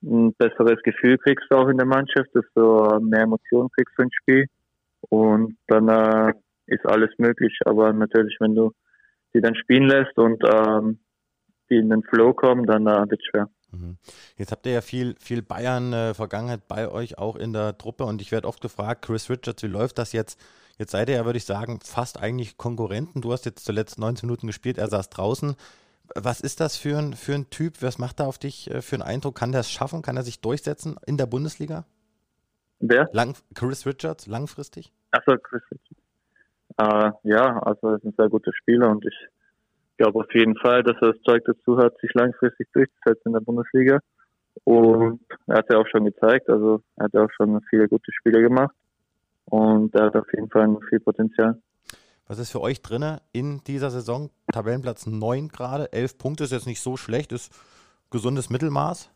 ein 0.03 0.35
besseres 0.35 0.83
Gefühl 0.83 1.19
kriegst 1.19 1.47
du 1.51 1.57
auch 1.57 1.69
in 1.69 1.79
der 1.79 1.87
Mannschaft, 1.87 2.29
desto 2.35 3.01
mehr 3.01 3.23
Emotionen 3.23 3.71
kriegst 3.71 3.95
du 3.97 4.03
ins 4.03 4.15
Spiel. 4.15 4.47
Und 5.09 5.57
dann 5.69 5.89
äh, 5.89 6.33
ist 6.67 6.87
alles 6.87 7.11
möglich. 7.19 7.59
Aber 7.65 7.93
natürlich, 7.93 8.37
wenn 8.41 8.55
du 8.55 8.73
die 9.35 9.41
dann 9.41 9.55
spielen 9.55 9.89
lässt 9.89 10.17
und 10.17 10.43
ähm, 10.45 10.99
die 11.71 11.77
in 11.77 11.91
den 11.91 12.03
Flow 12.03 12.33
kommen, 12.33 12.67
dann 12.67 12.87
äh, 12.87 13.11
wird 13.11 13.21
es 13.21 13.27
schwer. 13.31 13.49
Mhm. 13.73 13.99
Jetzt 14.37 14.53
habt 14.53 14.67
ihr 14.67 14.73
ja 14.73 14.81
viel, 14.81 15.15
viel 15.19 15.43
Bayern-Vergangenheit 15.43 16.61
äh, 16.61 16.67
bei 16.69 16.89
euch 16.89 17.19
auch 17.19 17.37
in 17.37 17.53
der 17.53 17.77
Truppe 17.77 18.05
und 18.05 18.23
ich 18.23 18.33
werde 18.33 18.49
oft 18.49 18.61
gefragt, 18.61 19.05
Chris 19.05 19.29
Richards, 19.29 19.63
wie 19.63 19.69
läuft 19.69 19.99
das 19.99 20.13
jetzt? 20.13 20.41
Jetzt 20.79 20.93
seid 20.93 21.09
ihr 21.09 21.17
ja, 21.17 21.25
würde 21.25 21.39
ich 21.39 21.45
sagen, 21.45 21.81
fast 21.83 22.21
eigentlich 22.21 22.59
Konkurrenten. 22.59 23.23
Du 23.23 23.33
hast 23.33 23.47
jetzt 23.47 23.65
zuletzt 23.65 23.99
19 23.99 24.27
Minuten 24.27 24.47
gespielt, 24.47 24.79
er 24.79 24.89
saß 24.89 25.09
draußen. 25.09 25.57
Was 26.15 26.41
ist 26.41 26.61
das 26.61 26.77
für 26.77 26.99
ein, 26.99 27.15
für 27.15 27.35
ein 27.35 27.51
Typ? 27.51 27.83
Was 27.83 27.99
macht 27.99 28.21
er 28.21 28.27
auf 28.27 28.39
dich 28.39 28.71
äh, 28.71 28.83
für 28.83 28.97
einen 28.97 29.03
Eindruck? 29.03 29.35
Kann 29.37 29.53
der 29.53 29.61
es 29.61 29.71
schaffen? 29.71 30.03
Kann 30.03 30.17
er 30.17 30.23
sich 30.23 30.41
durchsetzen 30.41 30.97
in 31.07 31.17
der 31.17 31.27
Bundesliga? 31.27 31.85
Wer? 32.81 33.09
Lang, 33.13 33.37
Chris 33.55 33.87
Richards, 33.87 34.27
langfristig? 34.27 34.93
Achso, 35.11 35.37
Chris 35.39 35.63
Richards. 35.71 36.07
Äh, 36.79 37.29
ja, 37.31 37.59
also 37.63 37.89
er 37.89 37.97
ist 37.97 38.05
ein 38.05 38.15
sehr 38.17 38.29
guter 38.29 38.53
Spieler 38.53 38.91
und 38.91 39.05
ich 39.07 39.17
glaube 39.97 40.21
auf 40.21 40.35
jeden 40.35 40.57
Fall, 40.57 40.83
dass 40.83 40.97
er 41.01 41.13
das 41.13 41.23
Zeug 41.23 41.43
dazu 41.47 41.79
hat, 41.79 41.99
sich 42.01 42.13
langfristig 42.15 42.69
durchzusetzen 42.73 43.29
in 43.29 43.33
der 43.33 43.41
Bundesliga. 43.41 44.01
Und 44.65 45.21
er 45.47 45.59
hat 45.59 45.71
ja 45.71 45.79
auch 45.79 45.87
schon 45.87 46.05
gezeigt, 46.05 46.49
also 46.49 46.83
er 46.97 47.05
hat 47.05 47.15
ja 47.15 47.25
auch 47.25 47.31
schon 47.37 47.61
viele 47.71 47.89
gute 47.89 48.13
Spiele 48.13 48.43
gemacht. 48.43 48.75
Und 49.47 49.95
er 49.95 50.07
hat 50.07 50.17
auf 50.17 50.33
jeden 50.33 50.51
Fall 50.51 50.77
viel 50.89 51.01
Potenzial. 51.01 51.61
Was 52.29 52.41
ist 52.41 52.51
für 52.51 52.61
euch 52.61 52.83
drin 52.83 53.19
in 53.33 53.63
dieser 53.67 53.91
Saison? 53.91 54.31
Tabellenplatz 54.53 55.07
9 55.07 55.49
gerade, 55.49 55.93
11 55.93 56.19
Punkte 56.19 56.45
ist 56.45 56.53
jetzt 56.53 56.67
nicht 56.67 56.81
so 56.81 56.97
schlecht, 56.97 57.31
ist 57.31 57.53
gesundes 58.11 58.51
Mittelmaß? 58.51 59.11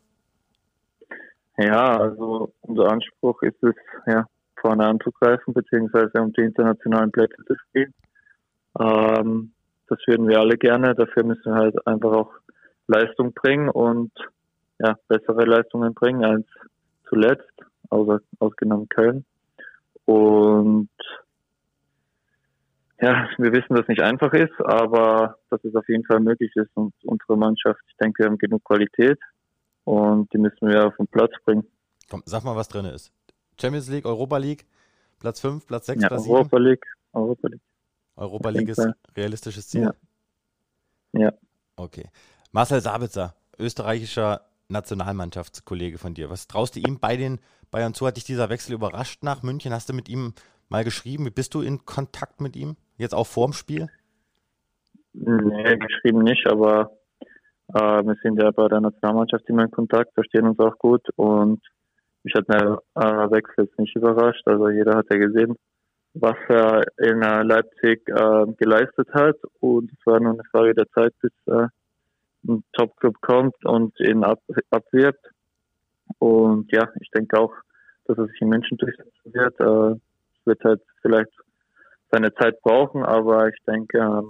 Ja, 1.57 1.97
also 1.99 2.53
unser 2.61 2.89
Anspruch 2.89 3.41
ist 3.41 3.61
es, 3.63 3.75
ja, 4.07 4.25
vorne 4.61 4.85
anzugreifen, 4.85 5.53
beziehungsweise 5.53 6.21
um 6.21 6.31
die 6.31 6.41
internationalen 6.41 7.11
Plätze 7.11 7.43
zu 7.45 7.55
spielen. 7.55 7.93
Ähm, 8.79 9.51
das 9.87 9.99
würden 10.07 10.29
wir 10.29 10.39
alle 10.39 10.57
gerne. 10.57 10.95
Dafür 10.95 11.25
müssen 11.25 11.53
wir 11.53 11.55
halt 11.55 11.85
einfach 11.85 12.13
auch 12.13 12.31
Leistung 12.87 13.33
bringen 13.33 13.67
und 13.67 14.11
ja, 14.79 14.95
bessere 15.09 15.43
Leistungen 15.43 15.93
bringen 15.93 16.23
als 16.23 16.45
zuletzt, 17.09 17.51
außer, 17.89 18.21
ausgenommen 18.39 18.87
Köln. 18.87 19.25
Und 20.05 20.89
ja, 23.01 23.27
wir 23.37 23.51
wissen, 23.51 23.73
dass 23.73 23.81
es 23.81 23.87
nicht 23.87 24.01
einfach 24.01 24.31
ist, 24.33 24.53
aber 24.59 25.37
dass 25.49 25.63
es 25.63 25.75
auf 25.75 25.87
jeden 25.89 26.05
Fall 26.05 26.19
möglich 26.19 26.51
ist. 26.55 26.69
Und 26.75 26.93
unsere 27.03 27.35
Mannschaft, 27.35 27.81
ich 27.87 27.95
denke, 27.97 28.23
wir 28.23 28.29
haben 28.29 28.37
genug 28.37 28.63
Qualität 28.63 29.19
und 29.85 30.31
die 30.33 30.37
müssen 30.37 30.69
wir 30.69 30.87
auf 30.87 30.95
den 30.97 31.07
Platz 31.07 31.31
bringen. 31.43 31.65
Komm, 32.09 32.21
sag 32.25 32.43
mal, 32.43 32.55
was 32.55 32.67
drin 32.67 32.85
ist. 32.85 33.11
Champions 33.59 33.89
League, 33.89 34.05
Europa 34.05 34.37
League, 34.37 34.65
Platz 35.19 35.39
5, 35.39 35.65
Platz 35.65 35.87
6, 35.87 36.03
ja, 36.03 36.07
Platz 36.09 36.23
7? 36.23 36.35
Europa 36.35 36.57
League, 36.57 36.85
Europa 37.13 37.47
League. 37.47 37.61
Europa 38.15 38.49
League 38.49 38.69
ist 38.69 38.87
realistisches 39.15 39.67
Ziel? 39.67 39.91
Ja. 41.13 41.21
ja. 41.21 41.33
Okay. 41.75 42.05
Marcel 42.51 42.81
Sabitzer, 42.81 43.33
österreichischer 43.57 44.41
Nationalmannschaftskollege 44.67 45.97
von 45.97 46.13
dir. 46.13 46.29
Was 46.29 46.47
traust 46.47 46.75
du 46.75 46.79
ihm 46.79 46.99
bei 46.99 47.17
den 47.17 47.39
Bayern 47.71 47.93
zu? 47.93 48.05
Hat 48.05 48.17
dich 48.17 48.25
dieser 48.25 48.49
Wechsel 48.49 48.73
überrascht 48.73 49.23
nach 49.23 49.41
München? 49.41 49.73
Hast 49.73 49.89
du 49.89 49.93
mit 49.93 50.07
ihm 50.09 50.33
mal 50.69 50.83
geschrieben? 50.83 51.31
Bist 51.33 51.53
du 51.53 51.61
in 51.61 51.85
Kontakt 51.85 52.41
mit 52.41 52.55
ihm? 52.55 52.75
Jetzt 53.01 53.15
auch 53.15 53.25
vorm 53.25 53.51
Spiel? 53.51 53.89
Nee, 55.13 55.75
geschrieben 55.77 56.19
nicht, 56.19 56.45
aber 56.45 56.91
äh, 57.73 58.03
wir 58.05 58.15
sind 58.21 58.39
ja 58.39 58.51
bei 58.51 58.67
der 58.67 58.79
Nationalmannschaft 58.79 59.49
immer 59.49 59.63
in 59.63 59.71
Kontakt, 59.71 60.13
verstehen 60.13 60.45
uns 60.45 60.59
auch 60.59 60.77
gut 60.77 61.01
und 61.15 61.59
mich 62.21 62.35
hat 62.35 62.47
der 62.47 62.77
äh, 62.93 63.31
Wechsel 63.31 63.65
jetzt 63.65 63.79
nicht 63.79 63.95
überrascht. 63.95 64.43
Also 64.45 64.69
jeder 64.69 64.97
hat 64.97 65.07
ja 65.09 65.17
gesehen, 65.17 65.55
was 66.13 66.35
er 66.47 66.83
in 66.97 67.23
äh, 67.23 67.41
Leipzig 67.41 68.07
äh, 68.07 68.45
geleistet 68.59 69.11
hat 69.15 69.37
und 69.61 69.91
es 69.91 70.05
war 70.05 70.19
nur 70.19 70.33
eine 70.33 70.43
Frage 70.51 70.75
der 70.75 70.87
Zeit, 70.91 71.13
bis 71.21 71.31
äh, 71.47 71.69
ein 72.47 72.63
Top-Club 72.73 73.15
kommt 73.21 73.65
und 73.65 73.99
ihn 73.99 74.23
ab, 74.23 74.43
abwirbt. 74.69 75.25
Und 76.19 76.71
ja, 76.71 76.87
ich 76.99 77.09
denke 77.09 77.39
auch, 77.39 77.53
dass 78.05 78.19
er 78.19 78.27
sich 78.27 78.41
in 78.41 78.49
München 78.49 78.77
durchsetzen 78.77 79.33
wird. 79.33 79.59
Äh, 79.59 79.99
es 80.37 80.45
wird 80.45 80.63
halt 80.63 80.81
vielleicht 81.01 81.31
seine 82.11 82.33
Zeit 82.33 82.61
brauchen, 82.61 83.03
aber 83.03 83.47
ich 83.47 83.57
denke, 83.67 83.97
äh, 83.97 84.21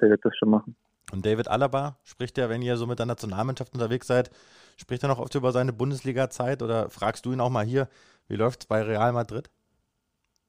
der 0.00 0.10
wird 0.10 0.24
das 0.24 0.36
schon 0.36 0.50
machen. 0.50 0.76
Und 1.12 1.24
David 1.24 1.48
Alaba 1.48 1.96
spricht 2.04 2.36
ja, 2.38 2.48
wenn 2.48 2.62
ihr 2.62 2.76
so 2.76 2.86
mit 2.86 2.98
der 2.98 3.06
Nationalmannschaft 3.06 3.72
unterwegs 3.72 4.06
seid, 4.06 4.30
spricht 4.76 5.02
er 5.02 5.08
noch 5.08 5.18
oft 5.18 5.34
über 5.34 5.52
seine 5.52 5.72
Bundesliga-Zeit 5.72 6.62
oder 6.62 6.90
fragst 6.90 7.24
du 7.24 7.32
ihn 7.32 7.40
auch 7.40 7.50
mal 7.50 7.64
hier, 7.64 7.88
wie 8.28 8.36
läuft 8.36 8.62
es 8.62 8.66
bei 8.66 8.82
Real 8.82 9.12
Madrid? 9.12 9.48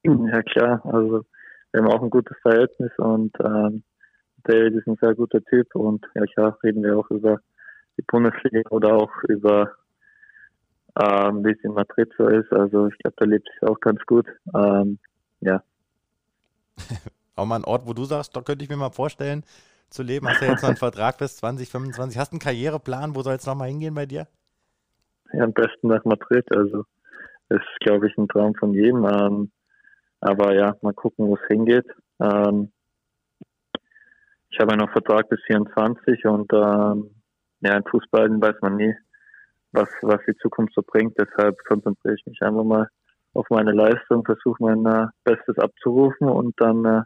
Ja 0.02 0.42
klar, 0.42 0.80
also 0.84 1.24
wir 1.72 1.82
haben 1.82 1.88
auch 1.88 2.02
ein 2.02 2.10
gutes 2.10 2.36
Verhältnis 2.42 2.90
und 2.98 3.32
ähm, 3.40 3.82
David 4.44 4.74
ist 4.74 4.86
ein 4.86 4.98
sehr 5.00 5.14
guter 5.14 5.42
Typ 5.44 5.74
und 5.74 6.04
ja 6.14 6.24
klar 6.34 6.58
reden 6.62 6.82
wir 6.82 6.98
auch 6.98 7.10
über 7.10 7.40
die 7.96 8.04
Bundesliga 8.06 8.70
oder 8.70 8.94
auch 8.94 9.12
über 9.28 9.72
ähm, 10.98 11.44
wie 11.44 11.52
es 11.52 11.62
in 11.62 11.72
Madrid 11.72 12.12
so 12.18 12.26
ist. 12.28 12.52
Also 12.52 12.88
ich 12.88 12.98
glaube, 12.98 13.16
da 13.18 13.24
lebt 13.24 13.48
sich 13.48 13.68
auch 13.68 13.78
ganz 13.80 14.00
gut. 14.06 14.26
Ähm, 14.54 14.98
ja. 15.40 15.62
auch 17.36 17.46
mal 17.46 17.56
ein 17.56 17.64
Ort, 17.64 17.86
wo 17.86 17.92
du 17.92 18.04
sagst, 18.04 18.36
da 18.36 18.42
könnte 18.42 18.64
ich 18.64 18.70
mir 18.70 18.76
mal 18.76 18.90
vorstellen, 18.90 19.44
zu 19.90 20.02
leben. 20.02 20.28
Hast 20.28 20.40
du 20.40 20.46
ja 20.46 20.52
jetzt 20.52 20.62
noch 20.62 20.70
einen 20.70 20.76
Vertrag 20.88 21.18
bis 21.18 21.36
2025. 21.38 22.18
Hast 22.18 22.32
du 22.32 22.34
einen 22.34 22.40
Karriereplan? 22.40 23.14
Wo 23.14 23.22
soll 23.22 23.34
es 23.34 23.46
nochmal 23.46 23.68
hingehen 23.68 23.94
bei 23.94 24.06
dir? 24.06 24.26
Ja, 25.32 25.44
am 25.44 25.52
besten 25.52 25.88
nach 25.88 26.04
Madrid. 26.04 26.46
Also 26.54 26.84
das 27.48 27.60
ist, 27.60 27.80
glaube 27.80 28.08
ich, 28.08 28.16
ein 28.16 28.28
Traum 28.28 28.54
von 28.54 28.72
jedem. 28.72 29.04
Ähm, 29.04 29.50
aber 30.20 30.54
ja, 30.54 30.76
mal 30.82 30.92
gucken, 30.92 31.26
wo 31.26 31.34
es 31.34 31.46
hingeht. 31.48 31.86
Ähm, 32.20 32.72
ich 34.50 34.58
habe 34.58 34.72
ja 34.72 34.76
noch 34.76 34.90
Vertrag 34.90 35.28
bis 35.28 35.40
24 35.46 36.24
und 36.26 36.52
ähm, 36.52 37.10
ja, 37.60 37.76
im 37.76 37.84
Fußball 37.84 38.28
weiß 38.40 38.56
man 38.62 38.76
nie, 38.76 38.94
was, 39.72 39.88
was 40.02 40.20
die 40.26 40.36
Zukunft 40.36 40.74
so 40.74 40.82
bringt. 40.82 41.16
Deshalb 41.18 41.56
konzentriere 41.64 42.14
ich 42.14 42.26
mich 42.26 42.40
einfach 42.42 42.64
mal 42.64 42.88
auf 43.34 43.46
meine 43.50 43.72
Leistung, 43.72 44.24
versuche 44.24 44.62
mein 44.62 44.84
äh, 44.86 45.06
Bestes 45.24 45.58
abzurufen 45.58 46.28
und 46.28 46.54
dann 46.60 46.84
äh, 46.84 47.02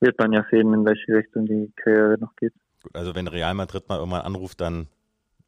wird 0.00 0.18
man 0.18 0.32
ja 0.32 0.44
sehen, 0.50 0.72
in 0.72 0.84
welche 0.84 1.12
Richtung 1.12 1.46
die 1.46 1.72
Karriere 1.76 2.16
noch 2.18 2.34
geht. 2.36 2.54
Gut, 2.82 2.94
also 2.94 3.14
wenn 3.14 3.26
Real 3.26 3.54
Madrid 3.54 3.88
mal 3.88 3.98
irgendwann 3.98 4.22
anruft, 4.22 4.60
dann 4.60 4.86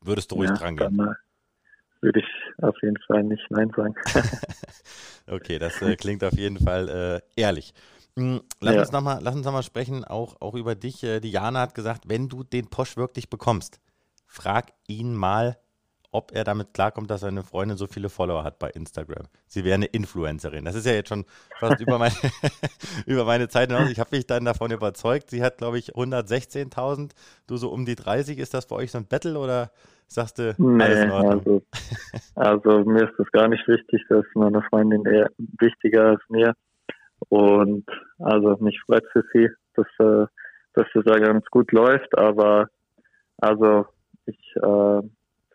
würdest 0.02 0.30
du 0.30 0.36
ruhig 0.36 0.50
ja, 0.50 0.56
dran 0.56 0.76
gehen. 0.76 0.96
Dann, 0.96 1.08
äh, 1.08 1.14
würde 2.02 2.20
ich 2.20 2.62
auf 2.62 2.76
jeden 2.82 2.98
Fall 3.06 3.22
nicht 3.24 3.44
Nein 3.50 3.70
sagen. 3.76 3.94
okay, 5.30 5.58
das 5.58 5.80
äh, 5.82 5.96
klingt 5.96 6.24
auf 6.24 6.32
jeden 6.32 6.58
Fall 6.58 7.22
äh, 7.36 7.40
ehrlich. 7.40 7.74
Hm, 8.16 8.40
lass, 8.60 8.74
ja. 8.74 8.80
uns 8.80 8.92
noch 8.92 9.02
mal, 9.02 9.20
lass 9.22 9.34
uns 9.34 9.44
nochmal 9.44 9.62
sprechen, 9.62 10.04
auch, 10.04 10.40
auch 10.40 10.54
über 10.54 10.74
dich. 10.74 11.04
Äh, 11.04 11.20
Diana 11.20 11.60
hat 11.60 11.74
gesagt, 11.74 12.04
wenn 12.08 12.28
du 12.28 12.42
den 12.42 12.68
Posch 12.68 12.96
wirklich 12.96 13.30
bekommst, 13.30 13.80
frag 14.26 14.72
ihn 14.88 15.14
mal, 15.14 15.56
ob 16.12 16.32
er 16.34 16.44
damit 16.44 16.74
klarkommt, 16.74 17.10
dass 17.10 17.20
seine 17.20 17.42
Freundin 17.42 17.76
so 17.76 17.86
viele 17.86 18.08
Follower 18.08 18.42
hat 18.42 18.58
bei 18.58 18.70
Instagram. 18.70 19.24
Sie 19.46 19.64
wäre 19.64 19.74
eine 19.74 19.86
Influencerin. 19.86 20.64
Das 20.64 20.74
ist 20.74 20.86
ja 20.86 20.92
jetzt 20.92 21.08
schon 21.08 21.24
fast 21.58 21.80
über 21.80 21.98
meine, 21.98 22.14
über 23.06 23.24
meine 23.24 23.48
Zeit 23.48 23.70
hinaus. 23.70 23.90
Ich 23.90 24.00
habe 24.00 24.16
mich 24.16 24.26
dann 24.26 24.44
davon 24.44 24.70
überzeugt. 24.72 25.30
Sie 25.30 25.42
hat, 25.42 25.58
glaube 25.58 25.78
ich, 25.78 25.94
116.000. 25.94 27.12
Du 27.46 27.56
so 27.56 27.70
um 27.70 27.84
die 27.84 27.94
30. 27.94 28.38
Ist 28.38 28.54
das 28.54 28.66
bei 28.66 28.76
euch 28.76 28.90
so 28.90 28.98
ein 28.98 29.06
Battle 29.06 29.38
oder 29.38 29.70
sagst 30.06 30.38
du 30.38 30.54
nee? 30.58 30.82
Also, 30.82 31.62
also 32.34 32.84
mir 32.84 33.04
ist 33.04 33.18
das 33.18 33.30
gar 33.30 33.48
nicht 33.48 33.66
wichtig. 33.68 34.02
dass 34.08 34.24
meine 34.34 34.62
Freundin 34.62 35.04
eher 35.06 35.30
wichtiger 35.60 36.10
als 36.10 36.22
mir. 36.28 36.54
Und 37.28 37.86
also 38.18 38.56
mich 38.60 38.80
freut 38.84 39.04
für 39.12 39.22
sie, 39.32 39.48
dass, 39.74 39.86
äh, 39.98 40.26
dass 40.74 40.86
das 40.94 41.04
ja 41.04 41.18
ganz 41.18 41.46
gut 41.46 41.70
läuft. 41.70 42.18
Aber 42.18 42.68
also 43.38 43.86
ich 44.26 44.56
äh, 44.56 45.02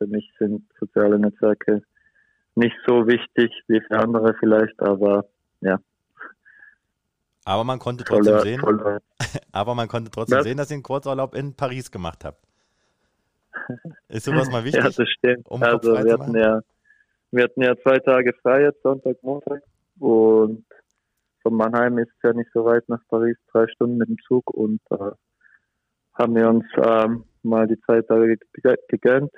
für 0.05 0.11
mich 0.11 0.31
sind 0.39 0.63
soziale 0.79 1.19
Netzwerke 1.19 1.81
nicht 2.55 2.75
so 2.87 3.07
wichtig 3.07 3.51
wie 3.67 3.81
für 3.81 3.99
andere 3.99 4.33
vielleicht, 4.39 4.79
aber 4.81 5.25
ja. 5.61 5.79
Aber 7.43 7.63
man 7.63 7.79
konnte 7.79 8.03
trotzdem 8.03 8.33
voller, 8.33 8.41
sehen, 8.41 8.59
voller. 8.59 9.01
aber 9.51 9.75
man 9.75 9.87
konnte 9.87 10.09
trotzdem 10.09 10.39
Was? 10.39 10.45
sehen, 10.45 10.57
dass 10.57 10.71
ihr 10.71 10.75
einen 10.75 10.83
Kurzurlaub 10.83 11.35
in 11.35 11.55
Paris 11.55 11.91
gemacht 11.91 12.23
habt. 12.23 12.43
Ist 14.07 14.25
sowas 14.25 14.49
mal 14.49 14.63
wichtig? 14.63 14.83
ja, 14.83 14.89
das 14.89 15.09
stimmt. 15.09 15.47
Um 15.49 15.61
also 15.61 15.93
wir 15.93 16.13
hatten 16.13 16.35
ja, 16.35 16.61
wir 17.31 17.43
hatten 17.43 17.61
ja 17.61 17.75
zwei 17.77 17.99
Tage 17.99 18.33
frei 18.41 18.63
jetzt, 18.63 18.81
Sonntag, 18.83 19.21
Montag 19.21 19.61
und 19.99 20.65
von 21.41 21.53
Mannheim 21.53 21.97
ist 21.99 22.09
es 22.09 22.23
ja 22.23 22.33
nicht 22.33 22.49
so 22.53 22.65
weit 22.65 22.87
nach 22.89 23.01
Paris, 23.09 23.37
drei 23.51 23.67
Stunden 23.67 23.97
mit 23.97 24.07
dem 24.07 24.17
Zug 24.27 24.49
und 24.51 24.81
äh, 24.91 25.11
haben 26.13 26.35
wir 26.35 26.49
uns 26.49 26.65
ähm, 26.77 27.25
mal 27.43 27.67
die 27.67 27.79
zwei 27.81 28.01
Tage 28.01 28.37
gegönnt 28.87 29.31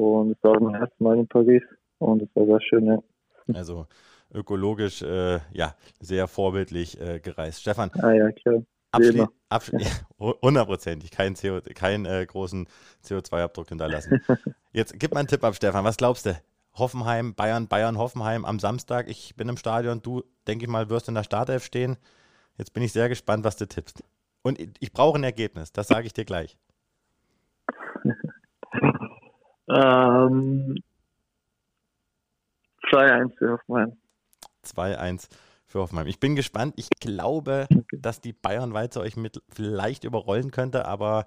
und 0.00 0.32
es 0.32 0.38
war 0.42 0.58
mein 0.60 0.80
erstes 0.80 0.98
Mal 0.98 1.18
in 1.18 1.28
Paris 1.28 1.62
und 1.98 2.22
es 2.22 2.28
war 2.34 2.46
sehr 2.46 2.60
schön, 2.62 2.86
ja. 2.86 2.98
Also 3.52 3.86
ökologisch, 4.32 5.02
äh, 5.02 5.40
ja, 5.52 5.74
sehr 6.00 6.26
vorbildlich 6.26 7.00
äh, 7.00 7.20
gereist. 7.20 7.60
Stefan. 7.60 7.90
Ah 8.00 8.12
ja, 8.12 8.30
klar. 8.32 8.62
Abschli 8.92 9.24
abschli 9.50 9.86
hundertprozentig, 10.18 11.10
keinen, 11.10 11.34
CO 11.34 11.60
keinen 11.74 12.06
äh, 12.06 12.24
großen 12.26 12.66
CO2-Abdruck 13.04 13.68
hinterlassen. 13.68 14.20
Jetzt 14.72 14.98
gib 14.98 15.12
mal 15.12 15.20
einen 15.20 15.28
Tipp 15.28 15.44
ab, 15.44 15.54
Stefan. 15.54 15.84
Was 15.84 15.96
glaubst 15.96 16.26
du? 16.26 16.40
Hoffenheim, 16.74 17.34
Bayern, 17.34 17.68
Bayern, 17.68 17.98
Hoffenheim 17.98 18.44
am 18.44 18.58
Samstag. 18.58 19.08
Ich 19.08 19.36
bin 19.36 19.48
im 19.48 19.56
Stadion. 19.56 20.00
Du, 20.02 20.22
denke 20.46 20.64
ich 20.64 20.70
mal, 20.70 20.88
wirst 20.88 21.08
in 21.08 21.14
der 21.14 21.24
Startelf 21.24 21.64
stehen. 21.64 21.98
Jetzt 22.56 22.72
bin 22.72 22.82
ich 22.82 22.92
sehr 22.92 23.08
gespannt, 23.08 23.44
was 23.44 23.56
du 23.56 23.66
tippst. 23.66 24.02
Und 24.42 24.58
ich 24.58 24.92
brauche 24.92 25.18
ein 25.18 25.24
Ergebnis. 25.24 25.72
Das 25.72 25.88
sage 25.88 26.06
ich 26.06 26.14
dir 26.14 26.24
gleich. 26.24 26.56
Ähm, 29.72 30.82
2-1 32.90 33.36
für 33.36 33.52
Hoffenheim. 33.52 33.96
2-1 34.64 35.28
für 35.66 35.80
Hoffenheim. 35.80 36.06
Ich 36.06 36.20
bin 36.20 36.36
gespannt. 36.36 36.74
Ich 36.76 36.88
glaube, 37.00 37.66
okay. 37.70 37.98
dass 38.00 38.20
die 38.20 38.32
Bayern-Walze 38.32 39.00
euch 39.00 39.16
mit 39.16 39.42
vielleicht 39.48 40.04
überrollen 40.04 40.50
könnte, 40.50 40.86
aber. 40.86 41.26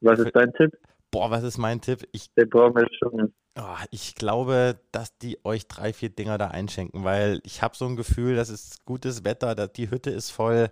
Was 0.00 0.18
ist 0.18 0.34
dein 0.34 0.52
Tipp? 0.54 0.76
Boah, 1.10 1.30
was 1.30 1.44
ist 1.44 1.58
mein 1.58 1.80
Tipp? 1.80 2.06
Ich, 2.12 2.32
Der 2.34 2.46
schon. 2.98 3.32
Oh, 3.58 3.76
ich 3.90 4.16
glaube, 4.16 4.78
dass 4.92 5.16
die 5.16 5.38
euch 5.44 5.66
drei, 5.66 5.94
vier 5.94 6.10
Dinger 6.10 6.36
da 6.36 6.48
einschenken, 6.48 7.04
weil 7.04 7.40
ich 7.42 7.62
habe 7.62 7.74
so 7.74 7.86
ein 7.86 7.96
Gefühl, 7.96 8.36
das 8.36 8.50
ist 8.50 8.84
gutes 8.84 9.24
Wetter, 9.24 9.54
die 9.68 9.90
Hütte 9.90 10.10
ist 10.10 10.30
voll. 10.30 10.68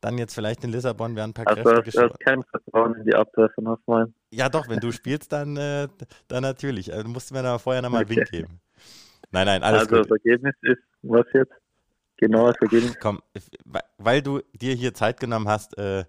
Dann 0.00 0.18
jetzt 0.18 0.34
vielleicht 0.34 0.62
in 0.62 0.70
Lissabon 0.70 1.16
werden 1.16 1.30
ein 1.30 1.34
paar 1.34 1.48
also 1.48 1.62
Kräfte 1.62 2.02
hast 2.02 2.20
kein 2.20 2.42
Vertrauen 2.42 2.94
in 2.94 3.04
die 3.04 3.14
Abwehr 3.14 3.48
von 3.54 3.66
Hoffenheim. 3.66 4.14
Ja, 4.34 4.48
doch, 4.48 4.68
wenn 4.68 4.80
du 4.80 4.92
spielst, 4.92 5.32
dann, 5.32 5.56
äh, 5.56 5.88
dann 6.28 6.42
natürlich. 6.42 6.92
Also, 6.92 7.04
du 7.04 7.10
musst 7.10 7.32
mir 7.32 7.42
da 7.42 7.58
vorher 7.58 7.82
nochmal 7.82 8.02
okay. 8.02 8.16
Wink 8.16 8.30
geben. 8.30 8.60
Nein, 9.30 9.46
nein, 9.46 9.62
alles 9.62 9.80
also, 9.80 9.90
gut. 9.90 9.98
Also 9.98 10.14
das 10.14 10.24
Ergebnis 10.24 10.54
ist, 10.62 10.82
was 11.02 11.26
jetzt? 11.32 11.52
Genau 12.16 12.46
das 12.46 12.56
Ergebnis? 12.60 12.96
Komm, 13.00 13.20
weil 13.98 14.22
du 14.22 14.40
dir 14.52 14.74
hier 14.74 14.94
Zeit 14.94 15.18
genommen 15.18 15.48
hast, 15.48 15.76
äh, 15.78 16.04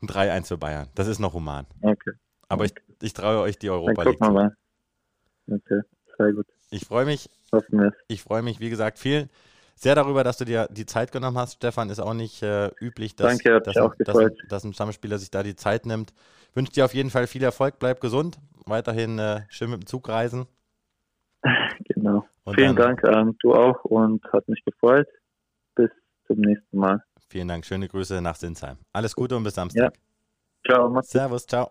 ein 0.00 0.06
3-1 0.06 0.48
für 0.48 0.58
Bayern. 0.58 0.88
Das 0.94 1.08
ist 1.08 1.18
noch 1.18 1.34
human. 1.34 1.66
Okay. 1.80 2.12
Aber 2.48 2.64
okay. 2.64 2.74
Ich, 3.00 3.06
ich 3.06 3.12
traue 3.12 3.40
euch 3.40 3.58
die 3.58 3.70
Europa 3.70 4.04
League. 4.04 4.18
Gucken 4.18 4.34
wir 4.34 4.42
mal. 4.42 4.56
Okay, 5.50 5.80
sehr 6.16 6.32
gut. 6.32 6.46
Ich 6.70 6.84
freue 6.84 7.04
mich. 7.04 7.28
Ich 8.06 8.22
freue 8.22 8.42
mich, 8.42 8.60
wie 8.60 8.70
gesagt, 8.70 8.98
vielen 8.98 9.28
sehr 9.78 9.94
darüber, 9.94 10.24
dass 10.24 10.38
du 10.38 10.44
dir 10.44 10.68
die 10.70 10.86
Zeit 10.86 11.12
genommen 11.12 11.38
hast. 11.38 11.54
Stefan 11.54 11.88
ist 11.90 12.00
auch 12.00 12.14
nicht 12.14 12.42
äh, 12.42 12.68
üblich, 12.80 13.14
dass, 13.14 13.28
Danke, 13.28 13.60
dass, 13.60 13.74
dass, 13.74 13.96
dass, 13.98 14.32
dass, 14.48 14.64
ein 14.64 14.72
Stammspieler 14.72 15.18
sich 15.18 15.30
da 15.30 15.42
die 15.42 15.56
Zeit 15.56 15.86
nimmt. 15.86 16.12
Ich 16.50 16.56
wünsche 16.56 16.72
dir 16.72 16.84
auf 16.84 16.94
jeden 16.94 17.10
Fall 17.10 17.26
viel 17.26 17.42
Erfolg, 17.42 17.78
bleib 17.78 18.00
gesund, 18.00 18.38
weiterhin 18.66 19.18
äh, 19.18 19.42
schön 19.48 19.70
mit 19.70 19.82
dem 19.82 19.86
Zug 19.86 20.08
reisen. 20.08 20.46
Genau. 21.94 22.26
Und 22.44 22.54
Vielen 22.54 22.76
Dank, 22.76 23.02
ähm, 23.04 23.36
du 23.40 23.54
auch 23.54 23.84
und 23.84 24.24
hat 24.32 24.48
mich 24.48 24.62
gefreut. 24.64 25.08
Bis 25.74 25.90
zum 26.26 26.40
nächsten 26.40 26.78
Mal. 26.78 27.02
Vielen 27.28 27.48
Dank. 27.48 27.64
Schöne 27.64 27.88
Grüße 27.88 28.20
nach 28.20 28.36
Sinsheim. 28.36 28.76
Alles 28.92 29.14
Gute 29.14 29.36
und 29.36 29.44
bis 29.44 29.54
Samstag. 29.54 29.94
Ja. 30.66 30.74
Ciao. 30.74 31.02
Servus, 31.02 31.46
ciao. 31.46 31.70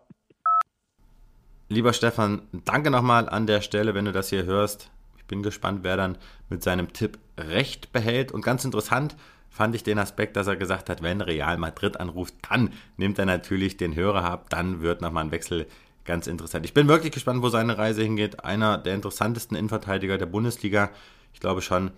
Lieber 1.69 1.93
Stefan, 1.93 2.43
danke 2.65 2.89
nochmal 2.89 3.27
an 3.27 3.45
der 3.45 3.61
Stelle, 3.61 3.93
wenn 3.93 4.05
du 4.05 4.11
das 4.11 4.29
hier 4.29 4.45
hörst. 4.45 4.89
Bin 5.27 5.43
gespannt, 5.43 5.79
wer 5.83 5.97
dann 5.97 6.17
mit 6.49 6.63
seinem 6.63 6.93
Tipp 6.93 7.17
recht 7.37 7.91
behält. 7.91 8.31
Und 8.31 8.41
ganz 8.41 8.65
interessant 8.65 9.15
fand 9.49 9.75
ich 9.75 9.83
den 9.83 9.99
Aspekt, 9.99 10.35
dass 10.35 10.47
er 10.47 10.55
gesagt 10.55 10.89
hat, 10.89 11.01
wenn 11.01 11.21
Real 11.21 11.57
Madrid 11.57 11.99
anruft, 11.99 12.35
dann 12.49 12.71
nimmt 12.95 13.19
er 13.19 13.25
natürlich 13.25 13.77
den 13.77 13.95
Hörer 13.95 14.23
ab, 14.23 14.49
dann 14.49 14.81
wird 14.81 15.01
nochmal 15.01 15.25
ein 15.25 15.31
Wechsel 15.31 15.67
ganz 16.05 16.27
interessant. 16.27 16.65
Ich 16.65 16.73
bin 16.73 16.87
wirklich 16.87 17.11
gespannt, 17.11 17.43
wo 17.43 17.49
seine 17.49 17.77
Reise 17.77 18.01
hingeht. 18.01 18.43
Einer 18.43 18.77
der 18.77 18.95
interessantesten 18.95 19.57
Innenverteidiger 19.57 20.17
der 20.17 20.25
Bundesliga. 20.25 20.89
Ich 21.33 21.39
glaube 21.39 21.61
schon, 21.61 21.91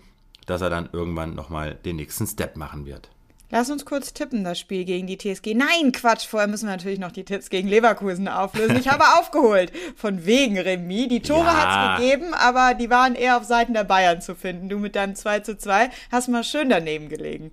dass 0.46 0.60
er 0.60 0.70
dann 0.70 0.88
irgendwann 0.92 1.34
nochmal 1.34 1.74
den 1.74 1.96
nächsten 1.96 2.26
Step 2.26 2.56
machen 2.56 2.86
wird. 2.86 3.10
Lass 3.52 3.68
uns 3.68 3.84
kurz 3.84 4.12
tippen, 4.12 4.44
das 4.44 4.60
Spiel 4.60 4.84
gegen 4.84 5.08
die 5.08 5.18
TSG. 5.18 5.54
Nein, 5.54 5.90
Quatsch, 5.90 6.26
vorher 6.26 6.48
müssen 6.48 6.66
wir 6.66 6.76
natürlich 6.76 7.00
noch 7.00 7.10
die 7.10 7.24
Tipps 7.24 7.50
gegen 7.50 7.66
Leverkusen 7.66 8.28
auflösen. 8.28 8.76
Ich 8.76 8.88
habe 8.88 9.04
aufgeholt. 9.18 9.72
Von 9.96 10.24
wegen 10.24 10.56
Remis. 10.56 11.08
Die 11.08 11.20
Tore 11.20 11.46
ja. 11.46 11.56
hat 11.56 11.98
es 11.98 12.04
gegeben, 12.04 12.32
aber 12.32 12.74
die 12.74 12.90
waren 12.90 13.16
eher 13.16 13.36
auf 13.36 13.44
Seiten 13.44 13.74
der 13.74 13.84
Bayern 13.84 14.20
zu 14.20 14.36
finden. 14.36 14.68
Du 14.68 14.78
mit 14.78 14.94
deinem 14.94 15.16
2 15.16 15.40
zu 15.40 15.58
2 15.58 15.90
hast 16.12 16.28
mal 16.28 16.44
schön 16.44 16.68
daneben 16.68 17.08
gelegen. 17.08 17.50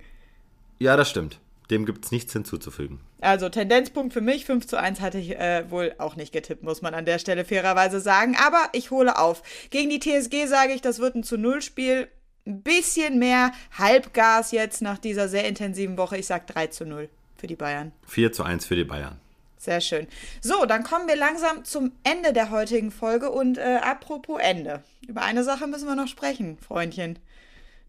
Ja, 0.78 0.96
das 0.96 1.10
stimmt. 1.10 1.40
Dem 1.70 1.84
gibt 1.84 2.04
es 2.04 2.12
nichts 2.12 2.32
hinzuzufügen. 2.32 3.00
Also 3.20 3.48
Tendenzpunkt 3.48 4.12
für 4.12 4.20
mich, 4.20 4.44
5 4.44 4.66
zu 4.68 4.78
1 4.78 5.00
hatte 5.00 5.18
ich 5.18 5.36
äh, 5.36 5.68
wohl 5.70 5.94
auch 5.98 6.14
nicht 6.14 6.32
getippt, 6.32 6.62
muss 6.62 6.80
man 6.80 6.94
an 6.94 7.04
der 7.04 7.18
Stelle 7.18 7.44
fairerweise 7.44 8.00
sagen. 8.00 8.36
Aber 8.46 8.68
ich 8.72 8.92
hole 8.92 9.18
auf. 9.18 9.42
Gegen 9.70 9.90
die 9.90 9.98
TSG 9.98 10.46
sage 10.46 10.72
ich, 10.72 10.80
das 10.80 11.00
wird 11.00 11.16
ein 11.16 11.24
zu 11.24 11.36
Null 11.36 11.60
Spiel 11.60 12.08
ein 12.48 12.62
bisschen 12.62 13.18
mehr 13.18 13.52
Halbgas 13.76 14.52
jetzt 14.52 14.82
nach 14.82 14.98
dieser 14.98 15.28
sehr 15.28 15.46
intensiven 15.46 15.98
Woche. 15.98 16.16
Ich 16.16 16.26
sage 16.26 16.44
3 16.46 16.68
zu 16.68 16.86
0 16.86 17.08
für 17.36 17.46
die 17.46 17.56
Bayern. 17.56 17.92
4 18.06 18.32
zu 18.32 18.42
1 18.42 18.66
für 18.66 18.74
die 18.74 18.84
Bayern. 18.84 19.20
Sehr 19.58 19.80
schön. 19.80 20.06
So, 20.40 20.64
dann 20.66 20.84
kommen 20.84 21.08
wir 21.08 21.16
langsam 21.16 21.64
zum 21.64 21.92
Ende 22.04 22.32
der 22.32 22.50
heutigen 22.50 22.90
Folge 22.90 23.30
und 23.30 23.58
äh, 23.58 23.78
apropos 23.82 24.40
Ende. 24.40 24.82
Über 25.06 25.22
eine 25.22 25.44
Sache 25.44 25.66
müssen 25.66 25.88
wir 25.88 25.96
noch 25.96 26.08
sprechen, 26.08 26.58
Freundchen. 26.58 27.18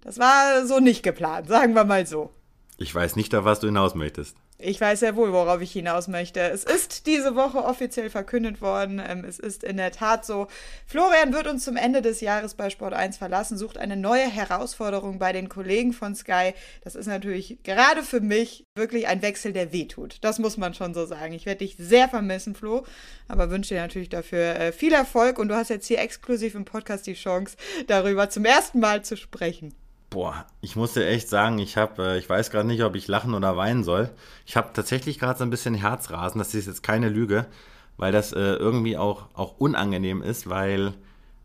Das 0.02 0.18
war 0.18 0.66
so 0.66 0.80
nicht 0.80 1.04
geplant, 1.04 1.48
sagen 1.48 1.74
wir 1.76 1.84
mal 1.84 2.06
so. 2.08 2.32
Ich 2.82 2.96
weiß 2.96 3.18
nicht, 3.18 3.36
auf 3.36 3.44
was 3.44 3.60
du 3.60 3.68
hinaus 3.68 3.94
möchtest. 3.94 4.38
Ich 4.58 4.80
weiß 4.80 5.02
sehr 5.02 5.18
wohl, 5.18 5.34
worauf 5.34 5.60
ich 5.60 5.74
hinaus 5.74 6.08
möchte. 6.08 6.40
Es 6.40 6.64
ist 6.64 7.08
diese 7.08 7.36
Woche 7.36 7.58
offiziell 7.58 8.10
verkündet 8.10 8.62
worden. 8.62 9.02
Ähm, 9.06 9.26
es 9.26 9.38
ist 9.38 9.66
in 9.66 9.76
der 9.76 9.92
Tat 9.92 10.26
so. 10.26 10.48
Florian 10.86 11.34
wird 11.34 11.48
uns 11.48 11.66
zum 11.66 11.76
Ende 11.76 12.02
des 12.02 12.22
Jahres 12.22 12.54
bei 12.54 12.70
Sport 12.70 12.94
1 12.94 13.18
verlassen, 13.18 13.58
sucht 13.58 13.78
eine 13.78 13.98
neue 13.98 14.30
Herausforderung 14.30 15.20
bei 15.20 15.34
den 15.34 15.50
Kollegen 15.50 15.92
von 15.92 16.16
Sky. 16.16 16.54
Das 16.82 16.96
ist 16.96 17.08
natürlich 17.08 17.58
gerade 17.64 18.02
für 18.02 18.22
mich 18.22 18.64
wirklich 18.76 19.08
ein 19.08 19.22
Wechsel, 19.22 19.52
der 19.52 19.74
wehtut. 19.74 20.18
Das 20.22 20.40
muss 20.40 20.56
man 20.56 20.74
schon 20.74 20.94
so 20.94 21.06
sagen. 21.06 21.34
Ich 21.34 21.46
werde 21.46 21.66
dich 21.66 21.76
sehr 21.78 22.08
vermissen, 22.08 22.56
Flo, 22.56 22.86
aber 23.28 23.50
wünsche 23.50 23.74
dir 23.74 23.82
natürlich 23.82 24.10
dafür 24.10 24.56
äh, 24.56 24.72
viel 24.72 24.94
Erfolg 24.94 25.38
und 25.38 25.50
du 25.50 25.56
hast 25.56 25.70
jetzt 25.70 25.88
hier 25.88 26.00
exklusiv 26.00 26.56
im 26.56 26.64
Podcast 26.64 27.08
die 27.08 27.14
Chance, 27.14 27.58
darüber 27.88 28.30
zum 28.30 28.46
ersten 28.46 28.80
Mal 28.80 29.04
zu 29.04 29.18
sprechen. 29.18 29.76
Boah, 30.10 30.48
ich 30.62 30.76
muss 30.76 30.94
dir 30.94 31.08
echt 31.08 31.30
sagen, 31.30 31.60
ich 31.60 31.78
habe, 31.78 32.04
äh, 32.04 32.18
ich 32.18 32.28
weiß 32.28 32.50
gerade 32.50 32.68
nicht, 32.68 32.84
ob 32.84 32.96
ich 32.96 33.08
lachen 33.08 33.36
oder 33.36 33.58
weinen 33.58 33.84
soll. 33.84 34.10
Ich 34.46 34.58
habe 34.58 34.72
tatsächlich 34.74 35.20
gerade 35.20 35.38
so 35.38 35.44
ein 35.44 35.52
bisschen 35.52 35.76
Herzrasen. 35.76 36.40
Das 36.40 36.56
ist 36.56 36.66
jetzt 36.66 36.82
keine 36.82 37.10
Lüge, 37.10 37.46
weil 37.98 38.12
das 38.12 38.34
äh, 38.34 38.40
irgendwie 38.40 38.98
auch, 38.98 39.28
auch 39.36 39.60
unangenehm 39.60 40.24
ist, 40.24 40.50
weil 40.50 40.96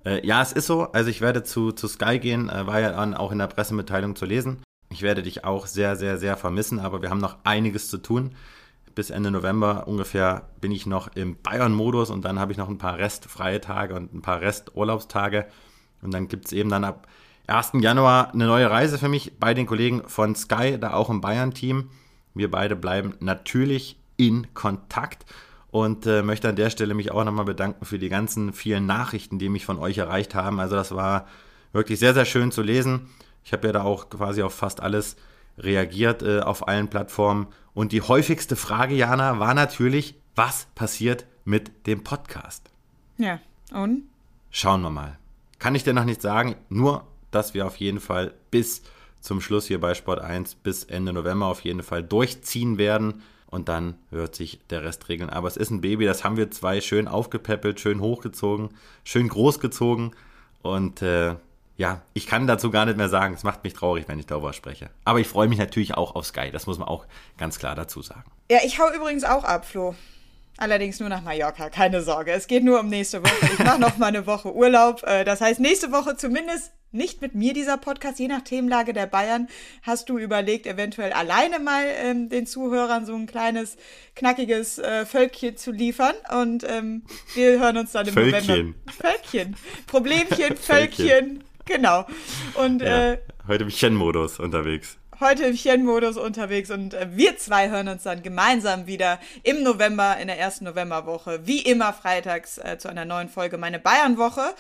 äh, 0.07 0.27
ja, 0.27 0.41
es 0.41 0.53
ist 0.53 0.67
so. 0.67 0.85
Also 0.93 1.11
ich 1.11 1.21
werde 1.21 1.43
zu, 1.43 1.73
zu 1.73 1.89
Sky 1.89 2.19
gehen, 2.19 2.49
äh, 2.49 2.67
war 2.67 2.81
ja 2.81 2.93
dann 2.93 3.12
auch 3.15 3.33
in 3.33 3.39
der 3.39 3.49
Pressemitteilung 3.49 4.17
zu 4.17 4.25
lesen. 4.25 4.62
Ich 4.91 5.03
werde 5.03 5.23
dich 5.23 5.45
auch 5.45 5.67
sehr, 5.67 5.97
sehr, 5.97 6.17
sehr 6.19 6.37
vermissen, 6.39 6.81
aber 6.81 7.03
wir 7.03 7.11
haben 7.11 7.21
noch 7.21 7.37
einiges 7.45 7.91
zu 7.91 7.99
tun. 7.99 8.35
Bis 8.95 9.11
Ende 9.11 9.31
November 9.31 9.89
ungefähr 9.89 10.49
bin 10.61 10.71
ich 10.73 10.87
noch 10.87 11.09
im 11.17 11.37
Bayern-Modus 11.43 12.11
und 12.11 12.25
dann 12.25 12.39
habe 12.39 12.53
ich 12.53 12.59
noch 12.59 12.69
ein 12.69 12.79
paar 12.79 12.97
restfreie 12.97 13.61
Tage 13.61 13.95
und 13.95 14.15
ein 14.15 14.23
paar 14.23 14.41
Resturlaubstage. 14.41 15.47
Und 16.01 16.15
dann 16.15 16.29
gibt 16.29 16.47
es 16.47 16.53
eben 16.53 16.71
dann 16.71 16.85
ab 16.85 17.09
1. 17.47 17.72
Januar 17.74 18.32
eine 18.32 18.47
neue 18.47 18.70
Reise 18.70 18.99
für 18.99 19.09
mich 19.09 19.38
bei 19.38 19.53
den 19.53 19.66
Kollegen 19.66 20.03
von 20.09 20.34
Sky, 20.34 20.78
da 20.80 20.95
auch 20.95 21.11
im 21.11 21.20
Bayern-Team. 21.20 21.90
Wir 22.32 22.51
beide 22.51 22.74
bleiben 22.74 23.14
natürlich 23.20 23.99
in 24.16 24.55
Kontakt 24.55 25.26
und 25.70 26.07
äh, 26.07 26.22
möchte 26.22 26.49
an 26.49 26.57
der 26.57 26.70
Stelle 26.70 26.95
mich 26.95 27.12
auch 27.12 27.22
nochmal 27.22 27.45
bedanken 27.45 27.84
für 27.84 27.99
die 27.99 28.09
ganzen 28.09 28.55
vielen 28.55 28.86
Nachrichten, 28.86 29.38
die 29.38 29.51
mich 29.51 29.66
von 29.66 29.78
euch 29.78 29.99
erreicht 29.99 30.34
haben. 30.34 30.59
Also 30.59 30.74
das 30.74 30.95
war 30.95 31.26
wirklich 31.72 31.99
sehr, 31.99 32.14
sehr 32.14 32.24
schön 32.24 32.51
zu 32.51 32.62
lesen. 32.62 33.11
Ich 33.45 33.53
habe 33.53 33.66
ja 33.66 33.72
da 33.74 33.82
auch 33.82 34.09
quasi 34.09 34.42
auf 34.42 34.55
fast 34.55 34.80
alles 34.80 35.16
reagiert 35.59 36.22
äh, 36.22 36.40
auf 36.40 36.66
allen 36.66 36.88
Plattformen. 36.88 37.49
Und 37.74 37.92
die 37.92 38.01
häufigste 38.01 38.57
Frage, 38.57 38.95
Jana, 38.95 39.38
war 39.38 39.53
natürlich, 39.53 40.14
was 40.34 40.66
passiert 40.74 41.26
mit 41.45 41.86
dem 41.86 42.05
Podcast? 42.05 42.70
Ja, 43.18 43.38
und? 43.72 44.05
Schauen 44.51 44.80
wir 44.80 44.90
mal. 44.90 45.18
Kann 45.59 45.74
ich 45.74 45.84
dir 45.84 45.92
noch 45.92 46.05
nicht 46.05 46.22
sagen, 46.22 46.57
nur 46.68 47.05
dass 47.35 47.55
wir 47.55 47.66
auf 47.66 47.76
jeden 47.76 48.01
Fall 48.01 48.35
bis 48.51 48.82
zum 49.20 49.41
Schluss 49.41 49.66
hier 49.66 49.80
bei 49.80 49.95
Sport 49.95 50.20
1 50.20 50.57
bis 50.57 50.85
Ende 50.85 51.12
November 51.12 51.47
auf 51.47 51.61
jeden 51.61 51.82
Fall 51.82 52.03
durchziehen 52.03 52.78
werden. 52.78 53.22
Und 53.47 53.68
dann 53.68 53.97
wird 54.11 54.35
sich 54.35 54.61
der 54.68 54.82
Rest 54.82 55.09
regeln. 55.09 55.30
Aber 55.30 55.47
es 55.49 55.57
ist 55.57 55.70
ein 55.70 55.80
Baby, 55.80 56.05
das 56.07 56.24
haben 56.24 56.37
wir 56.37 56.51
zwei 56.51 56.80
schön 56.80 57.07
aufgepäppelt, 57.07 57.78
schön 57.78 58.01
hochgezogen, 58.01 58.70
schön 59.05 59.28
großgezogen. 59.28 60.11
Und 60.62 61.03
äh, 61.03 61.37
ja, 61.76 62.03
ich 62.14 62.26
kann 62.26 62.47
dazu 62.47 62.70
gar 62.70 62.85
nicht 62.85 62.97
mehr 62.97 63.09
sagen. 63.09 63.35
Es 63.35 63.45
macht 63.45 63.64
mich 63.64 63.72
traurig, 63.74 64.07
wenn 64.09 64.18
ich 64.18 64.26
darüber 64.26 64.53
spreche. 64.53 64.91
Aber 65.05 65.20
ich 65.20 65.28
freue 65.28 65.49
mich 65.49 65.59
natürlich 65.59 65.95
auch 65.95 66.14
auf 66.14 66.26
Sky. 66.26 66.51
Das 66.53 66.66
muss 66.66 66.78
man 66.78 66.89
auch 66.89 67.07
ganz 67.39 67.59
klar 67.59 67.74
dazu 67.74 68.03
sagen. 68.03 68.30
Ja, 68.51 68.59
ich 68.64 68.78
hau 68.78 68.93
übrigens 68.93 69.24
auch 69.24 69.45
ab, 69.45 69.64
Flo. 69.64 69.95
Allerdings 70.57 71.00
nur 71.00 71.09
nach 71.09 71.22
Mallorca, 71.22 71.68
keine 71.68 72.02
Sorge. 72.02 72.30
Es 72.30 72.46
geht 72.46 72.62
nur 72.62 72.78
um 72.80 72.88
nächste 72.88 73.22
Woche. 73.22 73.52
Ich 73.52 73.59
mache 73.59 73.80
noch 73.80 73.96
mal 73.98 74.07
eine 74.07 74.26
Woche 74.26 74.55
Urlaub. 74.55 75.02
Äh, 75.02 75.24
das 75.24 75.40
heißt, 75.40 75.59
nächste 75.59 75.90
Woche 75.90 76.16
zumindest 76.16 76.72
nicht 76.92 77.20
mit 77.20 77.34
mir 77.34 77.52
dieser 77.52 77.76
Podcast, 77.76 78.20
je 78.20 78.28
nach 78.28 78.42
Themenlage 78.42 78.92
der 78.92 79.07
Bayern, 79.07 79.48
hast 79.82 80.09
du 80.09 80.16
überlegt, 80.16 80.66
eventuell 80.66 81.12
alleine 81.12 81.59
mal 81.59 81.84
ähm, 81.86 82.28
den 82.28 82.46
Zuhörern 82.46 83.05
so 83.05 83.16
ein 83.16 83.26
kleines, 83.26 83.76
knackiges 84.14 84.78
äh, 84.78 85.05
Völkchen 85.05 85.57
zu 85.57 85.72
liefern. 85.72 86.14
Und 86.32 86.64
ähm, 86.64 87.02
wir 87.34 87.59
hören 87.59 87.78
uns 87.78 87.92
dann 87.92 88.07
im 88.07 88.14
Völkchen. 88.14 88.46
November. 88.46 88.92
Völkchen. 88.92 89.57
Problemchen, 89.88 90.57
Völkchen. 90.61 91.42
Genau. 91.64 92.07
Und 92.55 92.80
ja, 92.80 93.14
äh, 93.14 93.18
heute 93.48 93.64
im 93.64 93.70
Chen-Modus 93.70 94.38
unterwegs 94.38 94.98
heute 95.21 95.45
im 95.45 95.55
Chen-Modus 95.55 96.17
unterwegs 96.17 96.71
und 96.71 96.95
äh, 96.95 97.09
wir 97.12 97.37
zwei 97.37 97.71
hören 97.71 97.89
uns 97.89 98.03
dann 98.03 98.23
gemeinsam 98.23 98.87
wieder 98.87 99.19
im 99.43 99.62
November, 99.62 100.17
in 100.19 100.27
der 100.27 100.39
ersten 100.39 100.65
Novemberwoche, 100.65 101.41
wie 101.45 101.61
immer 101.61 101.93
freitags 101.93 102.59
äh, 102.59 102.79
zu 102.79 102.89
einer 102.89 103.05
neuen 103.05 103.29
Folge 103.29 103.59
meine 103.59 103.79
Bayern-Woche. 103.79 104.55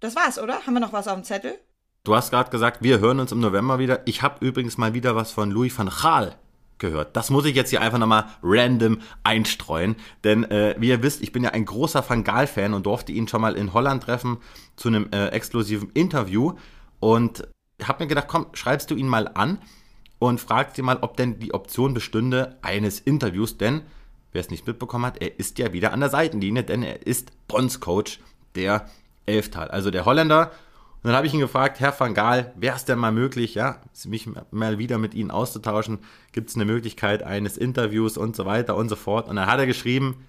Das 0.00 0.16
war's, 0.16 0.38
oder? 0.38 0.66
Haben 0.66 0.74
wir 0.74 0.80
noch 0.80 0.92
was 0.92 1.08
auf 1.08 1.14
dem 1.14 1.24
Zettel? 1.24 1.58
Du 2.04 2.14
hast 2.14 2.30
gerade 2.30 2.50
gesagt, 2.50 2.82
wir 2.82 2.98
hören 2.98 3.20
uns 3.20 3.32
im 3.32 3.40
November 3.40 3.78
wieder. 3.78 4.00
Ich 4.06 4.22
habe 4.22 4.44
übrigens 4.44 4.78
mal 4.78 4.94
wieder 4.94 5.14
was 5.14 5.32
von 5.32 5.50
Louis 5.50 5.76
van 5.76 5.90
Gaal 5.90 6.34
gehört. 6.78 7.14
Das 7.14 7.28
muss 7.28 7.44
ich 7.44 7.54
jetzt 7.54 7.70
hier 7.70 7.82
einfach 7.82 7.98
nochmal 7.98 8.24
random 8.42 9.02
einstreuen. 9.22 9.96
Denn 10.24 10.44
äh, 10.44 10.74
wie 10.78 10.88
ihr 10.88 11.02
wisst, 11.02 11.20
ich 11.20 11.32
bin 11.32 11.44
ja 11.44 11.50
ein 11.50 11.66
großer 11.66 12.02
Van 12.08 12.24
Gaal-Fan 12.24 12.72
und 12.72 12.86
durfte 12.86 13.12
ihn 13.12 13.28
schon 13.28 13.42
mal 13.42 13.54
in 13.54 13.74
Holland 13.74 14.02
treffen 14.02 14.38
zu 14.76 14.88
einem 14.88 15.08
äh, 15.12 15.28
exklusiven 15.28 15.90
Interview. 15.90 16.54
Und 17.00 17.46
habe 17.82 18.04
mir 18.04 18.08
gedacht, 18.08 18.28
komm, 18.28 18.46
schreibst 18.54 18.90
du 18.90 18.94
ihn 18.94 19.08
mal 19.08 19.28
an 19.28 19.58
und 20.20 20.40
fragst 20.40 20.78
ihn 20.78 20.84
mal, 20.84 20.98
ob 21.00 21.16
denn 21.16 21.40
die 21.40 21.52
Option 21.52 21.92
bestünde 21.94 22.56
eines 22.62 23.00
Interviews. 23.00 23.58
Denn, 23.58 23.82
wer 24.30 24.40
es 24.40 24.50
nicht 24.50 24.68
mitbekommen 24.68 25.04
hat, 25.04 25.20
er 25.20 25.40
ist 25.40 25.58
ja 25.58 25.72
wieder 25.72 25.92
an 25.92 25.98
der 25.98 26.10
Seitenlinie, 26.10 26.62
denn 26.62 26.84
er 26.84 27.04
ist 27.04 27.32
Bonds-Coach 27.48 28.20
der 28.54 28.86
Elftal. 29.26 29.68
Also 29.68 29.90
der 29.90 30.04
Holländer 30.04 30.52
und 31.02 31.08
dann 31.08 31.16
habe 31.16 31.26
ich 31.26 31.32
ihn 31.32 31.40
gefragt, 31.40 31.80
Herr 31.80 31.98
van 31.98 32.12
Gaal, 32.12 32.52
wäre 32.56 32.76
es 32.76 32.84
denn 32.84 32.98
mal 32.98 33.10
möglich, 33.10 33.54
ja, 33.54 33.80
mich 34.04 34.28
mal 34.50 34.76
wieder 34.76 34.98
mit 34.98 35.14
Ihnen 35.14 35.30
auszutauschen? 35.30 36.00
Gibt 36.32 36.50
es 36.50 36.56
eine 36.56 36.66
Möglichkeit 36.66 37.22
eines 37.22 37.56
Interviews 37.56 38.18
und 38.18 38.36
so 38.36 38.44
weiter 38.44 38.76
und 38.76 38.90
so 38.90 38.96
fort? 38.96 39.26
Und 39.26 39.36
dann 39.36 39.46
hat 39.46 39.58
er 39.58 39.66
geschrieben, 39.66 40.26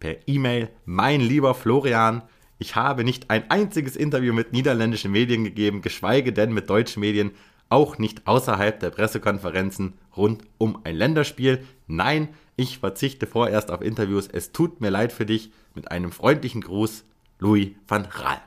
per 0.00 0.16
E-Mail, 0.26 0.70
mein 0.86 1.20
lieber 1.20 1.54
Florian, 1.54 2.22
ich 2.58 2.74
habe 2.74 3.04
nicht 3.04 3.28
ein 3.28 3.50
einziges 3.50 3.96
Interview 3.96 4.32
mit 4.32 4.54
niederländischen 4.54 5.12
Medien 5.12 5.44
gegeben, 5.44 5.82
geschweige 5.82 6.32
denn 6.32 6.54
mit 6.54 6.70
deutschen 6.70 7.00
Medien, 7.00 7.32
auch 7.74 7.98
nicht 7.98 8.28
außerhalb 8.28 8.78
der 8.78 8.90
Pressekonferenzen 8.90 9.94
rund 10.16 10.44
um 10.58 10.78
ein 10.84 10.94
Länderspiel. 10.94 11.66
Nein, 11.88 12.28
ich 12.54 12.78
verzichte 12.78 13.26
vorerst 13.26 13.72
auf 13.72 13.82
Interviews. 13.82 14.28
Es 14.28 14.52
tut 14.52 14.80
mir 14.80 14.90
leid 14.90 15.12
für 15.12 15.26
dich. 15.26 15.50
Mit 15.74 15.90
einem 15.90 16.12
freundlichen 16.12 16.60
Gruß, 16.60 17.04
Louis 17.40 17.72
van 17.88 18.08
Gaal. 18.08 18.40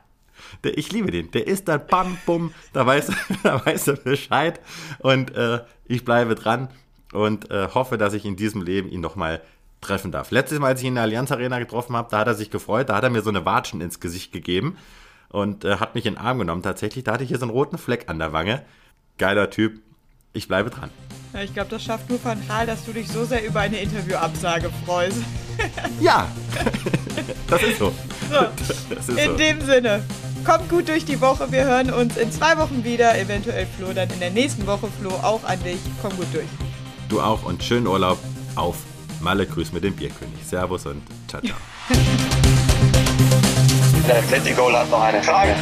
Der, 0.64 0.78
ich 0.78 0.90
liebe 0.92 1.10
den. 1.10 1.30
Der 1.32 1.46
ist 1.46 1.68
dann 1.68 1.86
bam, 1.86 2.16
bum, 2.24 2.54
da 2.72 2.86
weiß, 2.86 3.12
da 3.42 3.64
weiß 3.66 3.88
er 3.88 3.96
Bescheid. 3.96 4.60
Und 5.00 5.36
äh, 5.36 5.60
ich 5.84 6.06
bleibe 6.06 6.34
dran 6.34 6.70
und 7.12 7.50
äh, 7.50 7.68
hoffe, 7.74 7.98
dass 7.98 8.14
ich 8.14 8.24
in 8.24 8.36
diesem 8.36 8.62
Leben 8.62 8.88
ihn 8.88 9.02
nochmal 9.02 9.42
treffen 9.82 10.10
darf. 10.10 10.30
Letztes 10.30 10.58
Mal, 10.58 10.68
als 10.68 10.80
ich 10.80 10.86
ihn 10.86 10.92
in 10.92 10.94
der 10.94 11.04
Allianz 11.04 11.30
Arena 11.30 11.58
getroffen 11.58 11.94
habe, 11.94 12.08
da 12.10 12.20
hat 12.20 12.28
er 12.28 12.34
sich 12.34 12.50
gefreut, 12.50 12.88
da 12.88 12.96
hat 12.96 13.04
er 13.04 13.10
mir 13.10 13.20
so 13.20 13.28
eine 13.28 13.44
Watschen 13.44 13.82
ins 13.82 14.00
Gesicht 14.00 14.32
gegeben 14.32 14.78
und 15.28 15.66
äh, 15.66 15.76
hat 15.76 15.94
mich 15.94 16.06
in 16.06 16.14
den 16.14 16.20
Arm 16.20 16.38
genommen. 16.38 16.62
Tatsächlich, 16.62 17.04
da 17.04 17.12
hatte 17.12 17.24
ich 17.24 17.28
hier 17.28 17.38
so 17.38 17.44
einen 17.44 17.52
roten 17.52 17.76
Fleck 17.76 18.08
an 18.08 18.18
der 18.18 18.32
Wange. 18.32 18.64
Geiler 19.18 19.50
Typ. 19.50 19.80
Ich 20.32 20.48
bleibe 20.48 20.70
dran. 20.70 20.90
Ja, 21.34 21.42
ich 21.42 21.52
glaube, 21.52 21.68
das 21.70 21.82
schafft 21.82 22.08
nur 22.08 22.24
Van 22.24 22.40
Gaal, 22.46 22.66
dass 22.66 22.84
du 22.84 22.92
dich 22.92 23.08
so 23.08 23.24
sehr 23.24 23.44
über 23.44 23.60
eine 23.60 23.78
Interviewabsage 23.78 24.70
freust. 24.86 25.18
Ja, 26.00 26.28
das 27.48 27.62
ist 27.64 27.80
so. 27.80 27.92
so. 28.30 28.46
Das 28.94 29.08
ist 29.08 29.18
in 29.18 29.30
so. 29.30 29.36
dem 29.36 29.60
Sinne, 29.60 30.04
kommt 30.44 30.68
gut 30.68 30.88
durch 30.88 31.04
die 31.04 31.20
Woche. 31.20 31.50
Wir 31.50 31.64
hören 31.64 31.90
uns 31.92 32.16
in 32.16 32.30
zwei 32.30 32.56
Wochen 32.58 32.84
wieder. 32.84 33.18
Eventuell 33.18 33.66
Flo 33.76 33.92
dann 33.92 34.08
in 34.10 34.20
der 34.20 34.30
nächsten 34.30 34.68
Woche. 34.68 34.86
Flo, 35.00 35.10
auch 35.10 35.42
an 35.42 35.60
dich. 35.64 35.80
Komm 36.00 36.16
gut 36.16 36.28
durch. 36.32 36.46
Du 37.08 37.20
auch 37.20 37.42
und 37.42 37.64
schönen 37.64 37.88
Urlaub 37.88 38.20
auf 38.54 38.76
Malle. 39.20 39.46
Grüß 39.46 39.72
mit 39.72 39.82
dem 39.82 39.96
Bierkönig. 39.96 40.38
Servus 40.46 40.86
und 40.86 41.02
ciao, 41.26 41.42
ciao. 41.42 41.56
Der 44.06 44.18
Atletico 44.18 44.72
hat 44.72 44.88
noch 44.88 45.02
eine 45.02 45.20
Frage. 45.24 45.56